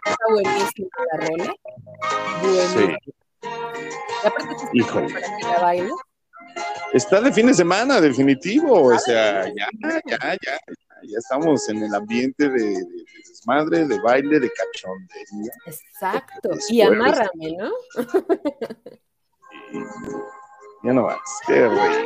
Está 0.04 0.26
buenísima 0.32 0.90
la 1.12 1.28
rola. 1.28 1.56
Sí. 2.74 3.12
Y 4.74 4.82
aparte, 4.82 5.14
para 5.14 5.38
que 5.38 5.44
la 5.44 5.60
baile. 5.62 5.92
Está 6.94 7.22
de 7.22 7.32
fin 7.32 7.46
de 7.46 7.54
semana, 7.54 8.02
definitivo. 8.02 8.82
O 8.82 8.98
sea, 8.98 9.46
ya, 9.46 9.70
ya, 9.80 10.02
ya, 10.42 10.60
ya, 11.04 11.18
estamos 11.18 11.68
en 11.70 11.84
el 11.84 11.94
ambiente 11.94 12.50
de, 12.50 12.84
desmadre, 13.28 13.86
de 13.86 14.00
baile, 14.02 14.40
de 14.40 14.52
cachondería. 14.52 15.54
Exacto. 15.66 16.50
Y 16.70 16.82
amárrame, 16.82 17.58
¿no? 17.58 17.72
ya 20.84 20.94
no 20.94 21.04
vas, 21.04 21.20
qué 21.48 21.68
rey. 21.68 22.06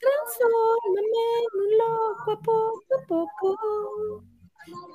Transformame 0.00 1.24
en 1.38 1.60
un 1.60 1.68
loco 1.78 2.32
poco 2.42 2.94
a 2.94 3.06
poco. 3.06 4.33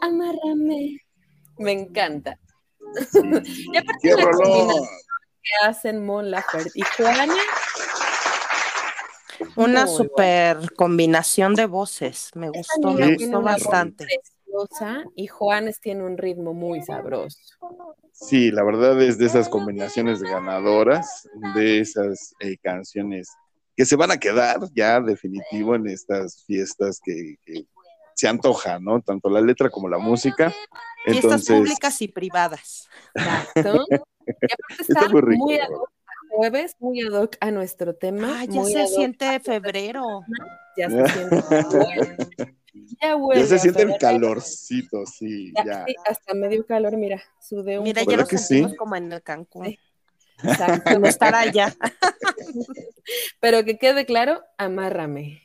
Amárrame. 0.02 1.02
Me 1.58 1.72
encanta. 1.72 2.40
y 3.14 3.78
aparte 3.78 4.16
la 4.16 4.32
combinación 4.32 4.88
que 5.44 5.68
hacen 5.68 6.06
Mon 6.06 6.32
Laferte 6.32 6.72
y 6.76 6.82
Juana. 6.82 7.36
Una 9.56 9.88
super 9.88 10.74
combinación 10.76 11.56
de 11.56 11.66
voces. 11.66 12.32
Me 12.36 12.50
gustó, 12.50 12.92
me 12.92 13.16
gustó 13.16 13.42
bastante. 13.42 14.06
Y 15.16 15.28
Juanes 15.28 15.80
tiene 15.80 16.04
un 16.04 16.18
ritmo 16.18 16.54
muy 16.54 16.82
sabroso. 16.82 17.38
Sí, 18.12 18.52
la 18.52 18.64
verdad 18.64 19.02
es 19.02 19.18
de 19.18 19.26
esas 19.26 19.48
combinaciones 19.48 20.22
ganadoras, 20.22 21.28
de 21.56 21.80
esas 21.80 22.34
eh, 22.40 22.58
canciones 22.62 23.30
que 23.76 23.86
se 23.86 23.96
van 23.96 24.12
a 24.12 24.18
quedar 24.18 24.60
ya 24.76 25.00
definitivo 25.00 25.76
en 25.76 25.88
estas 25.88 26.44
fiestas 26.46 27.00
que, 27.02 27.36
se 28.20 28.28
antoja, 28.28 28.80
¿no? 28.80 29.02
Tanto 29.02 29.30
la 29.30 29.40
letra 29.40 29.70
como 29.70 29.88
la 29.88 29.98
música. 29.98 30.54
Fiestas 31.06 31.46
públicas 31.46 32.02
y 32.02 32.10
privadas. 32.10 32.90
Exacto. 33.16 33.86
Y 33.90 34.92
está, 34.92 35.08
muy, 35.08 35.22
rico, 35.22 35.46
muy 35.46 35.58
ad 35.58 35.70
hoc 35.70 35.90
jueves, 36.30 36.76
muy 36.80 37.02
ad 37.02 37.14
hoc 37.14 37.38
a 37.40 37.50
nuestro 37.50 37.96
tema. 37.96 38.42
Ah, 38.42 38.46
ya 38.46 38.64
se 38.66 38.88
siente 38.96 39.40
febrero. 39.40 40.22
Ya 40.76 40.90
se 40.90 41.08
siente. 41.08 42.56
Ya, 43.02 43.18
ya 43.36 43.46
se 43.46 43.60
siente 43.60 43.84
el 43.84 43.98
calorcito, 43.98 45.06
sí, 45.06 45.54
ya. 45.66 45.86
hasta 46.06 46.34
medio 46.34 46.66
calor, 46.66 46.96
mira, 46.98 47.22
sudé 47.40 47.78
un 47.78 47.84
Mira, 47.84 48.04
ya 48.04 48.18
lo 48.18 48.26
sentimos 48.26 48.76
como 48.76 48.96
en 48.96 49.12
el 49.12 49.24
Cancún. 49.24 49.76
Exacto, 50.44 51.00
no 51.00 51.08
estar 51.08 51.36
allá. 51.36 51.76
Pero 53.40 53.64
que 53.64 53.78
quede 53.78 54.06
claro, 54.06 54.42
amárrame. 54.58 55.44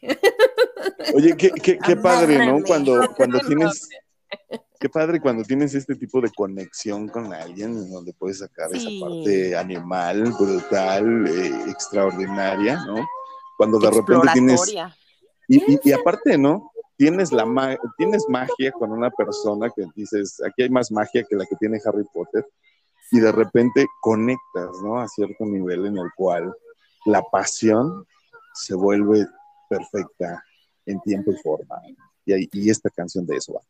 Oye, 1.14 1.36
qué, 1.36 1.51
qué, 1.51 1.78
qué 1.78 1.97
padre, 1.97 2.47
¿no? 2.47 2.62
Cuando, 2.62 3.09
cuando 3.16 3.40
tienes, 3.40 3.88
qué 4.80 4.88
padre 4.88 5.20
cuando 5.20 5.42
tienes 5.45 5.74
este 5.74 5.95
tipo 5.97 6.20
de 6.20 6.30
conexión 6.30 7.09
con 7.09 7.32
alguien, 7.32 7.90
donde 7.90 8.12
puedes 8.12 8.38
sacar 8.38 8.68
esa 8.72 8.88
parte 9.01 9.57
animal, 9.57 10.32
brutal, 10.38 11.26
eh, 11.26 11.70
extraordinaria, 11.70 12.84
¿no? 12.86 13.07
Cuando 13.57 13.78
de 13.78 13.90
repente 13.90 14.28
tienes... 14.32 14.74
Y, 15.47 15.62
y, 15.82 15.92
aparte, 15.92 16.38
¿no? 16.38 16.70
Tienes, 16.97 17.32
la 17.32 17.45
tienes 17.99 18.24
magia 18.28 18.72
con 18.72 18.92
una 18.92 19.11
persona 19.11 19.68
que 19.74 19.84
dices, 19.95 20.40
aquí 20.47 20.62
hay 20.62 20.70
más 20.70 20.90
magia 20.90 21.24
que 21.28 21.36
la 21.36 21.45
que 21.45 21.57
tiene 21.57 21.78
Harry 21.84 22.05
Potter 22.12 22.47
y 23.15 23.21
de 23.21 23.31
repente 23.31 23.87
conectas, 24.01 24.71
¿no? 24.83 24.99
A 24.99 25.07
cierto 25.07 25.45
nivel 25.45 25.87
en 25.87 25.99
el 25.99 26.09
cual 26.17 26.53
la 27.05 27.23
pasión 27.23 28.05
se 28.55 28.75
vuelve 28.75 29.25
perfecta 29.69 30.43
en 30.85 31.01
tiempo 31.01 31.31
y 31.31 31.37
forma. 31.37 31.81
Y, 32.27 32.49
y 32.53 32.71
esta 32.71 32.91
canción 32.91 33.25
de 33.25 33.37
eso 33.37 33.53
va. 33.53 33.61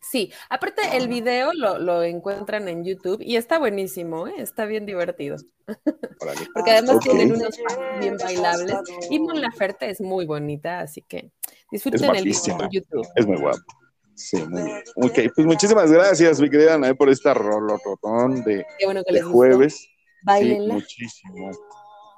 Sí, 0.00 0.32
aparte 0.48 0.96
el 0.96 1.06
video 1.08 1.52
lo, 1.52 2.02
encuentran 2.02 2.66
en 2.68 2.82
YouTube 2.82 3.20
y 3.20 3.36
está 3.36 3.58
buenísimo, 3.58 4.26
¿eh? 4.26 4.36
está 4.38 4.64
bien 4.64 4.86
divertido. 4.86 5.36
Porque 6.54 6.70
además 6.70 7.00
tienen 7.00 7.32
unos 7.32 7.58
bien 8.00 8.16
bailables 8.16 8.74
y 9.10 9.18
Mon 9.18 9.38
Laferte 9.38 9.90
es 9.90 10.00
muy 10.00 10.24
bonita, 10.24 10.80
así 10.80 11.02
que 11.02 11.30
disfruten 11.70 12.14
el 12.14 12.24
video 12.24 12.58
en 12.62 12.70
YouTube. 12.70 13.06
Es 13.16 13.26
muy 13.26 13.36
guapo. 13.36 13.60
Sí, 14.16 14.38
muy 14.48 14.62
bien. 14.62 14.82
Ok, 14.96 15.18
pues 15.34 15.46
muchísimas 15.46 15.92
gracias, 15.92 16.40
mi 16.40 16.48
querida 16.48 16.74
Ana, 16.74 16.94
por 16.94 17.10
esta 17.10 17.34
rolototón 17.34 18.42
de, 18.44 18.64
de 19.10 19.22
jueves. 19.22 19.86
Sí, 20.38 20.58
muchísimo, 20.66 21.50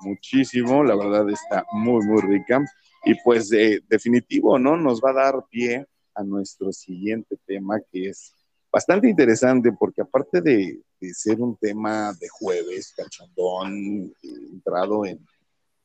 muchísimo. 0.00 0.84
La 0.84 0.94
verdad 0.94 1.28
está 1.28 1.66
muy, 1.72 2.06
muy 2.06 2.22
rica. 2.22 2.64
Y 3.04 3.14
pues 3.24 3.48
de, 3.48 3.82
definitivo, 3.88 4.58
¿no? 4.58 4.76
Nos 4.76 5.00
va 5.00 5.10
a 5.10 5.24
dar 5.24 5.44
pie 5.50 5.84
a 6.14 6.22
nuestro 6.22 6.72
siguiente 6.72 7.36
tema 7.44 7.80
que 7.92 8.10
es 8.10 8.32
bastante 8.70 9.08
interesante 9.08 9.72
porque 9.72 10.02
aparte 10.02 10.40
de, 10.40 10.80
ser 11.12 11.40
un 11.40 11.56
tema 11.56 12.12
de 12.20 12.28
jueves, 12.28 12.94
cachondón, 12.96 14.12
entrado 14.22 15.04
en, 15.04 15.18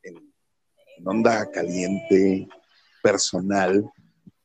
en 0.04 0.18
onda 1.04 1.50
caliente, 1.52 2.48
personal, 3.02 3.84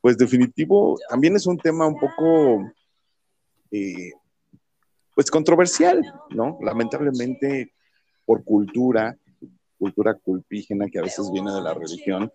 pues 0.01 0.17
definitivo, 0.17 0.97
también 1.09 1.35
es 1.35 1.45
un 1.45 1.57
tema 1.57 1.85
un 1.85 1.99
poco, 1.99 2.71
eh, 3.71 4.11
pues 5.15 5.29
controversial, 5.29 6.01
¿no? 6.29 6.57
Lamentablemente 6.61 7.73
por 8.25 8.43
cultura, 8.43 9.17
cultura 9.77 10.13
culpígena 10.13 10.87
que 10.87 10.99
a 10.99 11.03
veces 11.03 11.29
viene 11.31 11.51
de 11.51 11.61
la 11.61 11.73
religión, 11.73 12.31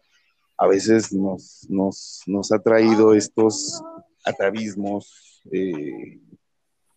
a 0.56 0.66
veces 0.66 1.12
nos, 1.12 1.66
nos, 1.68 2.52
ha 2.52 2.58
traído 2.58 3.14
estos 3.14 3.82
atavismos 4.24 5.42
eh, 5.52 6.20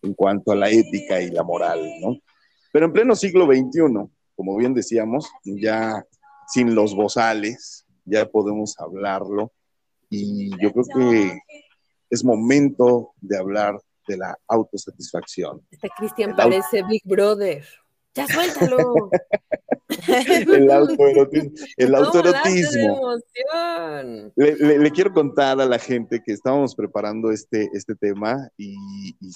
en 0.02 0.14
cuanto 0.14 0.52
a 0.52 0.56
la 0.56 0.70
ética 0.70 1.22
y 1.22 1.32
la 1.32 1.44
moral, 1.44 1.82
¿no? 2.02 2.18
Pero 2.72 2.86
en 2.86 2.94
pleno 2.94 3.16
siglo 3.16 3.46
XXI, 3.46 4.10
como 4.36 4.56
bien 4.58 4.74
decíamos, 4.74 5.30
ya 5.44 6.06
sin 6.48 6.76
los 6.76 6.96
bozales, 6.96 7.86
ya 8.06 8.30
podemos 8.30 8.80
hablarlo, 8.80 9.52
y 10.10 10.50
yo 10.62 10.72
creo 10.72 10.86
que 10.96 11.40
es 12.10 12.24
momento 12.24 13.14
de 13.22 13.38
hablar 13.38 13.80
de 14.08 14.18
la 14.18 14.38
autosatisfacción. 14.48 15.62
Este 15.70 15.90
Cristian 15.98 16.36
parece 16.36 16.84
Big 16.84 17.04
Brother. 17.06 17.66
Ya 18.16 18.26
suéltalo. 18.28 19.12
el 20.08 20.72
autoerotismo. 20.72 21.52
El 21.76 21.96
autoerotismo. 21.96 23.16
Le, 24.36 24.92
quiero 24.92 25.14
contar 25.14 25.60
a 25.62 25.66
la 25.66 25.78
gente 25.78 26.22
que 26.26 26.32
estábamos 26.32 26.74
preparando 26.74 27.32
este, 27.32 27.70
este 27.74 27.96
tema 27.96 28.50
y, 28.58 28.76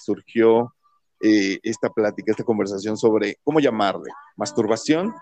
surgió 0.02 0.74
eh, 1.22 1.60
esta 1.62 1.90
plática, 1.90 2.32
esta 2.32 2.44
conversación 2.44 2.98
sobre 2.98 3.38
cómo 3.44 3.60
llamarle. 3.60 4.10
Masturbación, 4.36 5.14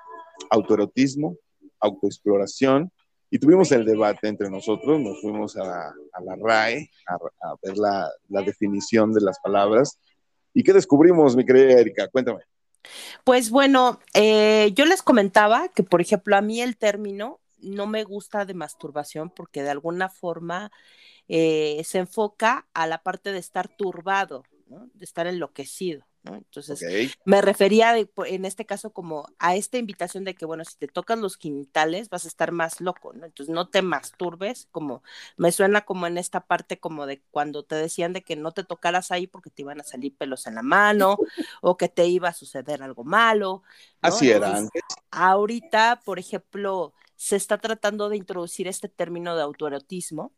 autoerotismo, 0.50 1.36
autoexploración 1.82 2.91
y 3.32 3.40
tuvimos 3.40 3.72
el 3.72 3.86
debate 3.86 4.28
entre 4.28 4.50
nosotros, 4.50 5.00
nos 5.00 5.22
fuimos 5.22 5.56
a, 5.58 5.94
la 6.24 6.36
RAE 6.42 6.90
a, 7.08 7.56
ver 7.62 7.78
la, 7.78 8.12
definición 8.44 9.14
de 9.14 9.22
las 9.22 9.40
palabras. 9.40 10.00
¿Y 10.54 10.64
qué 10.64 10.74
descubrimos, 10.74 11.36
mi 11.36 11.46
querida 11.46 11.80
Erika? 11.80 12.08
Cuéntame. 12.08 12.42
Pues 13.24 13.52
bueno, 13.52 14.00
eh, 14.14 14.72
yo 14.74 14.86
les 14.86 15.04
comentaba 15.04 15.68
que, 15.70 15.84
por 15.84 16.02
ejemplo, 16.02 16.36
a 16.36 16.42
mí 16.42 16.62
el 16.62 16.78
término 16.78 17.40
no 17.62 17.88
me 17.88 18.04
gusta 18.04 18.46
de 18.46 18.54
masturbación 18.54 19.30
porque 19.30 19.62
de 19.62 19.70
alguna 19.70 20.10
forma 20.10 20.72
eh, 21.28 21.82
se 21.84 22.00
enfoca 22.00 22.68
a 22.74 22.88
la 22.88 23.04
parte 23.04 23.32
de 23.32 23.40
estar 23.40 23.68
turbado, 23.68 24.44
de 24.68 25.06
estar 25.06 25.28
enloquecido. 25.28 26.09
Entonces, 26.24 26.86
me 27.26 27.42
refería 27.42 27.98
en 27.98 28.46
este 28.46 28.66
caso 28.66 28.92
como 28.92 29.28
a 29.40 29.56
esta 29.56 29.78
invitación 29.78 30.24
de 30.26 30.36
que, 30.36 30.46
bueno, 30.46 30.66
si 30.66 30.78
te 30.78 30.88
tocan 30.88 31.22
los 31.22 31.38
genitales 31.38 32.10
vas 32.10 32.26
a 32.26 32.28
estar 32.28 32.52
más 32.52 32.82
loco, 32.82 33.14
¿no? 33.14 33.26
Entonces, 33.26 33.54
no 33.54 33.70
te 33.70 33.82
masturbes, 33.82 34.68
como 34.72 35.02
me 35.38 35.52
suena 35.52 35.82
como 35.86 36.08
en 36.08 36.18
esta 36.18 36.42
parte 36.46 36.80
como 36.80 37.06
de 37.06 37.22
cuando 37.32 37.64
te 37.64 37.76
decían 37.76 38.14
de 38.14 38.24
que 38.24 38.36
no 38.36 38.52
te 38.52 38.64
tocaras 38.64 39.12
ahí 39.12 39.28
porque 39.28 39.50
te 39.50 39.62
iban 39.62 39.80
a 39.80 39.84
salir 39.84 40.16
pelos 40.16 40.46
en 40.48 40.56
la 40.56 40.62
mano 40.62 41.18
o 41.62 41.78
que 41.78 41.90
te 41.90 42.06
iba 42.08 42.30
a 42.30 42.34
suceder 42.34 42.84
algo 42.84 43.04
malo. 43.04 43.64
Así 44.02 44.30
era 44.30 44.58
antes. 44.58 44.82
Ahorita, 45.12 46.02
por 46.04 46.20
ejemplo, 46.20 46.94
se 47.16 47.36
está 47.36 47.58
tratando 47.58 48.10
de 48.10 48.18
introducir 48.18 48.68
este 48.68 48.90
término 48.90 49.36
de 49.36 49.44
autoerotismo 49.44 50.34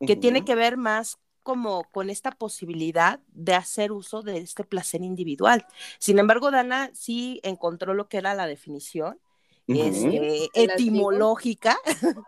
que 0.00 0.16
tiene 0.16 0.44
que 0.44 0.54
ver 0.54 0.76
más 0.76 1.18
como 1.46 1.84
con 1.92 2.10
esta 2.10 2.32
posibilidad 2.32 3.20
de 3.28 3.54
hacer 3.54 3.92
uso 3.92 4.22
de 4.22 4.38
este 4.38 4.64
placer 4.64 5.02
individual. 5.02 5.64
Sin 6.00 6.18
embargo, 6.18 6.50
Dana 6.50 6.90
sí 6.92 7.38
encontró 7.44 7.94
lo 7.94 8.08
que 8.08 8.16
era 8.16 8.34
la 8.34 8.48
definición 8.48 9.20
este, 9.68 10.48
etimológica. 10.54 11.76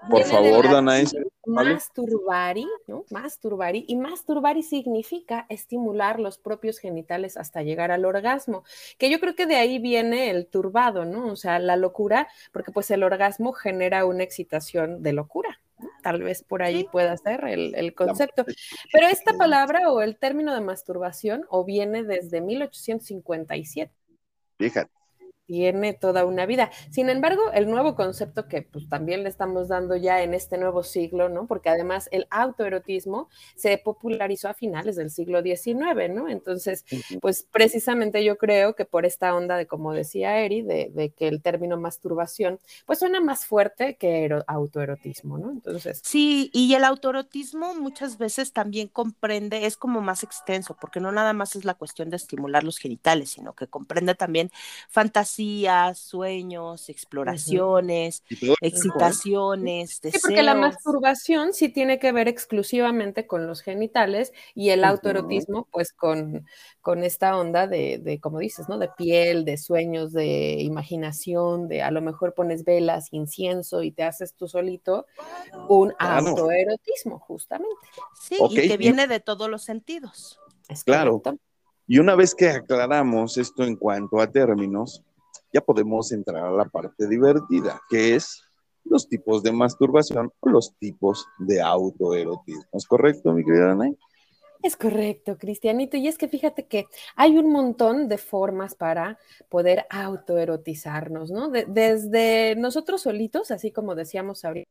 Por 0.09 0.23
favor, 0.23 0.71
Dana. 0.71 1.03
Masturbari, 1.47 2.69
¿no? 2.87 3.07
Masturbari. 3.11 3.87
Y 3.89 3.97
masturbari 3.97 4.63
significa 4.63 5.47
estimular 5.49 6.21
los 6.21 6.39
propios 6.39 6.79
genitales 6.79 7.37
hasta 7.37 7.65
llegar 7.65 7.91
al 7.91 8.05
orgasmo. 8.05 8.63
Que 8.99 9.11
yo 9.11 9.19
creo 9.19 9.35
que 9.35 9.47
de 9.47 9.57
ahí 9.57 9.81
viene 9.81 10.31
el 10.31 10.47
turbado, 10.47 11.05
¿no? 11.05 11.27
O 11.33 11.35
sea, 11.35 11.59
la 11.59 11.75
locura, 11.75 12.29
porque 12.53 12.71
pues 12.71 12.89
el 12.93 13.03
orgasmo 13.03 13.53
genera 13.53 14.05
una 14.05 14.23
excitación 14.23 15.03
de 15.03 15.13
locura. 15.13 15.61
Tal 16.03 16.23
vez 16.23 16.43
por 16.43 16.63
ahí 16.63 16.85
pueda 16.91 17.17
ser 17.17 17.45
el, 17.45 17.95
concepto. 17.95 18.45
Pero 18.93 19.07
esta 19.07 19.35
palabra 19.35 19.91
o 19.91 20.01
el 20.01 20.19
término 20.19 20.55
de 20.55 20.61
masturbación 20.61 21.45
o 21.49 21.65
viene 21.65 22.05
desde 22.05 22.41
1857. 22.41 23.93
Fíjate 24.59 24.98
tiene 25.49 25.95
toda 25.95 26.27
una 26.27 26.45
vida. 26.45 26.71
Sin 26.91 27.09
embargo, 27.09 27.41
el 27.55 27.71
nuevo 27.71 27.95
concepto 27.95 28.47
que 28.49 28.61
pues 28.61 28.87
también 28.87 29.23
le 29.23 29.31
estamos 29.31 29.69
dando 29.69 29.97
ya 29.97 30.23
en 30.23 30.35
este 30.35 30.59
nuevo 30.59 30.83
siglo, 30.83 31.31
¿no? 31.31 31.47
Porque 31.47 31.71
además 31.71 32.07
el 32.13 32.27
autoerotismo 32.29 33.31
se 33.57 33.79
popularizó 33.79 34.51
a 34.51 34.55
finales 34.55 34.97
del 34.97 35.11
siglo 35.11 35.41
XIX, 35.41 36.11
¿no? 36.11 36.29
Entonces, 36.29 36.85
pues 37.23 37.49
precisamente 37.51 38.23
yo 38.23 38.37
creo 38.37 38.75
que 38.75 38.85
por 38.85 39.07
esta 39.07 39.35
onda 39.35 39.57
de, 39.57 39.67
como 39.67 39.95
decía 39.95 40.39
Eri, 40.39 40.61
de, 40.61 41.15
que 41.17 41.29
el 41.29 41.41
término 41.41 41.79
masturbación, 41.79 42.61
pues 42.85 42.99
suena 42.99 43.23
más 43.23 43.47
fuerte 43.47 43.97
que 43.97 44.29
autoerotismo, 44.47 45.39
¿no? 45.39 45.51
Entonces. 45.51 46.03
Sí, 46.05 46.51
y 46.53 46.75
el 46.75 46.85
autoerotismo 46.85 47.75
muchas 47.75 48.19
veces 48.19 48.53
también 48.53 48.89
comprende, 48.89 49.65
es 49.65 49.79
como 49.79 50.03
más 50.03 50.25
extenso, 50.25 50.77
porque 50.79 51.01
no 51.01 51.11
nada 51.11 51.33
más 51.33 51.57
es 51.57 51.65
la 51.65 51.73
cuestión 51.73 52.11
de 52.11 52.17
estimular 52.17 52.65
los 52.65 52.77
genitales, 52.77 53.31
sino 53.31 53.55
que 53.55 53.67
comprende 53.67 54.15
también 54.15 54.51
sueños, 55.95 56.89
exploraciones, 56.89 58.23
excitaciones, 58.61 60.01
Sí, 60.03 60.19
porque 60.21 60.43
la 60.43 60.55
masturbación 60.55 61.53
sí 61.53 61.69
tiene 61.69 61.99
que 61.99 62.13
ver 62.13 62.29
exclusivamente 62.29 63.27
con 63.27 63.47
los 63.47 63.61
genitales 63.61 64.33
y 64.55 64.71
el 64.71 64.85
autoerotismo, 64.85 65.69
pues 65.71 65.93
con, 65.93 66.47
con 66.81 67.05
esta 67.05 67.37
onda 67.37 67.67
de, 67.67 68.19
como 68.23 68.39
dices, 68.39 68.69
¿no? 68.69 68.79
De 68.79 68.89
piel, 68.89 69.45
de 69.45 69.57
sueños, 69.59 70.13
de 70.13 70.61
imaginación, 70.61 71.69
de 71.69 71.83
a 71.83 71.91
lo 71.91 72.01
mejor 72.01 72.35
pones 72.35 72.65
velas, 72.65 73.09
incienso 73.13 73.83
y 73.83 73.93
te 73.93 74.03
haces 74.03 74.35
tú 74.35 74.49
solito 74.49 75.07
un 75.69 75.95
autoerotismo, 75.99 77.19
justamente. 77.21 77.77
Sí, 78.21 78.37
y 78.51 78.69
que 78.69 78.77
viene 78.77 79.07
de 79.07 79.21
todos 79.21 79.49
los 79.49 79.63
sentidos. 79.63 80.39
claro. 80.85 81.23
Y 81.91 81.99
una 81.99 82.15
vez 82.15 82.35
que 82.35 82.51
aclaramos 82.51 83.39
esto 83.39 83.65
en 83.65 83.75
cuanto 83.75 84.21
a 84.21 84.31
términos, 84.31 85.03
ya 85.53 85.61
podemos 85.61 86.13
entrar 86.13 86.45
a 86.45 86.51
la 86.51 86.65
parte 86.67 87.09
divertida, 87.09 87.81
que 87.89 88.15
es 88.15 88.43
los 88.85 89.09
tipos 89.09 89.43
de 89.43 89.53
masturbación 89.53 90.33
o 90.41 90.49
los 90.49 90.77
tipos 90.79 91.27
de 91.39 91.61
autoerotismo. 91.61 92.65
¿Es 92.73 92.87
correcto, 92.87 93.33
mi 93.33 93.45
querida 93.45 93.73
Ana? 93.73 93.91
Es 94.63 94.77
correcto, 94.77 95.39
Cristianito. 95.39 95.97
Y 95.97 96.09
es 96.09 96.19
que 96.19 96.29
fíjate 96.29 96.67
que 96.67 96.87
hay 97.15 97.39
un 97.39 97.53
montón 97.53 98.09
de 98.09 98.19
formas 98.19 98.75
para 98.75 99.19
poder 99.49 99.87
autoerotizarnos, 99.91 101.31
¿no? 101.31 101.49
desde 101.51 102.57
nosotros 102.57 103.03
solitos, 103.03 103.51
así 103.51 103.71
como 103.71 103.95
decíamos 103.95 104.45
ahorita 104.45 104.69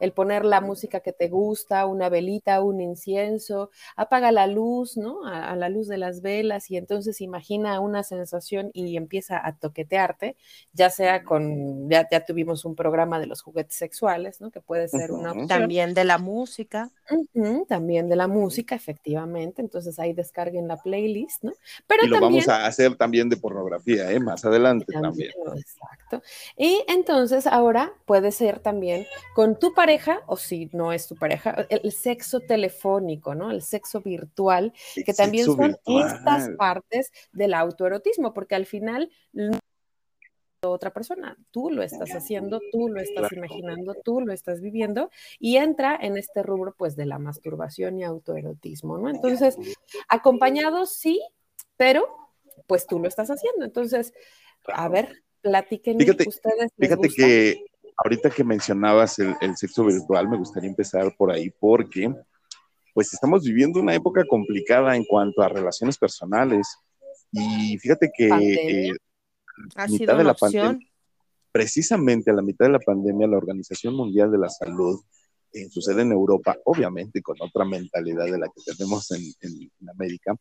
el 0.00 0.12
poner 0.12 0.44
la 0.44 0.60
música 0.60 1.00
que 1.00 1.12
te 1.12 1.28
gusta, 1.28 1.86
una 1.86 2.08
velita, 2.08 2.60
un 2.62 2.80
incienso, 2.80 3.70
apaga 3.96 4.32
la 4.32 4.46
luz, 4.46 4.96
¿no? 4.96 5.24
A, 5.26 5.54
la 5.56 5.68
luz 5.68 5.86
de 5.88 5.98
las 5.98 6.20
velas 6.20 6.70
y 6.70 6.76
entonces 6.76 7.20
imagina 7.20 7.78
una 7.80 8.02
sensación 8.02 8.70
y 8.72 8.96
empieza 8.96 9.40
a 9.46 9.56
toquetearte, 9.56 10.36
ya 10.72 10.90
sea 10.90 11.24
con, 11.24 11.88
ya, 11.88 12.08
ya 12.10 12.24
tuvimos 12.24 12.64
un 12.64 12.74
programa 12.74 13.18
de 13.18 13.26
los 13.26 13.42
juguetes 13.42 13.76
sexuales, 13.76 14.40
¿no? 14.40 14.50
Que 14.50 14.60
puede 14.60 14.88
ser 14.88 15.12
una 15.12 15.30
opción. 15.30 15.48
También 15.48 15.94
de 15.94 16.04
la 16.04 16.18
música. 16.18 16.90
también 17.68 18.08
de 18.08 18.16
la 18.16 18.26
música, 18.26 18.74
efectivamente, 18.74 19.62
entonces 19.62 19.98
ahí 19.98 20.12
descarguen 20.12 20.66
la 20.66 20.76
playlist, 20.76 21.44
¿no? 21.44 21.52
Pero 21.86 22.04
y 22.04 22.08
lo 22.08 22.20
vamos 22.20 22.48
a 22.48 22.66
hacer 22.66 22.96
también 22.96 23.28
de 23.28 23.36
pornografía, 23.36 24.10
¿eh? 24.10 24.18
Más 24.18 24.44
adelante 24.44 24.86
también. 24.92 25.30
Exacto. 25.56 26.22
Y 26.56 26.82
entonces 26.88 27.46
ahora 27.46 27.92
puede 28.06 28.32
ser 28.32 28.58
también 28.58 29.06
con 29.34 29.58
tu 29.58 29.72
pareja 29.72 29.83
o 30.26 30.36
si 30.36 30.70
no 30.72 30.92
es 30.92 31.06
tu 31.06 31.14
pareja, 31.14 31.66
el, 31.68 31.92
sexo 31.92 32.40
telefónico, 32.40 33.34
¿no? 33.34 33.50
El 33.50 33.62
sexo 33.62 34.00
virtual, 34.00 34.72
que 35.04 35.14
también 35.14 35.46
son 35.46 35.76
estas 35.86 36.50
partes 36.56 37.12
del 37.32 37.54
autoerotismo, 37.54 38.32
porque 38.32 38.54
al 38.54 38.66
final 38.66 39.10
otra 40.62 40.92
persona, 40.92 41.36
tú 41.50 41.70
lo 41.70 41.82
estás 41.82 42.10
haciendo, 42.10 42.60
tú 42.72 42.88
lo 42.88 43.00
estás 43.00 43.30
imaginando, 43.32 43.94
tú 44.02 44.20
lo 44.20 44.32
estás 44.32 44.60
viviendo 44.62 45.10
y 45.38 45.56
entra 45.56 45.98
en 46.00 46.16
este 46.16 46.42
rubro 46.42 46.74
pues 46.76 46.96
de 46.96 47.04
la 47.04 47.18
masturbación 47.18 47.98
y 47.98 48.04
autoerotismo, 48.04 48.96
¿no? 48.96 49.10
Entonces, 49.10 49.58
acompañado 50.08 50.86
sí, 50.86 51.20
pero 51.76 52.06
pues 52.66 52.86
tú 52.86 52.98
lo 52.98 53.08
estás 53.08 53.28
haciendo. 53.30 53.66
Entonces, 53.66 54.14
a 54.66 54.88
ver, 54.88 55.22
platiquen 55.42 55.98
ustedes. 56.26 56.72
Fíjate 56.78 57.08
que 57.10 57.64
ahorita 57.96 58.30
que 58.30 58.44
mencionabas 58.44 59.18
el, 59.18 59.56
sexo 59.56 59.84
virtual, 59.84 60.28
me 60.28 60.36
gustaría 60.36 60.70
empezar 60.70 61.14
por 61.16 61.30
ahí 61.30 61.50
porque 61.58 62.12
pues 62.92 63.12
estamos 63.12 63.42
viviendo 63.42 63.80
una 63.80 63.94
época 63.94 64.24
complicada 64.28 64.94
en 64.94 65.04
cuanto 65.04 65.42
a 65.42 65.48
relaciones 65.48 65.98
personales. 65.98 66.78
Y 67.32 67.76
fíjate 67.78 68.10
que 68.16 68.28
eh, 68.28 68.92
¿Ha 69.74 69.88
mitad 69.88 70.16
de 70.16 70.24
la 70.24 70.34
pandemia, 70.34 70.78
precisamente 71.50 72.30
a 72.30 72.34
la 72.34 72.42
mitad 72.42 72.66
de 72.66 72.72
la 72.72 72.78
pandemia, 72.78 73.26
la 73.26 73.36
Organización 73.36 73.94
Mundial 73.94 74.30
de 74.30 74.38
la 74.38 74.48
Salud, 74.48 75.00
en 75.52 75.70
su 75.70 75.80
sede 75.80 76.02
en 76.02 76.12
Europa, 76.12 76.56
obviamente 76.64 77.22
con 77.22 77.36
otra 77.40 77.64
mentalidad 77.64 78.24
de 78.24 78.38
la 78.38 78.48
que 78.48 78.72
tenemos 78.72 79.10
en, 79.12 79.70
América, 79.88 80.34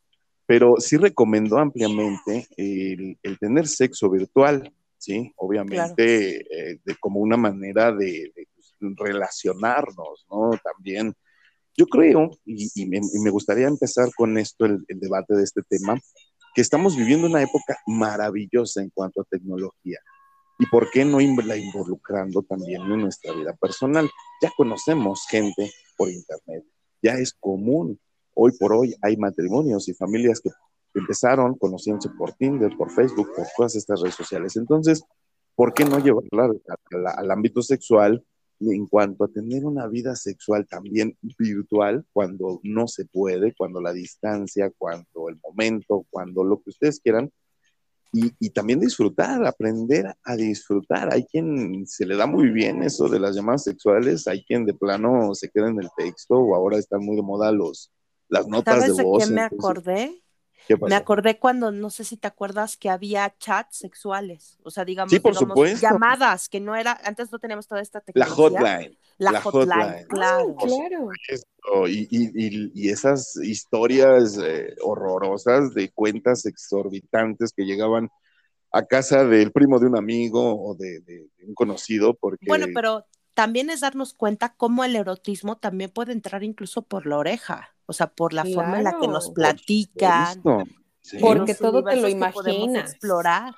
pero 0.46 0.76
sí 0.80 0.98
recomendó 0.98 1.60
ampliamente 1.60 2.48
el, 2.58 3.18
el 3.22 3.40
tener 3.40 3.68
sexo 3.68 4.10
virtual. 4.10 4.74
¿Sí? 5.04 5.34
Obviamente 5.36 6.38
eh, 6.38 6.80
de, 6.84 6.96
como 6.96 7.20
una 7.20 7.36
manera 7.36 7.92
de, 7.92 8.32
pues, 8.56 8.76
relacionarnos, 8.96 10.26
¿no? 10.30 10.52
También, 10.64 11.14
yo 11.76 11.86
creo, 11.88 12.32
y, 12.46 12.70
me, 12.86 13.30
gustaría 13.30 13.68
empezar 13.68 14.10
con 14.16 14.38
esto, 14.38 14.66
el, 14.66 14.86
debate 14.88 15.36
de 15.36 15.44
este 15.44 15.62
tema, 15.68 16.00
que 16.56 16.62
estamos 16.62 16.96
viviendo 16.96 17.28
una 17.28 17.42
época 17.42 17.78
maravillosa 17.86 18.82
en 18.82 18.92
cuanto 18.92 19.22
a 19.22 19.26
tecnología. 19.26 20.00
¿Y 20.60 20.68
por 20.68 20.90
qué 20.92 21.04
no 21.04 21.20
la 21.20 21.58
involucrando 21.58 22.42
también 22.44 22.84
en 22.84 23.02
nuestra 23.02 23.34
vida 23.34 23.54
personal? 23.60 24.10
Ya 24.42 24.52
conocemos 24.56 25.26
gente 25.28 25.70
por 25.98 26.10
internet, 26.10 26.64
ya 27.02 27.16
es 27.16 27.34
común. 27.34 28.00
Hoy 28.36 28.52
por 28.58 28.72
hoy 28.72 28.96
hay 29.02 29.18
matrimonios 29.18 29.90
y 29.90 29.94
familias 29.94 30.40
que 30.40 30.52
empezaron 30.94 31.56
conociéndose 31.56 32.10
por 32.10 32.34
Tinder, 32.34 32.76
por 32.78 32.92
Facebook, 32.92 33.30
por 33.36 33.46
todas 33.56 33.76
estas 33.76 34.02
redes 34.02 34.16
sociales. 34.16 34.56
Entonces, 34.56 35.04
¿por 35.56 35.74
qué 35.74 35.86
no 35.86 36.00
llevarla 36.00 36.54
al, 37.18 37.32
ámbito 37.32 37.62
sexual 37.62 38.24
en 38.60 38.88
cuanto 38.88 39.26
a 39.26 39.28
tener 39.28 39.66
una 39.66 39.88
vida 39.88 40.16
sexual 40.16 40.68
también 40.68 41.18
virtual 41.38 42.06
cuando 42.14 42.60
no 42.64 42.88
se 42.88 43.06
puede, 43.06 43.54
cuando 43.56 43.82
la 43.82 43.92
distancia, 43.92 44.72
cuando 44.78 45.30
el 45.30 45.40
momento, 45.44 46.06
cuando 46.10 46.44
lo 46.44 46.62
que 46.62 46.70
ustedes 46.70 47.00
quieran? 47.00 47.32
Y, 48.16 48.32
y, 48.40 48.52
también 48.52 48.80
disfrutar, 48.80 49.44
aprender 49.44 50.16
a 50.24 50.36
disfrutar. 50.36 51.12
Hay 51.12 51.26
quien 51.26 51.88
se 51.88 52.06
le 52.06 52.16
da 52.16 52.28
muy 52.28 52.52
bien 52.52 52.84
eso 52.84 53.10
de 53.10 53.20
las 53.20 53.36
llamadas 53.36 53.64
sexuales, 53.64 54.28
hay 54.28 54.44
quien 54.46 54.66
de 54.66 54.76
plano 54.76 55.34
se 55.34 55.50
queda 55.50 55.70
en 55.70 55.80
el 55.80 55.90
texto 55.98 56.36
o 56.36 56.54
ahora 56.54 56.78
están 56.78 57.04
muy 57.04 57.16
de 57.16 57.24
moda 57.24 57.52
los, 57.52 57.92
las 58.30 58.48
notas 58.48 58.84
de 58.84 59.04
voz. 59.04 59.24
¿Sabes 59.24 59.30
de 59.30 59.34
qué 59.34 59.34
me 59.34 59.42
acordé? 59.42 60.23
Me 60.82 60.96
acordé 60.96 61.40
cuando, 61.40 61.72
no 61.72 61.90
sé 61.90 62.04
si 62.04 62.18
te 62.18 62.28
acuerdas, 62.28 62.78
que 62.78 62.90
había 62.90 63.34
chats 63.38 63.78
sexuales, 63.78 64.58
o 64.64 64.72
sea, 64.72 64.86
digamos, 64.86 65.12
llamadas, 65.82 66.50
que 66.50 66.60
no 66.60 66.76
era, 66.76 67.00
antes 67.04 67.32
no 67.32 67.40
teníamos 67.40 67.68
toda 67.68 67.82
esta 67.82 68.02
tecnología. 68.02 68.50
La 68.50 68.70
hotline. 68.70 68.98
La, 69.18 69.42
hotline, 69.42 70.08
claro. 70.08 70.56
claro. 70.56 71.88
Y, 71.88 72.90
esas 72.90 73.36
historias 73.38 74.38
eh, 74.38 74.76
horrorosas 74.82 75.74
de 75.74 75.90
cuentas 75.92 76.46
exorbitantes 76.46 77.54
que 77.54 77.66
llegaban 77.66 78.10
a 78.72 78.86
casa 78.86 79.26
del 79.26 79.52
primo 79.52 79.80
de 79.80 79.88
un 79.88 79.98
amigo 79.98 80.62
o 80.62 80.76
de, 80.76 81.02
de 81.02 81.28
un 81.46 81.54
conocido, 81.54 82.16
porque... 82.16 82.46
Bueno, 82.48 82.68
pero 82.74 83.06
también 83.34 83.70
es 83.70 83.82
darnos 83.82 84.14
cuenta 84.14 84.56
cómo 84.56 84.84
el 84.84 84.96
erotismo 84.96 85.58
también 85.58 85.92
puede 85.92 86.12
entrar 86.12 86.44
incluso 86.44 86.84
por 86.84 87.06
la 87.06 87.18
oreja 87.18 87.73
o 87.86 87.94
sea, 87.94 88.08
por 88.08 88.34
la 88.34 88.46
forma 88.46 88.78
en 88.78 88.84
la 88.84 88.98
que 89.00 89.08
nos 89.08 89.32
platican. 89.32 90.42
Porque 91.20 91.54
todo 91.56 91.84
te 91.84 91.98
lo 91.98 92.08
imaginas. 92.08 92.92
explorar. 92.92 93.54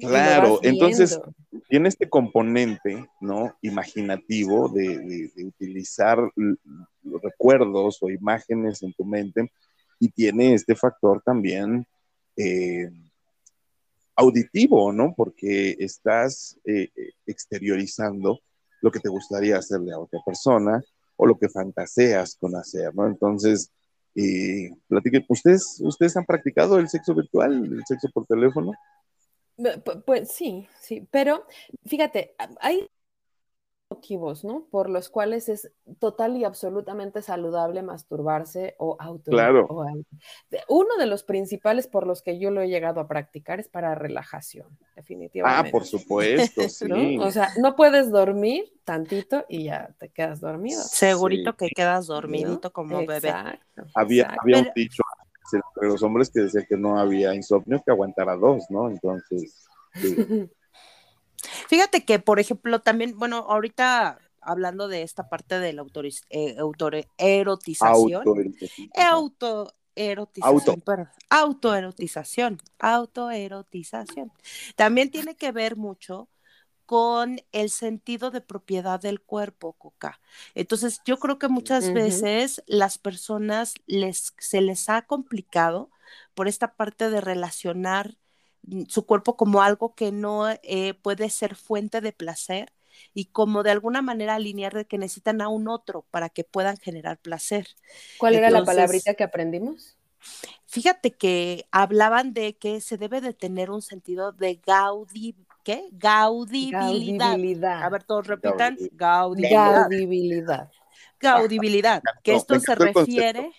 Claro, 0.00 0.58
entonces 0.62 1.20
tiene 1.68 1.88
este 1.88 2.08
componente, 2.08 3.06
¿no? 3.20 3.56
Imaginativo 3.62 4.68
de, 4.68 5.30
utilizar 5.44 6.18
recuerdos 7.22 7.98
o 8.00 8.10
imágenes 8.10 8.82
en 8.82 8.92
tu 8.94 9.04
mente 9.04 9.52
y 10.00 10.08
tiene 10.08 10.54
este 10.54 10.74
factor 10.74 11.22
también 11.24 11.86
eh, 12.36 12.90
auditivo, 14.16 14.92
¿no? 14.92 15.14
Porque 15.16 15.76
estás 15.78 16.58
eh, 16.64 16.90
exteriorizando 17.26 18.40
lo 18.80 18.90
que 18.90 19.00
te 19.00 19.08
gustaría 19.08 19.58
hacerle 19.58 19.92
a 19.92 19.98
otra 19.98 20.20
persona, 20.26 20.82
o 21.16 21.26
lo 21.26 21.38
que 21.38 21.48
fantaseas 21.48 22.36
con 22.36 22.56
hacer, 22.56 22.94
¿no? 22.94 23.06
Entonces, 23.06 23.70
eh, 24.14 24.70
¿ustedes, 25.28 25.80
¿ustedes 25.80 26.16
han 26.16 26.24
practicado 26.24 26.78
el 26.78 26.88
sexo 26.88 27.14
virtual, 27.14 27.64
el 27.64 27.82
sexo 27.86 28.08
por 28.12 28.26
teléfono? 28.26 28.72
Pues 30.06 30.30
sí, 30.30 30.66
sí, 30.80 31.06
pero 31.10 31.46
fíjate, 31.84 32.34
hay 32.60 32.88
motivos, 34.02 34.44
¿no? 34.44 34.66
Por 34.70 34.90
los 34.90 35.08
cuales 35.08 35.48
es 35.48 35.70
total 36.00 36.36
y 36.36 36.44
absolutamente 36.44 37.22
saludable 37.22 37.82
masturbarse 37.82 38.74
o 38.78 38.96
auto. 38.98 39.30
Claro. 39.30 39.68
uno 40.68 40.96
de 40.98 41.06
los 41.06 41.22
principales 41.22 41.86
por 41.86 42.06
los 42.06 42.22
que 42.22 42.38
yo 42.38 42.50
lo 42.50 42.62
he 42.62 42.68
llegado 42.68 43.00
a 43.00 43.06
practicar 43.06 43.60
es 43.60 43.68
para 43.68 43.94
relajación, 43.94 44.76
definitivamente. 44.96 45.68
Ah, 45.68 45.70
por 45.70 45.84
supuesto, 45.84 46.62
sí. 46.68 47.18
O 47.20 47.30
sea, 47.30 47.50
no 47.60 47.76
puedes 47.76 48.10
dormir 48.10 48.72
tantito 48.84 49.44
y 49.48 49.64
ya 49.64 49.94
te 49.98 50.08
quedas 50.08 50.40
dormido. 50.40 50.82
Segurito 50.82 51.56
que 51.56 51.68
quedas 51.68 52.08
dormidito 52.08 52.72
como 52.72 53.06
bebé. 53.06 53.32
Había, 53.94 54.34
había 54.40 54.58
un 54.58 54.68
dicho 54.74 55.02
entre 55.52 55.88
los 55.88 56.02
hombres 56.02 56.30
que 56.30 56.40
decía 56.40 56.64
que 56.66 56.76
no 56.76 56.98
había 56.98 57.34
insomnio 57.34 57.82
que 57.84 57.90
aguantara 57.90 58.34
dos, 58.36 58.64
¿no? 58.68 58.88
Entonces. 58.88 59.64
Fíjate 61.68 62.04
que, 62.04 62.18
por 62.18 62.40
ejemplo, 62.40 62.80
también, 62.80 63.18
bueno, 63.18 63.46
ahorita 63.48 64.18
hablando 64.42 64.88
de 64.88 65.02
esta 65.02 65.28
parte 65.28 65.58
de 65.58 65.72
la 65.72 65.84
eh, 66.30 66.56
autoerotización, 66.58 68.24
autoerotización, 68.96 70.82
autoerotización, 71.30 72.58
autoerotización. 72.78 74.32
También 74.76 75.10
tiene 75.10 75.36
que 75.36 75.52
ver 75.52 75.76
mucho 75.76 76.28
con 76.84 77.40
el 77.52 77.70
sentido 77.70 78.30
de 78.30 78.40
propiedad 78.40 79.00
del 79.00 79.20
cuerpo, 79.20 79.72
Coca. 79.74 80.20
Entonces, 80.54 81.00
yo 81.06 81.18
creo 81.18 81.38
que 81.38 81.48
muchas 81.48 81.92
veces 81.94 82.62
las 82.66 82.98
personas 82.98 83.74
les, 83.86 84.34
se 84.38 84.60
les 84.60 84.88
ha 84.88 85.02
complicado 85.02 85.90
por 86.34 86.48
esta 86.48 86.74
parte 86.74 87.08
de 87.08 87.20
relacionar 87.20 88.18
su 88.88 89.06
cuerpo 89.06 89.36
como 89.36 89.62
algo 89.62 89.94
que 89.94 90.12
no 90.12 90.48
eh, 90.48 90.94
puede 90.94 91.30
ser 91.30 91.56
fuente 91.56 92.00
de 92.00 92.12
placer 92.12 92.72
y 93.14 93.26
como 93.26 93.62
de 93.62 93.70
alguna 93.70 94.02
manera 94.02 94.34
alinear 94.34 94.74
de 94.74 94.84
que 94.86 94.98
necesitan 94.98 95.40
a 95.40 95.48
un 95.48 95.68
otro 95.68 96.04
para 96.10 96.28
que 96.28 96.44
puedan 96.44 96.76
generar 96.76 97.18
placer. 97.18 97.66
¿Cuál 98.18 98.34
era 98.34 98.50
la 98.50 98.64
palabrita 98.64 99.14
que 99.14 99.24
aprendimos? 99.24 99.96
Fíjate 100.66 101.10
que 101.10 101.66
hablaban 101.70 102.32
de 102.32 102.54
que 102.54 102.80
se 102.80 102.96
debe 102.96 103.20
de 103.20 103.34
tener 103.34 103.70
un 103.70 103.82
sentido 103.82 104.32
de 104.32 104.60
gaudi, 104.64 105.34
¿qué? 105.64 105.88
Gaudibilidad. 105.92 107.82
A 107.82 107.88
ver, 107.88 108.04
todos 108.04 108.26
repitan. 108.26 108.78
Gaudibilidad. 108.92 110.70
Gaudibilidad. 111.20 112.02
Que 112.22 112.34
esto 112.34 112.58
se 112.60 112.74
refiere, 112.74 113.50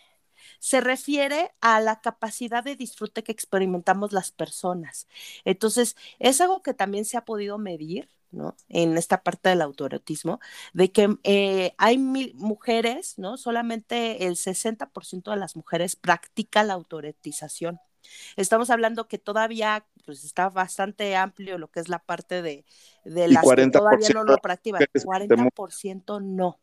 se 0.64 0.80
refiere 0.80 1.52
a 1.60 1.82
la 1.82 2.00
capacidad 2.00 2.64
de 2.64 2.78
disfrute 2.78 3.22
que 3.22 3.34
experimentamos 3.34 4.14
las 4.14 4.32
personas. 4.32 5.10
Entonces, 5.44 5.98
es 6.20 6.40
algo 6.40 6.62
que 6.62 6.74
también 6.74 7.04
se 7.04 7.18
ha 7.18 7.26
podido 7.26 7.58
medir. 7.58 8.10
¿no? 8.32 8.56
En 8.68 8.98
esta 8.98 9.22
parte 9.22 9.50
del 9.50 9.62
autoerotismo, 9.62 10.40
de 10.74 10.92
que 10.92 11.18
eh, 11.24 11.76
hay 11.78 12.00
mujeres, 12.00 13.20
¿no? 13.20 13.38
Solamente 13.38 14.26
el 14.26 14.38
60% 14.38 15.30
de 15.30 15.38
las 15.38 15.56
mujeres 15.56 15.96
practica 15.96 16.64
la 16.64 16.74
autoerotización. 16.74 17.80
Estamos 18.36 18.72
hablando 18.72 19.08
que 19.08 19.20
todavía 19.20 19.86
pues 20.04 20.24
está 20.24 20.50
bastante 20.50 21.16
amplio 21.16 21.60
lo 21.60 21.70
que 21.70 21.82
es 21.82 21.90
la 21.90 22.00
parte 22.00 22.42
de, 22.42 22.66
de 23.06 23.28
las 23.28 23.44
que 23.44 23.68
todavía 23.70 24.10
no 24.16 24.24
lo 24.24 24.38
practican. 24.38 24.82
40% 24.82 26.24
no. 26.24 26.60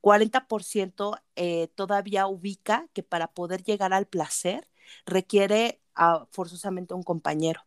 40% 0.00 1.20
eh, 1.36 1.68
todavía 1.74 2.26
ubica 2.26 2.88
que 2.92 3.02
para 3.02 3.28
poder 3.28 3.62
llegar 3.62 3.92
al 3.92 4.06
placer 4.06 4.68
requiere 5.04 5.80
ah, 5.94 6.26
forzosamente 6.30 6.94
un 6.94 7.02
compañero. 7.02 7.62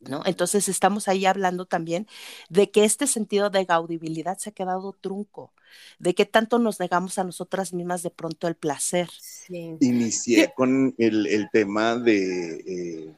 ¿No? 0.00 0.22
Entonces 0.26 0.68
estamos 0.68 1.08
ahí 1.08 1.24
hablando 1.24 1.64
también 1.64 2.06
de 2.50 2.70
que 2.70 2.84
este 2.84 3.06
sentido 3.06 3.48
de 3.48 3.64
gaudibilidad 3.64 4.36
se 4.36 4.50
ha 4.50 4.52
quedado 4.52 4.92
trunco, 4.92 5.54
de 5.98 6.14
que 6.14 6.26
tanto 6.26 6.58
nos 6.58 6.78
negamos 6.78 7.18
a 7.18 7.24
nosotras 7.24 7.72
mismas 7.72 8.02
de 8.02 8.10
pronto 8.10 8.46
el 8.46 8.54
placer. 8.54 9.08
Inicié 9.48 10.52
con 10.54 10.94
el, 10.98 11.48
tema 11.52 11.96
de 11.96 12.56
eh, 12.66 13.14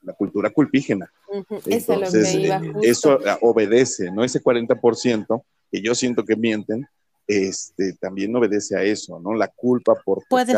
la 0.00 0.14
cultura 0.14 0.48
culpígena. 0.50 1.12
Entonces, 1.66 2.50
eso 2.82 3.18
obedece, 3.42 4.10
¿no? 4.10 4.24
Ese 4.24 4.42
40% 4.42 5.44
que 5.70 5.80
yo 5.80 5.94
siento 5.94 6.24
que 6.24 6.36
mienten, 6.36 6.86
este, 7.26 7.94
también 7.94 8.34
obedece 8.34 8.76
a 8.76 8.82
eso, 8.82 9.18
¿no? 9.20 9.34
La 9.34 9.48
culpa 9.48 9.94
por 10.04 10.24
Puede 10.28 10.54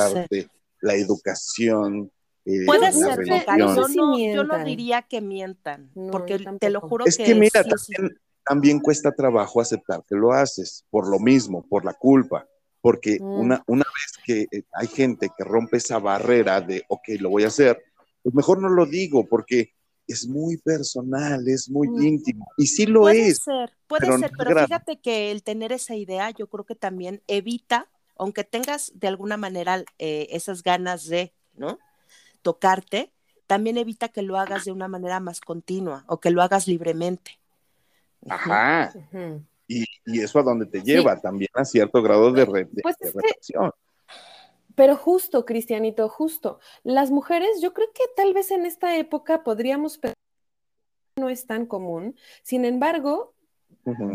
la 0.80 0.94
educación. 0.94 2.10
Eh, 2.44 2.66
Puede 2.66 2.92
ser, 2.92 3.24
yo 3.58 3.88
no, 3.88 4.18
yo 4.18 4.44
no 4.44 4.64
diría 4.64 5.02
que 5.02 5.20
mientan, 5.22 5.90
porque 6.12 6.38
te 6.60 6.68
lo 6.68 6.80
juro 6.82 7.06
es 7.06 7.16
que, 7.16 7.34
mira, 7.34 7.64
también, 7.64 8.18
también, 8.44 8.80
cuesta 8.80 9.12
trabajo 9.12 9.62
aceptar 9.62 10.02
que 10.06 10.14
lo 10.14 10.32
haces, 10.32 10.84
por 10.90 11.08
lo 11.08 11.18
mismo, 11.18 11.66
por 11.66 11.86
la 11.86 11.94
culpa, 11.94 12.46
porque 12.82 13.18
mm. 13.18 13.24
una, 13.24 13.64
una 13.66 13.84
vez 13.84 14.22
que 14.26 14.58
eh, 14.58 14.64
hay 14.72 14.88
gente 14.88 15.30
que 15.36 15.42
rompe 15.42 15.78
esa 15.78 15.98
barrera 15.98 16.60
de, 16.60 16.84
ok, 16.88 17.08
lo 17.18 17.30
voy 17.30 17.44
a 17.44 17.48
hacer, 17.48 17.82
pues 18.22 18.34
mejor 18.34 18.60
no 18.60 18.68
lo 18.68 18.84
digo 18.84 19.26
porque 19.26 19.73
es 20.06 20.26
muy 20.26 20.56
personal, 20.58 21.46
es 21.48 21.68
muy 21.68 21.88
mm. 21.88 22.02
íntimo. 22.02 22.46
Y 22.56 22.66
sí 22.66 22.86
lo 22.86 23.02
puede 23.02 23.28
es. 23.28 23.38
Ser, 23.38 23.72
puede 23.86 24.06
ser, 24.18 24.30
pero 24.36 24.58
fíjate 24.64 24.98
que 25.00 25.30
el 25.30 25.42
tener 25.42 25.72
esa 25.72 25.94
idea, 25.94 26.30
yo 26.30 26.48
creo 26.48 26.64
que 26.64 26.74
también 26.74 27.22
evita, 27.26 27.88
aunque 28.16 28.44
tengas 28.44 28.92
de 28.94 29.08
alguna 29.08 29.36
manera 29.36 29.84
eh, 29.98 30.28
esas 30.30 30.62
ganas 30.62 31.06
de, 31.06 31.32
¿no? 31.54 31.78
Tocarte, 32.42 33.12
también 33.46 33.76
evita 33.76 34.08
que 34.08 34.22
lo 34.22 34.38
hagas 34.38 34.64
de 34.64 34.72
una 34.72 34.88
manera 34.88 35.20
más 35.20 35.40
continua 35.40 36.04
o 36.06 36.20
que 36.20 36.30
lo 36.30 36.42
hagas 36.42 36.66
libremente. 36.66 37.38
Ajá. 38.28 38.92
y, 39.68 39.84
eso 40.06 40.38
a 40.38 40.42
dónde 40.42 40.64
te 40.66 40.82
lleva 40.82 41.20
también 41.20 41.50
a 41.52 41.64
cierto 41.64 42.02
grado 42.02 42.32
de, 42.32 42.44
red 42.46 42.68
de, 42.70 42.82
pues 42.82 42.96
pero 44.74 44.96
justo, 44.96 45.44
Cristianito, 45.44 46.08
justo. 46.08 46.58
Las 46.82 47.10
mujeres, 47.10 47.60
yo 47.60 47.72
creo 47.72 47.88
que 47.92 48.04
tal 48.16 48.34
vez 48.34 48.50
en 48.50 48.66
esta 48.66 48.96
época 48.96 49.44
podríamos 49.44 49.98
pensar 49.98 50.14
no 51.16 51.28
es 51.28 51.46
tan 51.46 51.66
común. 51.66 52.16
Sin 52.42 52.64
embargo, 52.64 53.34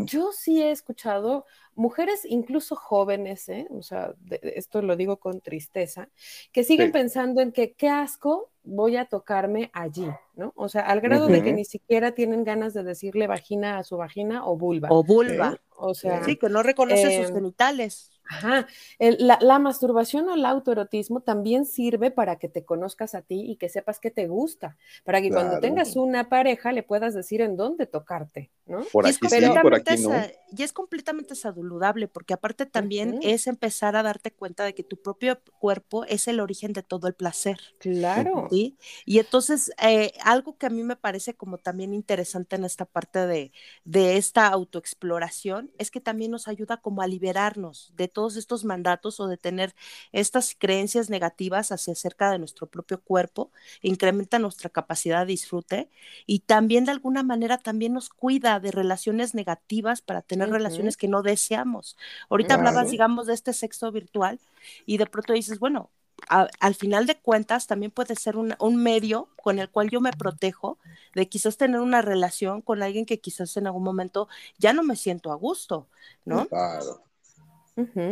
yo 0.05 0.32
sí 0.32 0.62
he 0.62 0.72
escuchado 0.72 1.45
mujeres, 1.76 2.26
incluso 2.26 2.76
jóvenes, 2.76 3.47
¿eh? 3.49 3.68
o 3.70 3.84
sea, 3.84 4.14
esto 4.41 4.82
lo 4.82 4.95
digo 4.95 5.18
con 5.18 5.41
tristeza, 5.41 6.10
que 6.51 6.64
siguen 6.64 6.91
pensando 6.91 7.41
en 7.41 7.51
que 7.51 7.74
qué 7.74 7.88
asco 7.88 8.51
voy 8.64 8.97
a 8.97 9.05
tocarme 9.05 9.70
allí, 9.74 10.07
¿no? 10.36 10.53
O 10.55 10.70
sea, 10.70 10.82
al 10.82 11.01
grado 11.01 11.28
de 11.28 11.43
que 11.43 11.53
ni 11.53 11.66
siquiera 11.66 12.14
tienen 12.14 12.43
ganas 12.43 12.74
de 12.74 12.84
decirle 12.84 13.28
vagina 13.28 13.78
a 13.78 13.84
su 13.84 13.97
vagina 13.97 14.45
o 14.45 14.57
vulva. 14.57 14.89
O 14.91 15.03
vulva. 15.03 15.60
O 15.78 15.93
sea, 15.93 16.24
sí, 16.24 16.36
que 16.36 16.49
no 16.49 16.64
reconoce 16.64 17.18
sus 17.18 17.30
em, 17.30 17.36
genitales. 17.36 18.12
Ajá. 18.30 18.67
la, 18.99 19.59
masturbación 19.59 20.30
o 20.30 20.36
el 20.36 20.45
autoerotismo 20.45 21.21
también 21.21 21.65
sirve 21.65 22.11
para 22.11 22.38
que 22.38 22.47
te 22.47 22.63
conozcas 22.63 23.15
a 23.15 23.23
ti 23.23 23.41
y 23.41 23.55
que 23.55 23.69
sepas 23.69 23.99
que 23.99 24.11
te 24.11 24.27
gusta, 24.27 24.77
para 25.03 25.19
que 25.19 25.32
cuando 25.32 25.59
tengas 25.59 25.95
una 25.95 26.30
pareja 26.30 26.71
le 26.71 26.84
puedas 26.84 27.15
decir 27.15 27.41
en 27.41 27.57
dónde 27.57 27.88
tocarte, 27.88 28.51
¿no? 28.67 28.84
Por 28.91 29.07
aquí 29.07 29.17
sí, 29.27 29.41
por 29.61 29.73
aquí 29.73 29.97
no. 30.03 30.13
Y 30.55 30.61
es 30.61 30.73
completamente 30.73 31.34
saludable, 31.34 32.07
porque 32.07 32.36
aparte 32.36 32.67
también 32.67 33.19
es 33.23 33.47
empezar 33.47 33.95
a 33.95 34.03
darte 34.03 34.32
cuenta 34.32 34.63
de 34.63 34.75
que 34.75 34.84
tu 34.84 34.97
propio 34.97 35.39
cuerpo 35.59 36.05
es 36.05 36.27
el 36.27 36.39
origen 36.39 36.71
de 36.71 36.84
todo 36.84 37.07
el 37.07 37.15
placer. 37.15 37.59
Claro. 37.80 38.47
¿sí? 38.51 38.77
Y 39.05 39.17
entonces, 39.17 39.71
eh, 39.82 40.11
algo 40.23 40.55
que 40.57 40.67
a 40.67 40.69
mí 40.69 40.84
me 40.84 40.95
parece 40.95 41.34
como 41.34 41.57
también 41.57 41.95
interesante 41.95 42.57
en 42.57 42.65
esta 42.65 42.86
parte 42.86 43.25
de, 43.25 43.51
de 43.86 44.17
esta 44.17 44.47
autoexploración 44.47 45.71
es 45.80 45.89
que 45.89 45.99
también 45.99 46.30
nos 46.30 46.47
ayuda 46.47 46.77
como 46.77 47.01
a 47.01 47.07
liberarnos 47.07 47.91
de 47.95 48.07
todo 48.07 48.18
todos 48.20 48.36
estos 48.36 48.65
mandatos 48.65 49.22
o 49.22 49.30
de 49.30 49.38
tener 49.38 49.74
estas 50.11 50.53
creencias 50.53 51.09
negativas 51.09 51.72
hacia 51.72 51.93
acerca 51.93 52.32
de 52.32 52.38
nuestro 52.38 52.67
propio 52.67 52.99
cuerpo, 52.99 53.49
incrementa 53.82 54.39
nuestra 54.39 54.70
capacidad 54.70 55.22
de 55.22 55.28
disfrute 55.28 55.89
y 56.26 56.39
también 56.39 56.84
de 56.84 56.91
alguna 56.91 57.24
manera 57.24 57.57
también 57.57 57.93
nos 57.93 58.09
cuida 58.09 58.59
de 58.59 58.72
relaciones 58.72 59.36
negativas 59.36 60.01
para 60.01 60.22
tener 60.22 60.49
relaciones 60.49 60.97
que 60.97 61.07
no 61.07 61.22
deseamos. 61.22 61.95
Ahorita 62.30 62.55
hablabas, 62.55 62.91
digamos, 62.91 63.26
de 63.26 63.36
este 63.36 63.53
sexo 63.53 63.89
virtual 63.89 64.38
y 64.86 64.97
de 64.97 65.05
pronto 65.05 65.32
dices, 65.32 65.57
bueno, 65.57 65.89
al 66.28 66.76
final 66.76 67.05
de 67.05 67.15
cuentas 67.15 67.67
también 67.67 67.91
puede 67.91 68.17
ser 68.17 68.36
un, 68.36 68.53
un, 68.59 68.84
medio 68.84 69.30
con 69.41 69.59
el 69.59 69.70
cual 69.70 69.89
yo 69.89 70.01
me 70.01 70.11
protejo 70.11 70.78
de 71.15 71.30
quizás 71.30 71.55
tener 71.55 71.80
una 71.80 72.01
relación 72.01 72.61
con 72.61 72.84
alguien 72.84 73.05
que 73.05 73.22
quizás 73.22 73.55
en 73.55 73.67
algún 73.67 73.84
momento 73.84 74.28
ya 74.57 74.74
no 74.74 74.84
me 74.84 74.97
siento 74.97 75.32
a 75.32 75.36
gusto, 75.36 75.88
¿no? 76.26 76.47
Claro. 76.47 77.01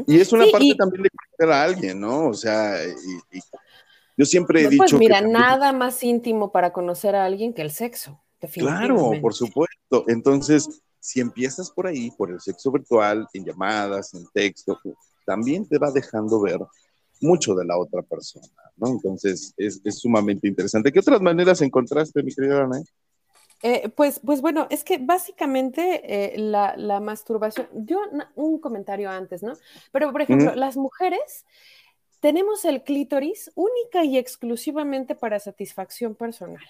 Y 0.08 0.20
es 0.20 0.32
una 0.34 0.46
parte 0.52 0.74
también 0.78 1.04
de 1.04 1.10
conocer 1.10 1.54
a 1.54 1.64
alguien, 1.64 2.00
¿no? 2.00 2.28
O 2.28 2.34
sea, 2.34 2.76
yo 4.16 4.26
siempre 4.26 4.62
he 4.62 4.64
pues 4.64 4.72
dicho. 4.72 4.98
Pues 4.98 5.00
mira, 5.00 5.22
nada 5.22 5.74
más 5.74 6.04
íntimo 6.04 6.52
para 6.52 6.74
conocer 6.74 7.16
a 7.16 7.26
alguien 7.26 7.54
que 7.54 7.62
el 7.62 7.72
sexo. 7.72 8.22
Claro, 8.54 9.12
por 9.22 9.34
supuesto. 9.34 10.06
Entonces, 10.08 10.82
si 11.00 11.20
empiezas 11.20 11.72
por 11.72 11.88
ahí, 11.88 12.12
por 12.12 12.32
el 12.32 12.40
sexo 12.40 12.72
virtual, 12.72 13.28
en 13.34 13.46
llamadas, 13.46 14.14
en 14.14 14.26
texto, 14.34 14.80
también 15.26 15.68
te 15.68 15.78
va 15.78 15.92
dejando 15.92 16.42
ver 16.42 16.60
mucho 17.22 17.56
de 17.56 17.66
la 17.66 17.78
otra 17.78 18.02
persona, 18.04 18.48
¿no? 18.76 18.90
Entonces, 18.90 19.54
es, 19.58 19.82
sumamente 19.98 20.48
interesante. 20.48 20.92
¿Qué 20.92 21.00
otras 21.00 21.22
maneras 21.22 21.62
encontraste, 21.62 22.22
mi 22.24 22.34
querida 22.34 22.64
Ana? 22.64 22.82
Eh, 23.64 23.90
pues, 23.90 24.22
pues 24.24 24.42
bueno, 24.42 24.68
es 24.70 24.84
que 24.84 25.00
básicamente 25.00 26.36
eh, 26.36 26.38
la, 26.38 27.00
masturbación, 27.00 27.68
yo 27.74 28.02
un 28.36 28.60
comentario 28.60 29.10
antes, 29.10 29.42
¿no? 29.42 29.54
Pero 29.92 30.12
por 30.12 30.22
ejemplo, 30.22 30.54
las 30.56 30.78
mujeres 30.78 31.46
tenemos 32.20 32.66
el 32.66 32.84
clítoris 32.84 33.52
única 33.56 34.04
y 34.04 34.18
exclusivamente 34.18 35.16
para 35.16 35.40
satisfacción 35.40 36.16
personal. 36.16 36.64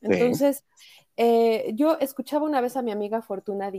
Entonces, 0.00 0.64
eh, 1.16 1.72
yo 1.74 1.98
escuchaba 1.98 2.44
una 2.44 2.60
vez 2.60 2.76
a 2.76 2.82
mi 2.82 2.92
amiga 2.92 3.22
Fortuna 3.22 3.70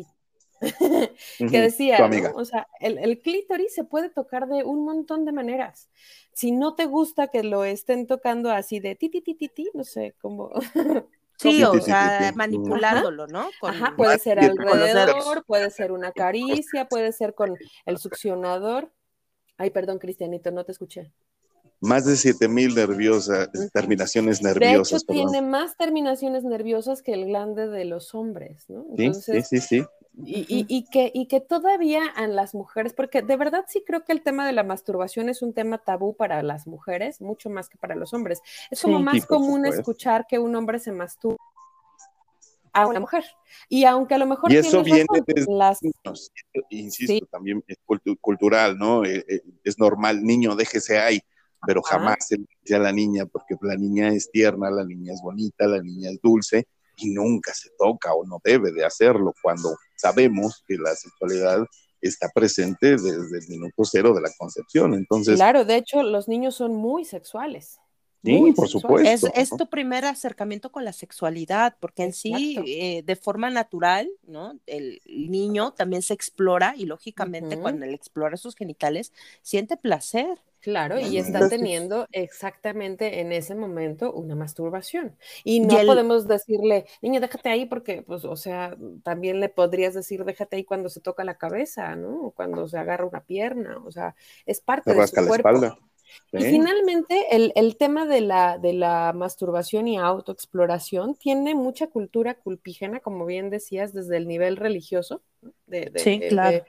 que 1.39 1.61
decía, 1.61 2.09
o 2.35 2.45
sea, 2.45 2.67
el, 2.79 2.97
el, 2.97 3.19
clítoris 3.19 3.73
se 3.73 3.83
puede 3.83 4.09
tocar 4.09 4.47
de 4.47 4.63
un 4.63 4.85
montón 4.85 5.25
de 5.25 5.31
maneras. 5.31 5.89
Si 6.33 6.51
no 6.51 6.73
te 6.75 6.85
gusta 6.85 7.27
que 7.27 7.43
lo 7.43 7.63
estén 7.63 8.07
tocando 8.07 8.49
así 8.49 8.79
de 8.79 8.95
ti, 8.95 9.09
ti, 9.09 9.21
ti, 9.21 9.35
ti, 9.35 9.49
ti 9.49 9.69
no 9.73 9.83
sé, 9.83 10.15
como... 10.21 10.51
Sí, 11.37 11.63
o 11.63 11.79
sea, 11.81 12.31
manipulándolo, 12.35 13.27
¿no? 13.27 13.49
Ajá, 13.61 13.93
puede 13.97 14.17
ser 14.19 14.39
alrededor, 14.39 15.43
puede 15.45 15.69
ser 15.71 15.91
una 15.91 16.11
caricia, 16.11 16.87
puede 16.87 17.11
ser 17.11 17.33
con 17.33 17.57
el 17.85 17.97
succionador. 17.97 18.91
Ay, 19.57 19.69
perdón, 19.69 19.99
Cristianito, 19.99 20.51
no 20.51 20.63
te 20.63 20.71
escuché. 20.71 21.11
Más 21.79 22.05
de 22.05 22.15
7000 22.15 22.75
nerviosas, 22.75 23.49
terminaciones 23.73 24.41
nerviosas. 24.41 25.05
De 25.05 25.13
hecho, 25.13 25.29
tiene 25.29 25.45
más 25.45 25.75
terminaciones 25.75 26.43
nerviosas 26.45 27.01
que 27.01 27.13
el 27.13 27.25
glande 27.25 27.67
de 27.67 27.83
los 27.83 28.15
hombres, 28.15 28.69
¿no? 28.69 28.85
Entonces, 28.95 29.47
sí, 29.49 29.59
sí, 29.59 29.79
sí. 29.79 29.85
Y, 30.15 30.65
y, 30.69 30.85
que, 30.85 31.11
y 31.11 31.27
que 31.27 31.41
todavía 31.41 32.03
en 32.17 32.35
las 32.35 32.53
mujeres, 32.53 32.93
porque 32.93 33.23
de 33.23 33.35
verdad 33.35 33.65
sí 33.67 33.83
creo 33.85 34.05
que 34.05 34.11
el 34.11 34.21
tema 34.21 34.45
de 34.45 34.53
la 34.53 34.63
masturbación 34.63 35.27
es 35.27 35.41
un 35.41 35.53
tema 35.53 35.79
tabú 35.79 36.15
para 36.15 36.43
las 36.43 36.67
mujeres, 36.67 37.19
mucho 37.19 37.49
más 37.49 37.67
que 37.67 37.79
para 37.79 37.95
los 37.95 38.13
hombres. 38.13 38.41
Es 38.69 38.83
como 38.83 38.99
más 38.99 39.25
común 39.25 39.65
escuchar 39.65 40.27
que 40.27 40.37
un 40.37 40.55
hombre 40.55 40.77
se 40.77 40.91
masturba 40.91 41.37
a 42.73 42.87
una 42.87 42.99
mujer. 42.99 43.23
Y 43.69 43.85
aunque 43.85 44.15
a 44.15 44.17
lo 44.17 44.27
mejor... 44.27 44.51
Y 44.51 44.57
eso 44.57 44.83
viene 44.83 45.05
desde 45.25 45.51
las... 45.51 45.79
insisto, 46.69 47.25
también 47.27 47.63
es 47.67 47.77
cultural, 48.19 48.77
¿no? 48.77 49.05
Eh, 49.05 49.25
eh, 49.27 49.41
es 49.63 49.79
normal, 49.79 50.23
niño, 50.23 50.55
déjese 50.55 50.99
ahí, 50.99 51.21
pero 51.65 51.81
jamás 51.81 52.17
se 52.27 52.37
le 52.37 52.45
dice 52.61 52.75
a 52.75 52.79
la 52.79 52.91
niña, 52.91 53.25
porque 53.25 53.55
la 53.61 53.75
niña 53.75 54.09
es 54.09 54.29
tierna, 54.31 54.69
la 54.69 54.83
niña 54.83 55.13
es 55.13 55.21
bonita, 55.21 55.67
la 55.67 55.81
niña 55.81 56.09
es 56.09 56.19
dulce, 56.21 56.67
y 56.95 57.11
nunca 57.11 57.53
se 57.53 57.69
toca 57.77 58.13
o 58.13 58.25
no 58.25 58.39
debe 58.43 58.71
de 58.71 58.85
hacerlo 58.85 59.33
cuando 59.41 59.75
sabemos 59.95 60.63
que 60.67 60.77
la 60.77 60.95
sexualidad 60.95 61.65
está 62.01 62.29
presente 62.33 62.91
desde 62.91 63.37
el 63.39 63.47
minuto 63.49 63.83
cero 63.83 64.13
de 64.13 64.21
la 64.21 64.31
concepción. 64.37 64.93
Entonces, 64.93 65.35
claro, 65.35 65.65
de 65.65 65.77
hecho, 65.77 66.03
los 66.03 66.27
niños 66.27 66.55
son 66.55 66.75
muy 66.75 67.05
sexuales. 67.05 67.79
Sí, 68.23 68.53
por 68.55 68.69
supuesto. 68.69 69.29
Es, 69.35 69.49
tu 69.49 69.67
primer 69.67 70.05
acercamiento 70.05 70.71
con 70.71 70.85
la 70.85 70.93
sexualidad, 70.93 71.75
porque 71.79 72.03
en 72.03 72.13
sí, 72.13 72.57
eh, 72.65 73.03
de 73.03 73.15
forma 73.15 73.49
natural, 73.49 74.09
¿no? 74.25 74.57
El 74.65 75.01
niño 75.05 75.73
también 75.73 76.01
se 76.01 76.13
explora 76.13 76.73
y 76.77 76.85
lógicamente 76.85 77.59
cuando 77.59 77.85
él 77.85 77.93
explora 77.93 78.37
sus 78.37 78.55
genitales, 78.55 79.11
siente 79.41 79.75
placer. 79.75 80.39
Claro, 80.61 80.97
y 80.97 81.17
está 81.17 81.49
teniendo 81.49 82.07
exactamente 82.13 83.19
en 83.19 83.33
ese 83.33 83.53
momento 83.53 84.13
una 84.13 84.33
masturbación. 84.33 85.17
Y 85.43 85.59
no 85.59 85.75
podemos 85.85 86.25
decirle, 86.25 86.85
niña, 87.01 87.19
déjate 87.19 87.49
ahí, 87.49 87.65
porque, 87.65 88.01
pues, 88.01 88.23
o 88.23 88.37
sea, 88.37 88.77
también 89.03 89.41
le 89.41 89.49
podrías 89.49 89.93
decir, 89.93 90.23
déjate 90.23 90.55
ahí 90.55 90.63
cuando 90.63 90.87
se 90.87 91.01
toca 91.01 91.25
la 91.25 91.37
cabeza, 91.37 91.93
¿no? 91.97 92.27
O 92.27 92.31
cuando 92.31 92.65
se 92.69 92.77
agarra 92.77 93.05
una 93.05 93.25
pierna, 93.25 93.81
o 93.85 93.91
sea, 93.91 94.15
es 94.45 94.61
parte 94.61 94.93
de 94.93 95.05
su 95.05 95.15
cuerpo. 95.15 95.35
Espalda. 95.35 95.77
Y 96.31 96.43
finalmente, 96.43 97.27
el, 97.31 97.77
tema 97.77 98.05
de 98.05 98.21
la, 98.21 98.57
de 98.57 98.73
la 98.73 99.13
masturbación 99.13 99.87
y 99.87 99.97
autoexploración 99.97 101.15
tiene 101.15 101.55
mucha 101.55 101.87
cultura 101.87 102.35
culpígena, 102.35 102.99
como 102.99 103.25
bien 103.25 103.49
decías, 103.49 103.93
desde 103.93 104.17
el 104.17 104.27
nivel 104.27 104.57
religioso. 104.57 105.21
De, 105.67 105.91
sí, 105.95 106.19
claro 106.29 106.63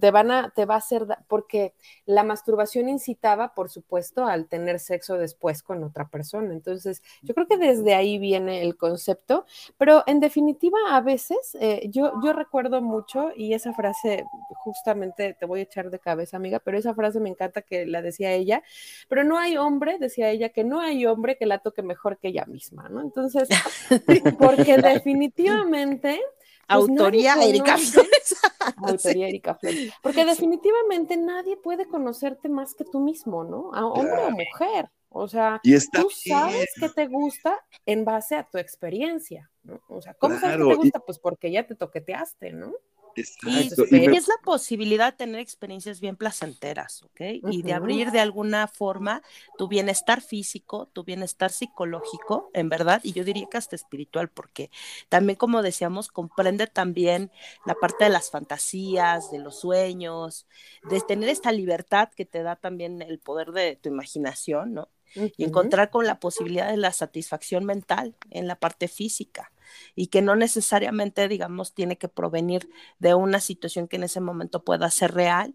te, 0.00 0.10
van 0.10 0.30
a, 0.30 0.50
te 0.54 0.64
va 0.64 0.74
a 0.74 0.78
hacer, 0.78 1.06
porque 1.28 1.74
la 2.04 2.24
masturbación 2.24 2.88
incitaba, 2.88 3.54
por 3.54 3.70
supuesto, 3.70 4.26
al 4.26 4.46
tener 4.46 4.80
sexo 4.80 5.16
después 5.16 5.62
con 5.62 5.82
otra 5.84 6.08
persona. 6.08 6.52
Entonces, 6.52 7.02
yo 7.22 7.34
creo 7.34 7.46
que 7.46 7.56
desde 7.56 7.94
ahí 7.94 8.18
viene 8.18 8.62
el 8.62 8.76
concepto, 8.76 9.44
pero 9.76 10.02
en 10.06 10.20
definitiva, 10.20 10.78
a 10.90 11.00
veces, 11.00 11.56
eh, 11.60 11.88
yo, 11.90 12.12
yo 12.22 12.32
recuerdo 12.32 12.80
mucho, 12.80 13.30
y 13.36 13.54
esa 13.54 13.72
frase, 13.72 14.24
justamente 14.56 15.34
te 15.38 15.46
voy 15.46 15.60
a 15.60 15.64
echar 15.64 15.90
de 15.90 15.98
cabeza, 15.98 16.36
amiga, 16.36 16.60
pero 16.60 16.78
esa 16.78 16.94
frase 16.94 17.20
me 17.20 17.28
encanta 17.28 17.62
que 17.62 17.86
la 17.86 18.02
decía 18.02 18.32
ella, 18.32 18.62
pero 19.08 19.24
no 19.24 19.38
hay 19.38 19.56
hombre, 19.56 19.98
decía 19.98 20.30
ella, 20.30 20.50
que 20.50 20.64
no 20.64 20.80
hay 20.80 21.06
hombre 21.06 21.36
que 21.36 21.46
la 21.46 21.58
toque 21.58 21.82
mejor 21.82 22.18
que 22.18 22.28
ella 22.28 22.46
misma, 22.46 22.88
¿no? 22.88 23.00
Entonces, 23.00 23.48
porque 24.38 24.76
definitivamente 24.82 26.20
pues 26.66 26.80
Autoría 26.80 27.34
Erika 27.42 27.76
Flores. 27.78 28.36
Autoría 28.76 29.28
Erika 29.28 29.54
Flores. 29.54 29.92
Porque 30.02 30.24
definitivamente 30.24 31.16
nadie 31.16 31.56
puede 31.56 31.86
conocerte 31.86 32.48
más 32.48 32.74
que 32.74 32.84
tú 32.84 33.00
mismo, 33.00 33.44
¿no? 33.44 33.72
A 33.74 33.86
hombre 33.86 34.24
o 34.26 34.30
mujer. 34.30 34.90
O 35.08 35.28
sea, 35.28 35.60
tú 35.92 36.10
sabes 36.10 36.68
que 36.78 36.88
te 36.90 37.06
gusta 37.06 37.58
en 37.86 38.04
base 38.04 38.36
a 38.36 38.42
tu 38.42 38.58
experiencia, 38.58 39.50
¿no? 39.62 39.80
O 39.88 40.02
sea, 40.02 40.14
¿cómo 40.14 40.38
sabes 40.38 40.58
que 40.58 40.68
te 40.68 40.74
gusta? 40.74 41.00
Pues 41.00 41.18
porque 41.18 41.50
ya 41.50 41.66
te 41.66 41.74
toqueteaste, 41.74 42.52
¿no? 42.52 42.72
Y, 43.16 44.16
es 44.16 44.28
la 44.28 44.34
posibilidad 44.44 45.12
de 45.12 45.16
tener 45.16 45.40
experiencias 45.40 46.00
bien 46.00 46.16
placenteras, 46.16 47.02
¿ok? 47.02 47.20
Y 47.50 47.62
de 47.62 47.72
abrir 47.72 48.10
de 48.10 48.20
alguna 48.20 48.68
forma 48.68 49.22
tu 49.56 49.68
bienestar 49.68 50.20
físico, 50.20 50.88
tu 50.92 51.04
bienestar 51.04 51.50
psicológico, 51.50 52.50
en 52.52 52.68
verdad, 52.68 53.00
y 53.02 53.12
yo 53.12 53.24
diría 53.24 53.46
que 53.50 53.56
hasta 53.56 53.76
espiritual, 53.76 54.28
porque 54.28 54.70
también, 55.08 55.36
como 55.36 55.62
decíamos, 55.62 56.08
comprende 56.08 56.66
también 56.66 57.30
la 57.64 57.74
parte 57.74 58.04
de 58.04 58.10
las 58.10 58.30
fantasías, 58.30 59.30
de 59.30 59.38
los 59.38 59.60
sueños, 59.60 60.46
de 60.88 61.00
tener 61.00 61.30
esta 61.30 61.52
libertad 61.52 62.10
que 62.14 62.26
te 62.26 62.42
da 62.42 62.56
también 62.56 63.00
el 63.00 63.18
poder 63.18 63.52
de 63.52 63.76
tu 63.76 63.88
imaginación, 63.88 64.74
¿no? 64.74 64.88
Y 65.14 65.44
encontrar 65.44 65.88
con 65.90 66.04
la 66.04 66.20
posibilidad 66.20 66.70
de 66.70 66.76
la 66.76 66.92
satisfacción 66.92 67.64
mental 67.64 68.14
en 68.30 68.46
la 68.46 68.56
parte 68.56 68.88
física 68.88 69.50
y 69.94 70.08
que 70.08 70.22
no 70.22 70.36
necesariamente, 70.36 71.28
digamos, 71.28 71.74
tiene 71.74 71.96
que 71.98 72.08
provenir 72.08 72.68
de 72.98 73.14
una 73.14 73.40
situación 73.40 73.88
que 73.88 73.96
en 73.96 74.04
ese 74.04 74.20
momento 74.20 74.64
pueda 74.64 74.90
ser 74.90 75.14
real, 75.14 75.54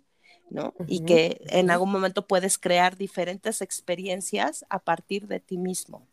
¿no? 0.49 0.73
Y 0.87 1.05
que 1.05 1.41
en 1.47 1.71
algún 1.71 1.91
momento 1.91 2.27
puedes 2.27 2.57
crear 2.57 2.97
diferentes 2.97 3.61
experiencias 3.61 4.65
a 4.69 4.79
partir 4.79 5.27
de 5.27 5.39
ti 5.39 5.57
mismo. 5.57 6.07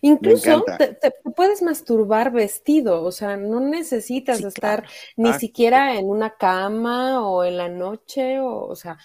Incluso 0.00 0.64
te, 0.78 1.12
puedes 1.34 1.62
masturbar 1.62 2.32
vestido, 2.32 3.02
o 3.02 3.12
sea, 3.12 3.36
no 3.36 3.60
necesitas 3.60 4.40
estar 4.40 4.86
ni 5.16 5.30
ah, 5.30 5.38
siquiera 5.38 5.96
en 5.96 6.06
una 6.06 6.30
cama 6.36 7.26
o 7.26 7.44
en 7.44 7.56
la 7.56 7.68
noche, 7.68 8.40
o, 8.40 8.66
o 8.66 8.76
sea, 8.76 8.98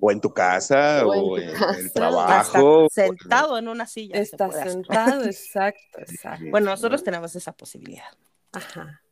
o 0.00 0.10
en 0.10 0.20
tu 0.20 0.32
casa 0.32 1.06
o, 1.06 1.38
en, 1.38 1.50
el 1.50 1.92
trabajo. 1.92 2.88
sentado 2.90 3.58
en 3.58 3.68
una 3.68 3.86
silla. 3.86 4.16
Está 4.16 4.50
sentado, 4.50 5.24
exacto, 5.26 6.00
exacto. 6.00 6.44
Bueno, 6.50 6.70
nosotros 6.70 7.02
tenemos 7.02 7.34
esa 7.36 7.52
posibilidad. 7.52 8.10
Ajá. 8.52 9.02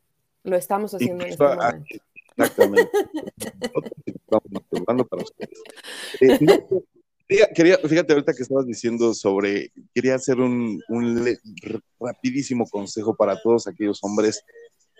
Lo 0.43 0.55
estamos 0.55 0.93
haciendo 0.93 1.23
en 1.23 1.31
este 1.31 1.43
momento. 1.43 1.85
Exactamente. 2.37 2.91
estamos 4.05 4.51
masturbando 4.51 5.05
para 5.05 5.23
ustedes. 5.23 5.59
Eh, 7.29 7.47
quería, 7.53 7.77
fíjate 7.77 8.13
ahorita 8.13 8.33
que 8.33 8.43
estabas 8.43 8.65
diciendo 8.65 9.13
sobre, 9.13 9.71
quería 9.93 10.15
hacer 10.15 10.39
un, 10.39 10.81
un 10.89 11.37
rapidísimo 11.99 12.65
consejo 12.67 13.15
para 13.15 13.39
todos 13.41 13.67
aquellos 13.67 13.99
hombres 14.03 14.43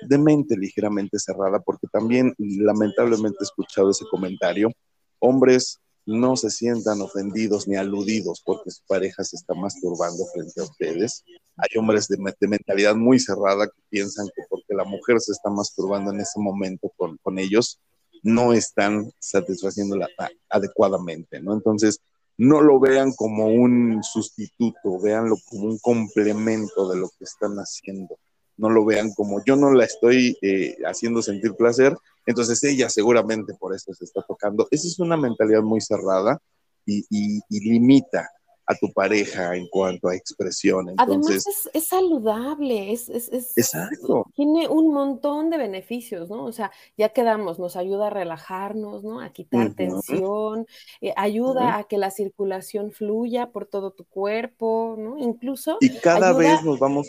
de 0.07 0.17
mente 0.17 0.55
ligeramente 0.57 1.19
cerrada, 1.19 1.59
porque 1.59 1.88
también 1.88 2.34
lamentablemente 2.38 3.38
he 3.41 3.43
escuchado 3.43 3.91
ese 3.91 4.05
comentario 4.09 4.69
hombres 5.22 5.80
no 6.05 6.36
se 6.36 6.49
sientan 6.49 7.01
ofendidos 7.01 7.67
ni 7.67 7.76
aludidos 7.76 8.41
porque 8.43 8.72
su 8.72 8.82
pareja 8.88 9.24
se 9.24 9.36
está 9.38 9.53
masturbando 9.53 10.26
frente 10.34 10.59
a 10.59 10.63
ustedes. 10.63 11.24
Hay 11.57 11.78
hombres 11.78 12.07
de, 12.07 12.17
mentalidad 12.47 12.95
muy 12.95 13.19
cerrada 13.19 13.67
que 13.67 13.82
piensan 13.89 14.28
que 14.36 14.43
porque 14.49 14.74
la 14.74 14.84
mujer 14.84 15.19
se 15.19 15.32
está 15.32 15.49
masturbando 15.49 16.11
en 16.11 16.19
ese 16.19 16.39
momento 16.39 16.91
con, 16.97 17.39
ellos, 17.39 17.80
no 18.24 18.53
están 18.53 19.11
satisfaciéndola 19.19 20.07
adecuadamente, 20.49 21.39
¿no? 21.39 21.53
Entonces, 21.53 21.99
no 22.38 22.61
lo 22.61 22.80
vean 22.80 23.13
como 23.13 23.47
un 23.47 24.01
sustituto, 24.03 24.99
véanlo 24.99 25.36
como 25.49 25.65
un 25.65 25.78
complemento 25.80 26.89
de 26.89 26.97
lo 26.97 27.09
que 27.09 27.26
están 27.26 27.57
haciendo. 27.57 28.17
No 28.58 28.70
lo 28.70 28.86
vean 28.86 29.14
como 29.14 29.43
yo 29.43 29.56
no 29.56 29.72
la 29.72 29.86
estoy 29.86 30.38
eh, 30.41 30.78
haciendo 30.86 31.22
sentir 31.22 31.54
placer, 31.56 31.95
entonces 32.26 32.64
ella 32.64 32.89
seguramente 32.89 33.54
por 33.54 33.76
eso 33.76 33.93
se 33.93 34.06
está 34.06 34.22
tocando. 34.22 34.68
Esa 34.72 34.88
es 34.88 34.99
una 34.99 35.18
mentalidad 35.18 35.62
muy 35.62 35.82
cerrada 35.82 36.39
y, 36.86 37.41
limita 37.49 38.30
a 38.66 38.76
tu 38.76 38.91
pareja 38.93 39.56
en 39.56 39.68
cuanto 39.68 40.08
a 40.08 40.16
expresión. 40.16 40.93
Además 40.97 41.45
es, 41.74 41.88
saludable, 41.88 42.93
es, 42.93 43.10
Exacto. 43.58 44.26
tiene 44.34 44.68
un 44.70 44.93
montón 44.93 45.49
de 45.49 45.58
beneficios, 45.58 46.30
¿no? 46.30 46.45
O 46.45 46.52
sea, 46.52 46.72
ya 46.95 47.10
quedamos, 47.10 47.60
nos 47.60 47.76
ayuda 47.76 48.08
a 48.08 48.10
relajarnos, 48.12 49.04
¿no? 49.04 49.20
A 49.20 49.30
quitar 49.32 49.74
tensión, 49.74 50.68
eh, 51.02 51.14
ayuda 51.18 51.78
a 51.78 51.84
que 51.86 51.97
la 51.97 52.12
circulación 52.12 52.91
fluya 52.91 53.49
por 53.49 53.66
todo 53.66 53.91
tu 53.91 54.06
cuerpo, 54.06 54.95
¿no? 54.97 55.18
Incluso... 55.18 55.78
Y 55.82 55.89
cada 55.97 56.32
vez 56.32 56.64
nos 56.64 56.80
vamos 56.80 57.08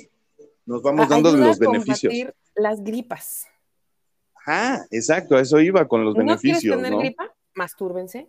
nos 0.67 0.83
vamos 0.83 1.09
dando 1.09 1.33
de 1.33 1.39
los 1.39 1.59
beneficios. 1.59 2.35
Las 2.55 2.83
gripas. 2.83 3.47
Ah, 4.47 4.85
exacto, 4.91 5.37
a 5.37 5.41
eso 5.41 5.61
iba 5.61 5.87
con 5.87 6.05
los 6.05 6.15
beneficios. 6.15 6.77
¿No 6.77 6.83
tener 6.83 6.99
gripa? 6.99 7.33
Mastúrbense. 7.55 8.29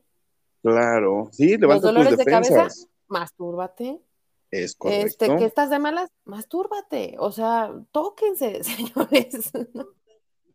Claro, 0.61 1.29
sí, 1.31 1.57
levanta 1.57 1.91
los 1.91 1.95
dolores 1.95 2.17
de 2.17 2.25
cabeza, 2.25 2.67
mastúrbate. 3.07 3.99
Es 4.51 4.75
correcto. 4.75 5.25
Este, 5.25 5.37
que 5.37 5.45
estás 5.45 5.69
de 5.69 5.79
malas, 5.79 6.09
mastúrbate. 6.25 7.15
O 7.17 7.31
sea, 7.31 7.73
tóquense, 7.91 8.63
señores. 8.63 9.51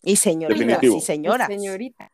Y 0.02 0.16
señoritas, 0.16 0.82
y 0.82 1.00
señoras. 1.00 1.48
Señorita 1.48 2.12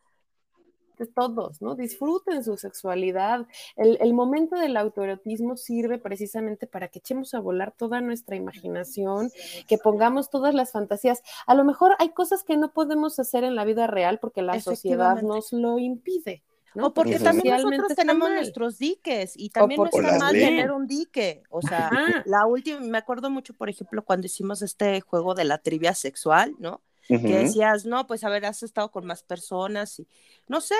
todos, 1.05 1.61
¿no? 1.61 1.75
Disfruten 1.75 2.43
su 2.43 2.57
sexualidad. 2.57 3.47
El, 3.75 4.13
momento 4.13 4.55
del 4.55 4.77
autoerotismo 4.77 5.57
sirve 5.57 5.97
precisamente 5.97 6.67
para 6.67 6.87
que 6.87 6.99
echemos 6.99 7.33
a 7.33 7.39
volar 7.39 7.73
toda 7.75 8.01
nuestra 8.01 8.35
imaginación, 8.35 9.31
que 9.67 9.77
pongamos 9.77 10.29
todas 10.29 10.53
las 10.53 10.71
fantasías. 10.71 11.21
A 11.47 11.55
lo 11.55 11.63
mejor 11.63 11.95
hay 11.99 12.09
cosas 12.09 12.43
que 12.43 12.57
no 12.57 12.71
podemos 12.71 13.19
hacer 13.19 13.43
en 13.43 13.55
la 13.55 13.65
vida 13.65 13.87
real 13.87 14.19
porque 14.19 14.41
la 14.41 14.59
sociedad 14.61 15.21
nos 15.21 15.51
lo 15.51 15.79
impide. 15.79 16.43
¿no? 16.75 16.87
O 16.87 16.93
porque 16.93 17.19
también 17.19 17.61
nosotros 17.61 17.95
tenemos 17.95 18.29
nuestros 18.29 18.77
diques 18.77 19.33
y 19.35 19.49
también 19.49 19.81
no 19.81 19.85
está 19.85 20.19
mal 20.19 20.33
tener 20.33 20.71
un 20.71 20.87
dique. 20.87 21.43
O 21.49 21.61
sea, 21.61 21.89
la 22.25 22.45
última, 22.45 22.79
me 22.81 22.97
acuerdo 22.97 23.29
mucho, 23.29 23.53
por 23.53 23.69
ejemplo, 23.69 24.03
cuando 24.03 24.27
hicimos 24.27 24.61
este 24.61 25.01
juego 25.01 25.33
de 25.33 25.45
la 25.45 25.57
trivia 25.57 25.93
sexual, 25.93 26.53
¿no? 26.59 26.81
Que 27.07 27.17
decías, 27.17 27.85
no, 27.85 28.07
pues 28.07 28.23
a 28.23 28.29
ver, 28.29 28.45
has 28.45 28.63
estado 28.63 28.91
con 28.91 29.05
más 29.05 29.23
personas 29.23 29.99
y 29.99 30.07
no 30.47 30.61
sé, 30.61 30.75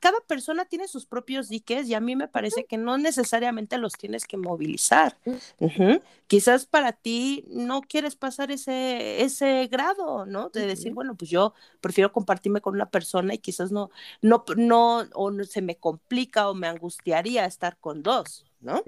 cada 0.00 0.20
persona 0.26 0.64
tiene 0.64 0.86
sus 0.86 1.06
propios 1.06 1.48
diques 1.48 1.88
y 1.88 1.94
a 1.94 2.00
mí 2.00 2.14
me 2.14 2.28
parece 2.28 2.64
que 2.64 2.78
no 2.78 2.98
necesariamente 2.98 3.78
los 3.78 3.94
tienes 3.94 4.26
que 4.26 4.36
movilizar. 4.36 5.16
Quizás 6.26 6.66
para 6.66 6.92
ti 6.92 7.44
no 7.48 7.82
quieres 7.82 8.16
pasar 8.16 8.50
ese, 8.50 9.22
ese 9.22 9.66
grado, 9.66 10.24
¿no? 10.26 10.50
De 10.50 10.66
decir, 10.66 10.92
bueno, 10.94 11.14
pues 11.14 11.30
yo 11.30 11.54
prefiero 11.80 12.12
compartirme 12.12 12.60
con 12.60 12.74
una 12.74 12.90
persona 12.90 13.34
y 13.34 13.38
quizás 13.38 13.72
no, 13.72 13.90
no, 14.20 14.44
no, 14.56 15.04
o 15.14 15.32
se 15.44 15.62
me 15.62 15.76
complica 15.76 16.48
o 16.48 16.54
me 16.54 16.68
angustiaría 16.68 17.44
estar 17.44 17.76
con 17.78 18.02
dos, 18.02 18.44
¿no? 18.60 18.82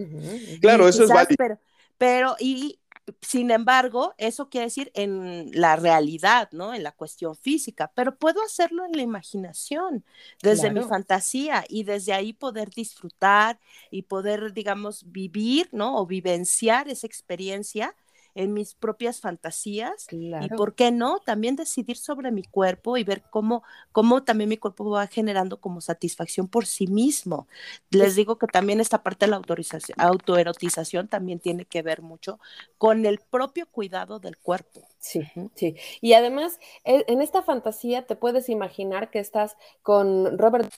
Claro, 0.60 0.88
eso 0.88 1.04
es 1.04 1.10
válido. 1.10 1.36
Pero, 1.36 1.58
pero, 1.98 2.36
y, 2.38 2.78
sin 3.20 3.50
embargo, 3.50 4.14
eso 4.18 4.48
quiere 4.48 4.66
decir 4.66 4.90
en 4.94 5.50
la 5.52 5.76
realidad, 5.76 6.48
¿no? 6.52 6.74
En 6.74 6.82
la 6.82 6.92
cuestión 6.92 7.36
física, 7.36 7.92
pero 7.94 8.16
puedo 8.16 8.42
hacerlo 8.42 8.84
en 8.84 8.92
la 8.92 9.02
imaginación, 9.02 10.04
desde 10.42 10.70
mi 10.70 10.82
fantasía 10.82 11.64
y 11.68 11.84
desde 11.84 12.12
ahí 12.12 12.32
poder 12.32 12.70
disfrutar 12.70 13.60
y 13.90 14.02
poder, 14.02 14.52
digamos, 14.54 15.10
vivir, 15.12 15.68
¿no? 15.72 15.98
O 15.98 16.06
vivenciar 16.06 16.88
esa 16.88 17.06
experiencia 17.06 17.94
en 18.34 18.52
mis 18.52 18.74
propias 18.74 19.20
fantasías 19.20 20.06
y 20.10 20.48
por 20.56 20.74
qué 20.74 20.90
no 20.90 21.20
también 21.20 21.56
decidir 21.56 21.96
sobre 21.96 22.30
mi 22.30 22.42
cuerpo 22.42 22.96
y 22.96 23.04
ver 23.04 23.22
cómo, 23.30 23.62
cómo 23.92 24.24
también 24.24 24.50
mi 24.50 24.56
cuerpo 24.56 24.90
va 24.90 25.06
generando 25.06 25.60
como 25.60 25.80
satisfacción 25.80 26.48
por 26.48 26.66
sí 26.66 26.86
mismo. 26.86 27.46
Les 27.90 28.16
digo 28.16 28.38
que 28.38 28.46
también 28.46 28.80
esta 28.80 29.02
parte 29.02 29.26
de 29.26 29.30
la 29.30 29.36
autorización, 29.36 29.96
autoerotización 30.00 31.08
también 31.08 31.38
tiene 31.38 31.64
que 31.64 31.82
ver 31.82 32.02
mucho 32.02 32.40
con 32.78 33.06
el 33.06 33.20
propio 33.20 33.66
cuidado 33.66 34.18
del 34.18 34.36
cuerpo. 34.36 34.82
Sí, 34.98 35.22
sí. 35.54 35.76
Y 36.00 36.14
además, 36.14 36.58
e, 36.84 37.04
en 37.08 37.22
esta 37.22 37.42
fantasía 37.42 38.06
te 38.06 38.16
puedes 38.16 38.48
imaginar 38.48 39.10
que 39.10 39.18
estás 39.18 39.56
con 39.82 40.38
Robert 40.38 40.72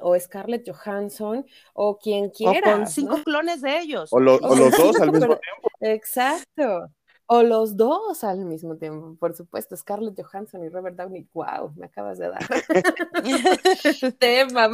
o 0.00 0.18
Scarlett 0.18 0.68
Johansson 0.68 1.46
o 1.74 1.98
quien 1.98 2.30
quiera. 2.30 2.72
con 2.72 2.86
cinco 2.86 3.18
clones 3.24 3.60
de 3.62 3.78
ellos. 3.78 4.08
O, 4.12 4.20
los 4.20 4.40
dos 4.76 5.00
al 5.00 5.12
mismo 5.12 5.36
tiempo. 5.36 5.68
Exacto. 5.80 6.90
O 7.30 7.42
los 7.42 7.76
dos 7.76 8.24
al 8.24 8.46
mismo 8.46 8.78
tiempo, 8.78 9.14
por 9.20 9.36
supuesto, 9.36 9.76
Scarlett 9.76 10.18
Johansson 10.18 10.64
y 10.64 10.70
Robert 10.70 10.96
Downey. 10.96 11.28
¡Wow! 11.34 11.74
Me 11.76 11.84
acabas 11.84 12.18
de 12.18 12.30
dar 12.30 12.40
tema. 14.18 14.70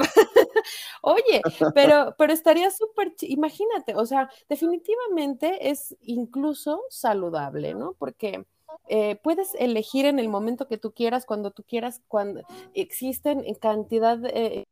Oye, 1.02 1.42
pero, 1.74 2.14
pero 2.16 2.32
estaría 2.32 2.70
súper, 2.70 3.12
imagínate, 3.22 3.96
o 3.96 4.06
sea, 4.06 4.30
definitivamente 4.48 5.68
es 5.68 5.96
incluso 6.00 6.80
saludable, 6.90 7.74
¿no? 7.74 7.94
Porque 7.98 8.46
eh, 8.88 9.16
puedes 9.24 9.56
elegir 9.56 10.06
en 10.06 10.20
el 10.20 10.28
momento 10.28 10.68
que 10.68 10.78
tú 10.78 10.92
quieras, 10.92 11.26
cuando 11.26 11.50
tú 11.50 11.64
quieras, 11.64 12.02
cuando 12.06 12.42
existen 12.72 13.44
en 13.44 13.56
cantidad 13.56 14.16
de 14.16 14.64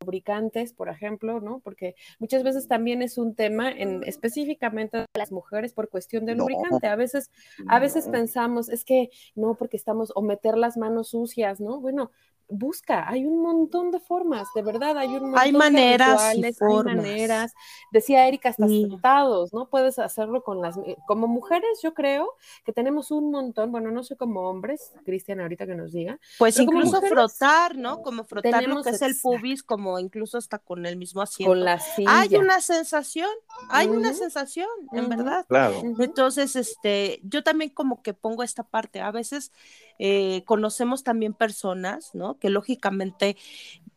lubricantes, 0.00 0.72
por 0.72 0.88
ejemplo, 0.88 1.40
¿no? 1.40 1.60
Porque 1.60 1.94
muchas 2.18 2.42
veces 2.42 2.68
también 2.68 3.02
es 3.02 3.18
un 3.18 3.34
tema 3.34 3.70
en 3.70 4.02
específicamente 4.04 4.98
de 4.98 5.06
las 5.14 5.30
mujeres 5.30 5.72
por 5.72 5.88
cuestión 5.88 6.24
de 6.26 6.34
lubricante. 6.34 6.86
A 6.86 6.96
veces, 6.96 7.30
a 7.68 7.78
veces 7.78 8.08
pensamos, 8.08 8.68
es 8.68 8.84
que 8.84 9.10
no, 9.34 9.54
porque 9.54 9.76
estamos, 9.76 10.12
o 10.14 10.22
meter 10.22 10.56
las 10.56 10.76
manos 10.76 11.10
sucias, 11.10 11.60
¿no? 11.60 11.80
Bueno, 11.80 12.10
busca, 12.50 13.08
hay 13.08 13.24
un 13.24 13.42
montón 13.42 13.90
de 13.90 14.00
formas, 14.00 14.48
de 14.54 14.62
verdad, 14.62 14.96
hay 14.98 15.08
un 15.08 15.22
montón 15.22 15.38
hay 15.38 15.52
maneras 15.52 16.32
de 16.36 16.52
formas. 16.52 16.94
hay 16.94 16.96
maneras. 16.96 17.54
Decía 17.90 18.26
Erika, 18.26 18.50
hasta 18.50 18.66
sentados, 18.66 19.52
¿no? 19.52 19.68
Puedes 19.68 19.98
hacerlo 19.98 20.42
con 20.42 20.60
las, 20.60 20.76
eh, 20.78 20.96
como 21.06 21.26
mujeres, 21.26 21.80
yo 21.82 21.94
creo 21.94 22.34
que 22.64 22.72
tenemos 22.72 23.10
un 23.10 23.30
montón, 23.30 23.72
bueno, 23.72 23.90
no 23.90 24.02
sé 24.02 24.16
como 24.16 24.48
hombres, 24.48 24.92
Cristian, 25.04 25.40
ahorita 25.40 25.66
que 25.66 25.74
nos 25.74 25.92
diga. 25.92 26.18
Pues 26.38 26.58
incluso 26.58 27.00
frotar, 27.00 27.76
¿no? 27.76 28.02
Como 28.02 28.24
frotar 28.24 28.64
lo 28.64 28.82
que 28.82 28.90
es 28.90 29.02
el 29.02 29.16
pubis, 29.20 29.62
como 29.62 29.98
incluso 29.98 30.38
hasta 30.38 30.58
con 30.58 30.86
el 30.86 30.96
mismo 30.96 31.22
asiento. 31.22 31.50
Con 31.50 31.64
la 31.64 31.78
silla. 31.78 32.20
Hay 32.20 32.36
una 32.36 32.60
sensación, 32.60 33.30
hay 33.70 33.88
una 33.88 34.12
sensación, 34.12 34.68
en 34.92 35.08
verdad. 35.08 35.46
Claro. 35.48 35.82
Entonces, 35.98 36.56
este, 36.56 37.20
yo 37.22 37.42
también 37.42 37.70
como 37.70 38.02
que 38.02 38.14
pongo 38.14 38.42
esta 38.42 38.62
parte, 38.62 39.00
a 39.00 39.10
veces 39.10 39.52
eh, 40.02 40.44
conocemos 40.46 41.04
también 41.04 41.34
personas, 41.34 42.14
¿no? 42.14 42.38
Que 42.40 42.50
lógicamente 42.50 43.36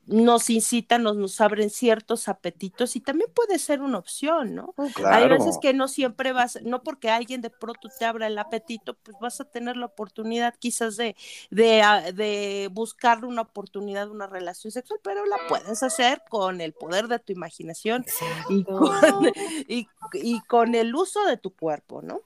nos 0.06 0.50
incitan, 0.50 1.04
nos, 1.04 1.16
nos 1.16 1.39
abren 1.39 1.70
ciertos 1.70 2.28
apetitos 2.28 2.96
y 2.96 3.00
también 3.00 3.30
puede 3.34 3.58
ser 3.58 3.82
una 3.82 3.98
opción, 3.98 4.54
¿no? 4.54 4.74
Hay 5.06 5.30
veces 5.30 5.58
que 5.62 5.74
no 5.74 5.88
siempre 5.88 6.34
vas, 6.34 6.60
no 6.64 6.84
porque 6.84 7.10
alguien 7.10 7.41
de 7.41 7.50
pronto 7.50 7.88
te 7.98 8.04
abra 8.04 8.28
el 8.28 8.38
apetito, 8.38 8.96
pues 8.96 9.16
vas 9.22 9.39
a 9.39 9.46
tener 9.46 9.78
la 9.78 9.86
oportunidad 9.86 10.56
quizás 10.60 10.98
de, 10.98 11.16
de, 11.52 11.82
ah, 11.82 12.12
de 12.12 12.70
buscar 12.72 13.24
una 13.24 13.44
oportunidad, 13.44 14.10
una 14.10 14.28
relación 14.28 14.72
sexual, 14.72 15.00
pero 15.04 15.26
la 15.26 15.38
puedes 15.48 15.82
hacer 15.84 16.22
con 16.30 16.60
el 16.60 16.74
poder 16.74 17.08
de 17.08 17.20
tu 17.20 17.32
imaginación 17.32 18.06
y 18.50 18.64
con, 18.66 18.91
y, 19.68 20.41
con, 20.48 20.76
el 20.76 20.94
uso 20.96 21.26
de 21.26 21.38
tu 21.38 21.56
cuerpo, 21.56 22.02
¿no? 22.02 22.22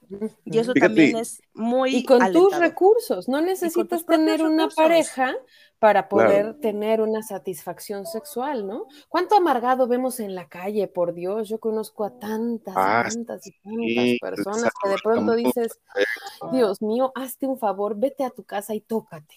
Y 0.45 0.57
eso 0.57 0.73
también 0.73 1.17
es 1.17 1.43
muy... 1.53 1.95
Y 1.95 2.03
con 2.05 2.31
tus 2.31 2.57
recursos, 2.57 3.27
no 3.27 3.39
necesitas 3.41 4.05
tener 4.05 4.43
una 4.43 4.67
pareja 4.69 5.35
para 5.79 6.09
poder 6.09 6.55
tener 6.59 7.01
una 7.01 7.21
satisfacción 7.21 8.05
sexual, 8.05 8.65
¿no? 8.65 8.87
¿Cuánto 9.09 9.35
amargado 9.35 9.87
vemos 9.87 10.19
en 10.19 10.33
la 10.33 10.47
calle, 10.47 10.87
por 10.87 11.13
Dios? 11.13 11.49
Yo 11.49 11.59
conozco 11.59 12.03
a 12.03 12.17
tantas, 12.17 12.73
ah, 12.75 13.05
tantas 13.07 13.45
y 13.45 14.19
tantas 14.19 14.31
personas 14.31 14.71
que 14.81 14.89
de 14.89 14.95
pronto 15.03 15.35
dices, 15.35 15.79
Dios 16.51 16.81
mío, 16.81 17.11
hazte 17.15 17.45
un 17.45 17.59
favor, 17.59 17.95
vete 17.95 18.23
a 18.23 18.31
tu 18.31 18.43
casa 18.43 18.73
y 18.73 18.81
tócate. 18.81 19.35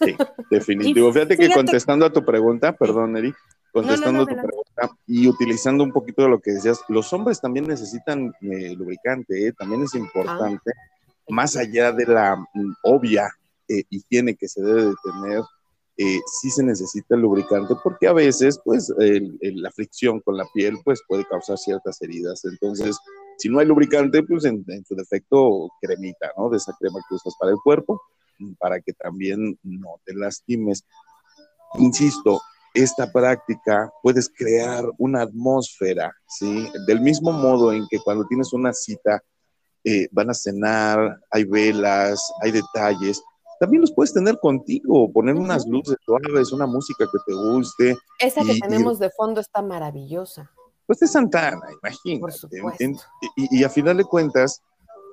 Sí, 0.00 0.16
definitivo. 0.50 1.12
fíjate, 1.12 1.36
que 1.36 1.50
contestando 1.50 2.06
a 2.06 2.12
tu 2.12 2.24
pregunta, 2.24 2.72
perdón, 2.72 3.16
Eri, 3.16 3.32
contestando 3.72 4.22
a 4.22 4.26
tu 4.26 4.34
pregunta 4.34 4.90
y 5.06 5.28
utilizando 5.28 5.84
un 5.84 5.92
poquito 5.92 6.22
de 6.22 6.28
lo 6.28 6.40
que 6.40 6.52
decías, 6.52 6.80
los 6.88 7.12
hombres 7.12 7.40
también 7.40 7.66
necesitan 7.66 8.32
eh, 8.40 8.74
lubricante, 8.74 9.46
¿eh? 9.46 9.52
también 9.52 9.82
es 9.82 9.94
importante, 9.94 10.72
ah, 10.74 11.10
más 11.28 11.56
allá 11.56 11.92
de 11.92 12.06
la 12.06 12.36
mm, 12.36 12.74
obvia 12.82 13.30
eh, 13.68 13.84
higiene 13.90 14.34
que 14.34 14.48
se 14.48 14.62
debe 14.62 14.84
de 14.86 14.94
tener 15.04 15.42
eh, 16.00 16.20
sí 16.40 16.50
se 16.50 16.62
necesita 16.62 17.16
el 17.16 17.22
lubricante 17.22 17.74
porque 17.82 18.06
a 18.06 18.12
veces 18.12 18.60
pues 18.64 18.92
la 18.98 19.70
fricción 19.72 20.20
con 20.20 20.36
la 20.36 20.46
piel 20.54 20.78
pues 20.84 21.02
puede 21.08 21.26
causar 21.26 21.58
ciertas 21.58 22.00
heridas. 22.00 22.44
Entonces, 22.44 22.96
si 23.38 23.48
no 23.48 23.60
hay 23.60 23.66
lubricante, 23.66 24.22
pues 24.22 24.44
en, 24.44 24.64
su 24.84 24.94
defecto 24.96 25.70
cremita, 25.80 26.32
¿no? 26.36 26.50
De 26.50 26.56
esa 26.56 26.76
crema 26.78 26.98
que 27.08 27.14
usas 27.14 27.34
para 27.38 27.52
el 27.52 27.58
cuerpo, 27.62 28.00
para 28.58 28.80
que 28.80 28.92
también 28.92 29.58
no 29.62 30.00
te 30.04 30.14
lastimes. 30.14 30.84
Insisto, 31.78 32.40
esta 32.74 33.10
práctica 33.12 33.90
puedes 34.02 34.28
crear 34.28 34.84
una 34.98 35.22
atmósfera, 35.22 36.12
¿sí? 36.26 36.68
Del 36.86 37.00
mismo 37.00 37.32
modo 37.32 37.72
en 37.72 37.86
que 37.88 37.98
cuando 38.00 38.26
tienes 38.26 38.52
una 38.52 38.72
cita, 38.72 39.22
eh, 39.84 40.08
van 40.10 40.30
a 40.30 40.34
cenar, 40.34 41.20
hay 41.30 41.44
velas, 41.44 42.20
hay 42.42 42.50
detalles, 42.50 43.22
también 43.58 43.80
los 43.80 43.92
puedes 43.92 44.12
tener 44.12 44.38
contigo, 44.38 45.12
poner 45.12 45.34
unas 45.34 45.66
luces 45.66 45.96
suaves, 46.04 46.52
una 46.52 46.66
música 46.66 47.06
que 47.10 47.18
te 47.26 47.34
guste. 47.34 47.96
Esa 48.18 48.44
que 48.44 48.58
tenemos 48.58 48.98
de 48.98 49.10
fondo 49.10 49.40
está 49.40 49.62
maravillosa. 49.62 50.50
Pues 50.86 51.02
es 51.02 51.12
Santana, 51.12 51.66
imagínate. 51.82 52.34
y, 53.36 53.62
a 53.62 53.68
final 53.68 53.98
de 53.98 54.04
cuentas, 54.04 54.62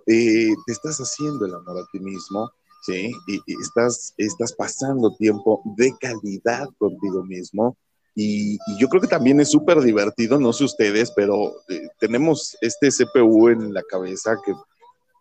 eh, 0.06 0.54
te 0.66 0.72
estás 0.72 0.98
haciendo 1.00 1.46
el 1.46 1.54
amor 1.54 1.80
a 1.80 1.86
ti 1.92 2.00
mismo, 2.00 2.50
¿sí? 2.84 3.12
Y, 3.28 3.42
estás, 3.62 4.14
estás 4.18 4.54
pasando 4.54 5.16
tiempo 5.18 5.62
de 5.76 5.94
calidad 6.00 6.70
contigo 6.78 7.24
mismo. 7.24 7.76
Y, 8.16 8.58
yo 8.80 8.88
creo 8.88 9.02
que 9.02 9.08
también 9.08 9.42
es 9.42 9.52
súper 9.52 9.82
divertido, 9.82 10.40
no 10.40 10.54
sé 10.54 10.64
ustedes, 10.64 11.12
pero 11.12 11.52
eh, 11.68 11.90
tenemos 12.00 12.56
este 12.62 12.90
CPU 12.90 13.50
en 13.50 13.74
la 13.74 13.84
cabeza 13.84 14.38
que 14.46 14.54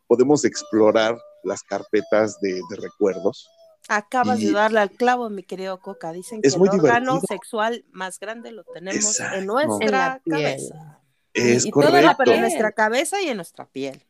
podemos 0.06 0.44
explorar 0.44 1.18
las 1.44 1.62
carpetas 1.62 2.40
de, 2.40 2.60
recuerdos. 2.76 3.48
Acabas 3.88 4.40
de 4.40 4.50
darle 4.50 4.80
al 4.80 4.90
clavo, 4.90 5.28
mi 5.28 5.42
querido 5.42 5.78
Coca. 5.80 6.12
Dicen 6.12 6.40
que 6.40 6.48
el 6.48 6.54
órgano 6.54 7.20
sexual 7.20 7.84
más 7.92 8.18
grande 8.18 8.50
lo 8.50 8.64
tenemos 8.64 9.20
en 9.20 9.46
nuestra 9.46 10.20
cabeza. 10.28 11.00
Es 11.34 11.66
y, 11.66 11.70
correcto. 11.70 12.30
en 12.30 12.40
nuestra 12.40 12.72
cabeza 12.72 13.20
y 13.20 13.28
en 13.28 13.36
nuestra 13.36 13.66
piel. 13.66 14.02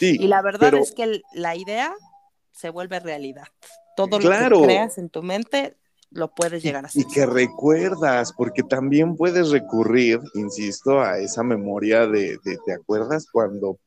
y 0.00 0.26
la 0.26 0.42
verdad 0.42 0.74
es 0.74 0.92
que 0.92 1.22
la 1.34 1.54
idea 1.54 1.94
se 2.50 2.70
vuelve 2.70 2.98
realidad. 3.00 3.46
Todo 3.96 4.18
lo 4.18 4.30
que 4.30 4.64
creas 4.64 4.98
en 4.98 5.10
tu 5.10 5.22
mente 5.22 5.76
lo 6.10 6.34
puedes 6.34 6.62
llegar 6.62 6.84
a 6.84 6.88
hacer. 6.88 7.02
Y 7.02 7.12
que 7.12 7.26
recuerdas, 7.26 8.32
porque 8.32 8.62
también 8.62 9.16
puedes 9.16 9.50
recurrir, 9.50 10.20
insisto, 10.34 11.00
a 11.00 11.18
esa 11.18 11.42
memoria 11.42 12.06
de, 12.06 12.38
¿te 12.64 12.72
acuerdas 12.72 13.26
cuando 13.30 13.78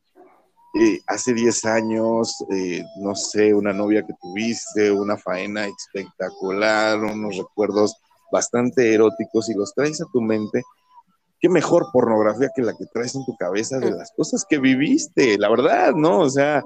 eh, 0.77 1.01
hace 1.07 1.33
10 1.33 1.65
años, 1.65 2.43
eh, 2.51 2.83
no 2.97 3.15
sé, 3.15 3.53
una 3.53 3.71
novia 3.71 4.03
que 4.05 4.13
tuviste, 4.21 4.91
una 4.91 5.17
faena 5.17 5.65
espectacular, 5.65 6.99
unos 6.99 7.37
recuerdos 7.37 7.95
bastante 8.31 8.93
eróticos 8.93 9.49
y 9.49 9.53
los 9.53 9.73
traes 9.73 10.01
a 10.01 10.05
tu 10.11 10.21
mente? 10.21 10.63
Qué 11.39 11.47
mejor 11.47 11.87
pornografía 11.93 12.49
que 12.53 12.61
la 12.61 12.73
que 12.73 12.85
traes 12.93 13.15
en 13.15 13.23
tu 13.23 13.35
cabeza 13.37 13.79
de 13.79 13.91
mm. 13.91 13.95
las 13.95 14.11
cosas 14.17 14.45
que 14.49 14.59
viviste, 14.59 15.37
la 15.37 15.49
verdad, 15.49 15.93
¿no? 15.93 16.19
O 16.19 16.29
sea, 16.29 16.63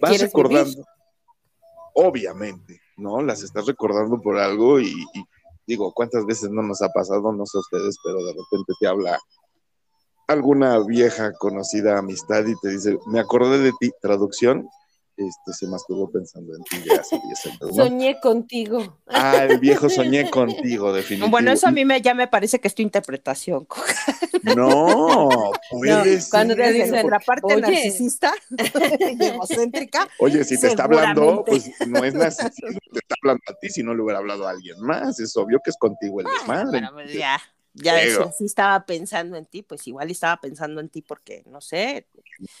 vas 0.00 0.20
recordando. 0.20 0.82
Obviamente, 1.94 2.80
¿no? 2.96 3.20
Las 3.22 3.42
estás 3.42 3.66
recordando 3.66 4.20
por 4.20 4.38
algo 4.38 4.80
y, 4.80 4.94
digo, 5.66 5.92
¿cuántas 5.92 6.24
veces 6.24 6.50
no 6.50 6.62
nos 6.62 6.80
ha 6.80 6.88
pasado? 6.88 7.32
No 7.32 7.44
sé 7.44 7.58
ustedes, 7.58 7.96
pero 8.02 8.24
de 8.24 8.32
repente 8.32 8.72
te 8.80 8.86
habla 8.86 9.18
alguna 10.26 10.78
vieja 10.80 11.32
conocida 11.32 11.98
amistad 11.98 12.44
y 12.46 12.54
te 12.60 12.70
dice, 12.70 12.98
me 13.06 13.20
acordé 13.20 13.58
de 13.58 13.72
ti, 13.78 13.92
traducción, 14.00 14.68
este, 15.16 15.52
se 15.54 15.66
estuvo 15.74 16.10
pensando 16.10 16.54
en 16.54 16.62
ti 16.64 16.76
ya 16.86 17.00
hace 17.00 17.18
10 17.18 17.46
años. 17.46 17.76
Soñé 17.76 18.20
contigo. 18.20 19.00
Ah, 19.06 19.44
el 19.48 19.58
viejo 19.58 19.88
soñé 19.88 20.30
contigo, 20.30 20.92
definitivamente. 20.92 21.30
Bueno, 21.30 21.52
eso 21.52 21.66
a 21.66 21.70
mí 21.70 21.86
me, 21.86 22.02
ya 22.02 22.12
me 22.12 22.28
parece 22.28 22.58
que 22.60 22.68
es 22.68 22.74
tu 22.74 22.82
interpretación. 22.82 23.66
No, 24.54 25.30
puede 25.70 26.20
Cuando 26.30 26.54
te 26.54 26.70
dicen 26.70 27.08
la 27.08 27.20
parte 27.20 27.56
narcisista 27.56 28.34
egocéntrica. 29.20 30.06
Oye, 30.18 30.44
si 30.44 30.60
te 30.60 30.66
está 30.66 30.84
hablando, 30.84 31.44
pues 31.46 31.70
no 31.86 32.04
es 32.04 32.12
narcisismo, 32.12 32.80
te 32.92 32.98
está 32.98 33.14
hablando 33.22 33.42
a 33.48 33.54
ti, 33.54 33.70
si 33.70 33.82
no 33.82 33.94
le 33.94 34.02
hubiera 34.02 34.18
hablado 34.18 34.46
a 34.46 34.50
alguien 34.50 34.78
más. 34.80 35.18
Es 35.18 35.34
obvio 35.38 35.60
que 35.64 35.70
es 35.70 35.78
contigo 35.78 36.20
el 36.20 36.26
desmadre. 36.26 36.86
Pues 36.92 37.14
ya 37.14 37.40
ya 37.76 38.00
eso 38.02 38.30
sí 38.36 38.44
estaba 38.46 38.84
pensando 38.86 39.36
en 39.36 39.46
ti, 39.46 39.62
pues 39.62 39.86
igual 39.86 40.10
estaba 40.10 40.40
pensando 40.40 40.80
en 40.80 40.88
ti 40.88 41.02
porque, 41.02 41.42
no 41.46 41.60
sé. 41.60 42.08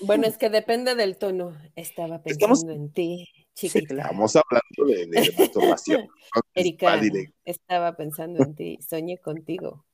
Bueno, 0.00 0.26
es 0.26 0.36
que 0.36 0.50
depende 0.50 0.94
del 0.94 1.16
tono. 1.16 1.56
Estaba 1.74 2.22
pensando 2.22 2.72
en 2.72 2.92
ti, 2.92 3.28
chica. 3.54 3.78
estamos 3.78 4.36
hablando 4.36 4.84
de, 4.86 5.06
de 5.06 5.32
masturbación. 5.38 6.08
Erika, 6.54 7.00
estaba 7.44 7.96
pensando 7.96 8.42
en 8.42 8.54
ti, 8.54 8.78
soñé 8.88 9.18
contigo. 9.18 9.84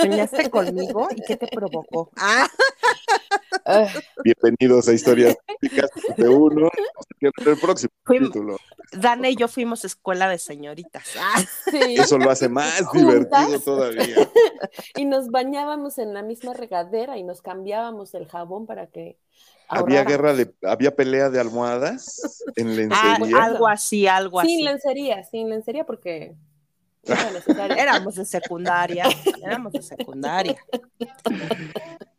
¿Soñaste 0.00 0.50
conmigo? 0.50 1.08
¿Y 1.16 1.22
qué 1.22 1.36
te 1.36 1.48
provocó? 1.48 2.10
Ah. 2.16 2.48
Bienvenidos 4.24 4.88
a 4.88 4.92
Historias 4.92 5.36
de 6.16 6.28
uno. 6.28 6.70
El 7.20 7.58
próximo 7.58 7.92
capítulo. 8.04 8.56
Dana 8.92 9.28
y 9.28 9.36
yo 9.36 9.48
fuimos 9.48 9.84
escuela 9.84 10.28
de 10.28 10.38
señoritas. 10.38 11.04
Ah. 11.18 11.42
Eso 11.88 12.18
lo 12.18 12.30
hace 12.30 12.48
más 12.48 12.90
divertido 12.92 13.60
todavía. 13.60 14.28
Y 14.96 15.04
nos 15.04 15.28
bañábamos 15.28 15.98
en 15.98 16.14
la 16.14 16.22
misma 16.22 16.52
regadera 16.52 17.16
y 17.16 17.22
nos 17.22 17.42
cambiábamos 17.42 18.14
el 18.14 18.26
jabón 18.26 18.66
para 18.66 18.86
que. 18.86 19.18
Había 19.68 20.04
guerra 20.04 20.34
de, 20.34 20.52
había 20.62 20.94
pelea 20.94 21.30
de 21.30 21.40
almohadas 21.40 22.42
en 22.56 22.76
lencería. 22.76 23.36
Ah, 23.36 23.44
algo 23.44 23.68
así, 23.68 24.06
algo 24.06 24.40
así. 24.40 24.48
Sin 24.48 24.64
lencería, 24.64 25.24
sin 25.24 25.48
lencería 25.48 25.84
porque 25.84 26.34
éramos 27.02 28.14
de 28.14 28.24
secundaria, 28.24 29.04
éramos 29.42 29.72
de 29.72 29.82
secundaria. 29.82 30.56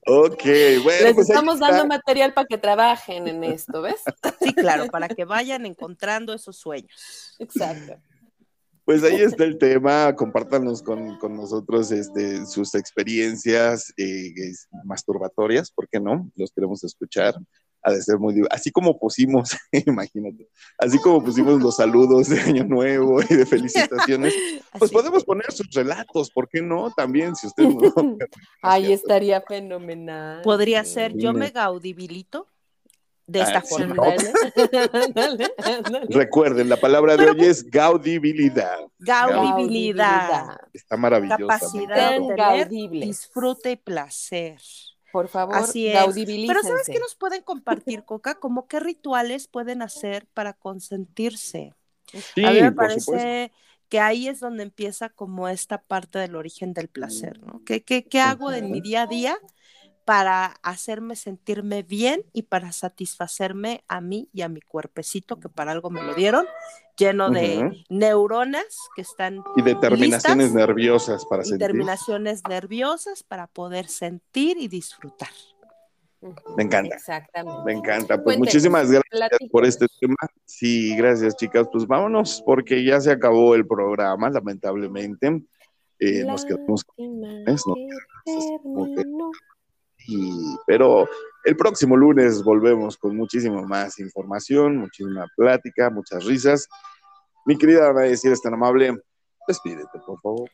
Ok, 0.08 0.44
bueno. 0.84 1.04
Les 1.04 1.14
pues 1.14 1.30
estamos 1.30 1.60
dando 1.60 1.86
material 1.86 2.34
para 2.34 2.48
que 2.48 2.58
trabajen 2.58 3.28
en 3.28 3.44
esto, 3.44 3.82
¿ves? 3.82 4.02
Sí, 4.42 4.54
claro, 4.54 4.88
para 4.88 5.08
que 5.08 5.26
vayan 5.26 5.66
encontrando 5.66 6.34
esos 6.34 6.58
sueños. 6.58 7.36
Exacto. 7.40 8.02
Pues 8.84 9.04
ahí 9.04 9.22
está 9.22 9.44
el 9.44 9.60
tema, 9.60 10.14
compártanos 10.16 10.82
con, 10.82 11.20
nosotros 11.36 11.92
este, 11.92 12.46
sus 12.48 12.74
experiencias 12.74 13.94
eh, 13.96 14.34
masturbatorias, 14.84 15.72
¿por 15.72 15.88
qué 15.88 16.00
no? 16.00 16.30
Los 16.36 16.52
queremos 16.52 16.84
escuchar 16.84 17.36
ha 17.84 17.92
de 17.92 18.02
ser 18.02 18.18
muy 18.20 18.42
así 18.50 18.72
como 18.72 18.98
pusimos, 18.98 19.58
imagínate, 19.72 20.48
así 20.78 21.00
como 21.00 21.24
pusimos 21.24 21.62
los 21.62 21.76
saludos 21.76 22.30
de 22.30 22.40
Año 22.40 22.64
Nuevo 22.64 23.22
y 23.22 23.36
de 23.36 23.46
felicitaciones, 23.46 24.34
pues 24.80 24.92
podemos 24.92 25.24
poner 25.24 25.52
sus 25.52 25.70
relatos, 25.72 26.30
¿por 26.30 26.48
qué 26.48 26.62
no? 26.62 26.92
También, 26.92 27.36
si 27.36 27.48
usted 27.48 27.64
no. 27.64 28.18
Ahí 28.62 28.94
estaría 28.94 29.42
fenomenal. 29.42 30.42
Podría 30.42 30.84
ser, 30.84 31.16
yo 31.16 31.34
me 31.34 31.50
gaudibilito 31.50 32.48
de 33.26 33.42
esta 33.42 33.60
ah, 33.60 33.62
forma. 33.62 34.04
Recuerden, 36.10 36.70
la 36.70 36.78
palabra 36.78 37.16
de 37.16 37.30
hoy 37.30 37.46
es 37.46 37.64
gaudibilidad. 37.64 38.80
Gaudibilidad. 39.00 40.58
Está 40.74 40.98
maravillosa. 40.98 41.38
Capacidad 41.38 42.12
de 42.12 42.36
tener 42.36 42.70
disfrute 42.90 43.72
y 43.72 43.76
placer. 43.78 44.60
Por 45.12 45.28
favor, 45.28 45.56
Así 45.56 45.88
Pero 46.48 46.62
¿sabes 46.64 46.88
qué 46.88 47.00
nos 47.00 47.16
pueden 47.16 47.44
compartir, 47.44 48.04
Coca? 48.04 48.36
Como 48.36 48.68
qué 48.68 48.80
rituales 48.80 49.48
pueden 49.48 49.82
hacer 49.82 50.28
para 50.34 50.54
consentirse. 50.54 51.74
a 52.14 52.52
mí 52.52 52.62
me 52.62 52.72
parece 52.72 53.52
que 53.90 54.00
ahí 54.00 54.28
es 54.28 54.40
donde 54.40 54.64
empieza 54.64 55.10
como 55.10 55.50
esta 55.50 55.82
parte 55.82 56.18
del 56.20 56.36
origen 56.36 56.74
del 56.74 56.88
placer, 56.88 57.42
¿no? 57.42 57.62
¿Qué, 57.66 57.84
qué, 57.84 58.06
qué 58.06 58.22
hago 58.22 58.52
en 58.52 58.72
mi 58.72 58.80
día 58.80 59.04
a 59.04 59.08
día 59.08 59.38
para 60.12 60.48
hacerme 60.62 61.16
sentirme 61.16 61.84
bien 61.84 62.26
y 62.34 62.42
para 62.42 62.74
satisfacerme 62.74 63.86
a 63.88 64.02
mí 64.02 64.28
y 64.34 64.42
a 64.42 64.50
mi 64.50 64.60
cuerpecito, 64.60 65.40
que 65.40 65.48
para 65.48 65.72
algo 65.72 65.90
me 65.90 66.04
lo 66.04 66.14
dieron, 66.14 66.46
lleno 66.98 67.30
de 67.30 67.86
neuronas 67.88 68.78
que 68.94 69.04
están. 69.04 69.42
Y 69.56 69.62
de 69.62 69.74
terminaciones 69.76 70.52
nerviosas 70.52 71.26
para 71.26 71.46
sentir. 71.46 71.66
terminaciones 71.66 72.44
nerviosas 72.46 73.24
para 73.24 73.48
poder 73.48 73.88
sentir 73.88 74.58
y 74.58 74.68
disfrutar. 74.68 75.30
Me 76.58 76.64
encanta. 76.64 76.94
Exactamente. 76.94 77.62
Me 77.64 77.72
encanta. 77.72 78.22
Pues 78.22 78.38
muchísimas 78.38 78.92
gracias 78.92 79.50
por 79.50 79.66
este 79.66 79.86
tema. 80.02 80.18
Sí, 80.44 80.94
gracias, 80.98 81.38
chicas. 81.38 81.70
Pues 81.72 81.88
vámonos, 81.88 82.44
porque 82.46 82.84
ya 82.84 83.00
se 83.00 83.12
acabó 83.12 83.56
el 83.56 83.66
programa, 83.66 84.30
lamentablemente. 84.30 85.42
Eh, 86.00 86.26
nos 86.26 86.44
quedamos. 86.44 86.84
¿No? 90.08 90.58
pero 90.66 91.08
el 91.44 91.56
próximo 91.56 91.98
lunes 91.98 92.44
volvemos 92.44 92.98
con 92.98 93.16
muchísima 93.16 93.62
más 93.64 94.00
información, 94.00 94.78
muchísima 94.78 95.28
plática, 95.36 95.90
muchas 95.90 96.26
risas. 96.26 96.68
Mi 97.46 97.58
querida 97.58 97.90
Ana, 97.90 98.16
si 98.16 98.28
eres 98.28 98.42
tan 98.42 98.54
amable, 98.54 98.96
despídete, 99.48 100.00
por 100.06 100.22
favor. 100.22 100.50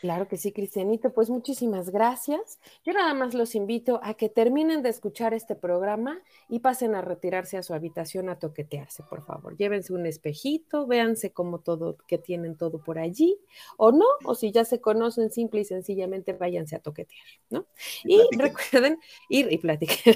Claro 0.00 0.28
que 0.28 0.36
sí, 0.36 0.52
Cristianito. 0.52 1.12
Pues 1.12 1.28
muchísimas 1.28 1.90
gracias. 1.90 2.60
Yo 2.84 2.92
nada 2.92 3.14
más 3.14 3.34
los 3.34 3.54
invito 3.54 4.00
a 4.02 4.14
que 4.14 4.28
terminen 4.28 4.82
de 4.82 4.90
escuchar 4.90 5.34
este 5.34 5.56
programa 5.56 6.20
y 6.48 6.60
pasen 6.60 6.94
a 6.94 7.02
retirarse 7.02 7.56
a 7.56 7.62
su 7.62 7.74
habitación 7.74 8.28
a 8.28 8.38
toquetearse, 8.38 9.02
por 9.02 9.24
favor. 9.24 9.56
Llévense 9.56 9.92
un 9.92 10.06
espejito, 10.06 10.86
véanse 10.86 11.32
cómo 11.32 11.58
todo, 11.58 11.96
que 12.06 12.18
tienen 12.18 12.56
todo 12.56 12.78
por 12.78 12.98
allí, 12.98 13.38
o 13.76 13.90
no, 13.90 14.06
o 14.24 14.34
si 14.34 14.52
ya 14.52 14.64
se 14.64 14.80
conocen, 14.80 15.30
simple 15.30 15.62
y 15.62 15.64
sencillamente 15.64 16.32
váyanse 16.32 16.76
a 16.76 16.80
toquetear, 16.80 17.26
¿no? 17.50 17.66
Y, 18.04 18.22
recuerden 18.36 18.98
ir 19.28 19.50
y 19.50 19.58
platicar. 19.58 20.14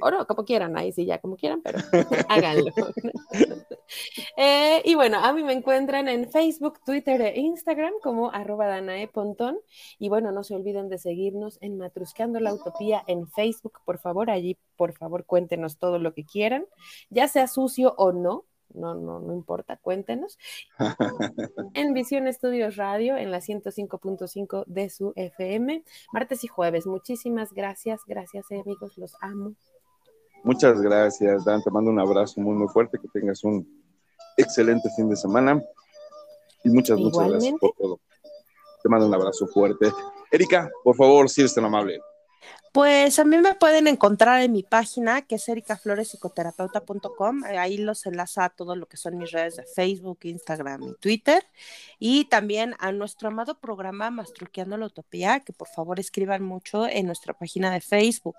o 0.00 0.10
no, 0.10 0.26
como 0.26 0.44
quieran, 0.44 0.76
ahí 0.78 0.92
sí, 0.92 1.04
ya 1.04 1.18
como 1.18 1.36
quieran, 1.36 1.60
pero 1.62 1.78
háganlo. 2.28 2.72
Eh, 4.36 4.82
y 4.84 4.94
bueno, 4.94 5.18
a 5.18 5.32
mí 5.32 5.42
me 5.42 5.52
encuentran 5.52 6.06
en 6.06 6.30
Facebook, 6.30 6.78
Twitter 6.86 7.20
e 7.20 7.40
Instagram 7.40 7.94
como 8.00 8.30
arroba 8.30 8.69
Danae 8.70 9.08
Pontón. 9.08 9.58
Y 9.98 10.08
bueno, 10.08 10.32
no 10.32 10.44
se 10.44 10.54
olviden 10.54 10.88
de 10.88 10.98
seguirnos 10.98 11.58
en 11.60 11.76
Matrusqueando 11.76 12.40
la 12.40 12.54
Utopía 12.54 13.02
en 13.06 13.28
Facebook, 13.28 13.80
por 13.84 13.98
favor. 13.98 14.30
Allí, 14.30 14.56
por 14.76 14.92
favor, 14.92 15.24
cuéntenos 15.24 15.78
todo 15.78 15.98
lo 15.98 16.14
que 16.14 16.24
quieran, 16.24 16.66
ya 17.10 17.28
sea 17.28 17.46
sucio 17.46 17.94
o 17.96 18.12
no. 18.12 18.44
No, 18.72 18.94
no, 18.94 19.18
no 19.18 19.34
importa, 19.34 19.78
cuéntenos. 19.78 20.38
en 21.74 21.92
Visión 21.92 22.28
Estudios 22.28 22.76
Radio, 22.76 23.16
en 23.16 23.32
la 23.32 23.38
105.5 23.40 24.64
de 24.66 24.90
su 24.90 25.12
FM, 25.16 25.82
martes 26.12 26.44
y 26.44 26.46
jueves. 26.46 26.86
Muchísimas 26.86 27.52
gracias, 27.52 28.02
gracias 28.06 28.48
eh, 28.52 28.60
amigos, 28.64 28.96
los 28.96 29.16
amo. 29.20 29.56
Muchas 30.44 30.80
gracias, 30.80 31.44
Dan. 31.44 31.62
Te 31.62 31.70
mando 31.70 31.90
un 31.90 31.98
abrazo 31.98 32.40
muy, 32.40 32.54
muy 32.54 32.68
fuerte. 32.68 32.98
Que 32.98 33.08
tengas 33.08 33.44
un 33.44 33.66
excelente 34.36 34.88
fin 34.96 35.08
de 35.08 35.16
semana. 35.16 35.62
Y 36.64 36.70
muchas, 36.70 36.98
muchas 36.98 37.28
gracias 37.28 37.54
por 37.60 37.72
todo. 37.76 38.00
Te 38.82 38.88
mando 38.88 39.06
un 39.06 39.14
abrazo 39.14 39.46
fuerte. 39.46 39.92
Erika, 40.30 40.70
por 40.82 40.96
favor, 40.96 41.28
si 41.28 41.40
eres 41.40 41.54
tan 41.54 41.64
amable. 41.64 42.00
Pues 42.72 43.18
a 43.18 43.24
mí 43.24 43.36
me 43.36 43.54
pueden 43.56 43.88
encontrar 43.88 44.42
en 44.42 44.52
mi 44.52 44.62
página, 44.62 45.22
que 45.22 45.34
es 45.34 45.48
ericaflorespsicoterapeuta.com. 45.48 47.42
Ahí 47.44 47.78
los 47.78 48.06
enlaza 48.06 48.44
a 48.44 48.50
todo 48.50 48.76
lo 48.76 48.86
que 48.86 48.96
son 48.96 49.18
mis 49.18 49.32
redes 49.32 49.56
de 49.56 49.64
Facebook, 49.64 50.20
Instagram 50.22 50.84
y 50.84 50.94
Twitter. 51.00 51.44
Y 51.98 52.26
también 52.26 52.76
a 52.78 52.92
nuestro 52.92 53.26
amado 53.26 53.58
programa 53.58 54.12
Mastruqueando 54.12 54.76
la 54.76 54.86
Utopía, 54.86 55.40
que 55.40 55.52
por 55.52 55.66
favor 55.66 55.98
escriban 55.98 56.44
mucho 56.44 56.86
en 56.86 57.06
nuestra 57.06 57.34
página 57.34 57.72
de 57.72 57.80
Facebook. 57.80 58.36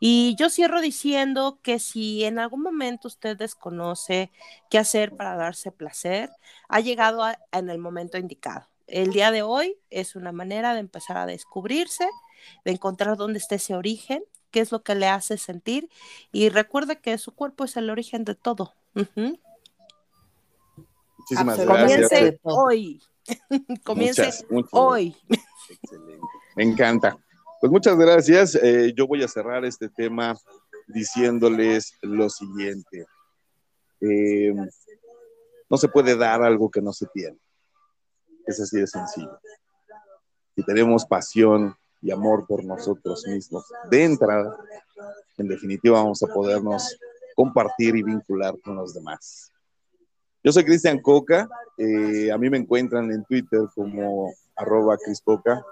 Y 0.00 0.36
yo 0.38 0.48
cierro 0.48 0.80
diciendo 0.80 1.58
que 1.62 1.78
si 1.78 2.24
en 2.24 2.38
algún 2.38 2.62
momento 2.62 3.08
usted 3.08 3.36
desconoce 3.36 4.30
qué 4.70 4.78
hacer 4.78 5.14
para 5.14 5.36
darse 5.36 5.70
placer, 5.70 6.30
ha 6.68 6.80
llegado 6.80 7.22
en 7.52 7.68
el 7.68 7.76
momento 7.78 8.16
indicado. 8.16 8.66
El 8.86 9.12
día 9.12 9.30
de 9.30 9.42
hoy 9.42 9.76
es 9.90 10.16
una 10.16 10.32
manera 10.32 10.74
de 10.74 10.80
empezar 10.80 11.16
a 11.16 11.26
descubrirse 11.26 12.08
de 12.64 12.72
encontrar 12.72 13.16
dónde 13.16 13.38
está 13.38 13.56
ese 13.56 13.74
origen, 13.74 14.24
qué 14.50 14.60
es 14.60 14.72
lo 14.72 14.82
que 14.82 14.94
le 14.94 15.08
hace 15.08 15.38
sentir 15.38 15.88
y 16.32 16.48
recuerde 16.48 17.00
que 17.00 17.18
su 17.18 17.34
cuerpo 17.34 17.64
es 17.64 17.76
el 17.76 17.90
origen 17.90 18.24
de 18.24 18.34
todo. 18.34 18.74
Muchísimas 21.18 21.58
gracias. 21.58 22.08
Comience 22.08 22.40
hoy. 22.42 23.02
Comience 23.84 24.46
hoy. 24.70 25.16
Me 26.54 26.64
encanta. 26.64 27.18
Pues 27.60 27.72
muchas 27.72 27.96
gracias. 27.96 28.54
Eh, 28.54 28.92
yo 28.96 29.06
voy 29.06 29.22
a 29.22 29.28
cerrar 29.28 29.64
este 29.64 29.88
tema 29.88 30.36
diciéndoles 30.86 31.94
lo 32.02 32.30
siguiente. 32.30 33.06
Eh, 34.00 34.54
no 35.68 35.76
se 35.76 35.88
puede 35.88 36.16
dar 36.16 36.42
algo 36.42 36.70
que 36.70 36.80
no 36.80 36.92
se 36.92 37.06
tiene. 37.06 37.38
Es 38.46 38.60
así 38.60 38.78
de 38.78 38.86
sencillo. 38.86 39.38
Si 40.54 40.62
tenemos 40.62 41.04
pasión, 41.04 41.76
y 42.06 42.10
amor 42.10 42.46
por 42.46 42.64
nosotros 42.64 43.26
mismos. 43.26 43.64
De 43.90 44.04
entrada, 44.04 44.56
en 45.36 45.48
definitiva, 45.48 45.98
vamos 45.98 46.22
a 46.22 46.28
podernos 46.28 46.96
compartir 47.34 47.96
y 47.96 48.02
vincular 48.02 48.54
con 48.60 48.76
los 48.76 48.94
demás. 48.94 49.52
Yo 50.42 50.52
soy 50.52 50.64
Cristian 50.64 51.00
Coca, 51.00 51.48
eh, 51.76 52.30
a 52.30 52.38
mí 52.38 52.48
me 52.48 52.58
encuentran 52.58 53.10
en 53.10 53.24
Twitter 53.24 53.62
como 53.74 54.32
arroba 54.54 54.96
Criscoca, 54.96 55.64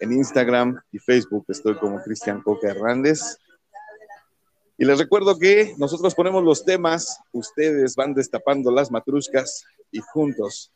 en 0.00 0.12
Instagram 0.12 0.80
y 0.92 0.98
Facebook 0.98 1.46
estoy 1.48 1.76
como 1.78 2.02
Cristian 2.02 2.42
Coca 2.42 2.68
Hernández. 2.68 3.38
Y 4.76 4.84
les 4.84 4.98
recuerdo 4.98 5.38
que 5.38 5.74
nosotros 5.78 6.14
ponemos 6.14 6.44
los 6.44 6.64
temas, 6.64 7.18
ustedes 7.32 7.96
van 7.96 8.14
destapando 8.14 8.70
las 8.70 8.90
matruscas 8.90 9.64
y 9.90 10.00
juntos 10.00 10.70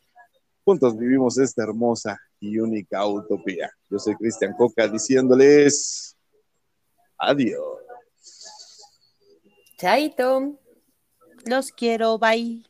Juntos 0.65 0.97
vivimos 0.97 1.39
esta 1.39 1.65
hermosa 1.65 2.21
y 2.39 2.59
única 2.59 3.05
utopía. 3.07 3.71
Yo 3.91 3.99
soy 3.99 4.15
Cristian 4.17 4.55
Coca 4.57 4.87
diciéndoles 4.87 6.17
adiós. 7.19 7.79
Chaito. 9.77 10.59
Los 11.45 11.73
quiero, 11.73 12.19
bye. 12.19 12.63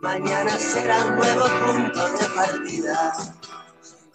Mañana 0.00 0.50
será 0.58 1.04
un 1.04 1.16
nuevo 1.16 1.44
punto 1.66 2.12
de 2.12 2.24
partida. 2.34 3.12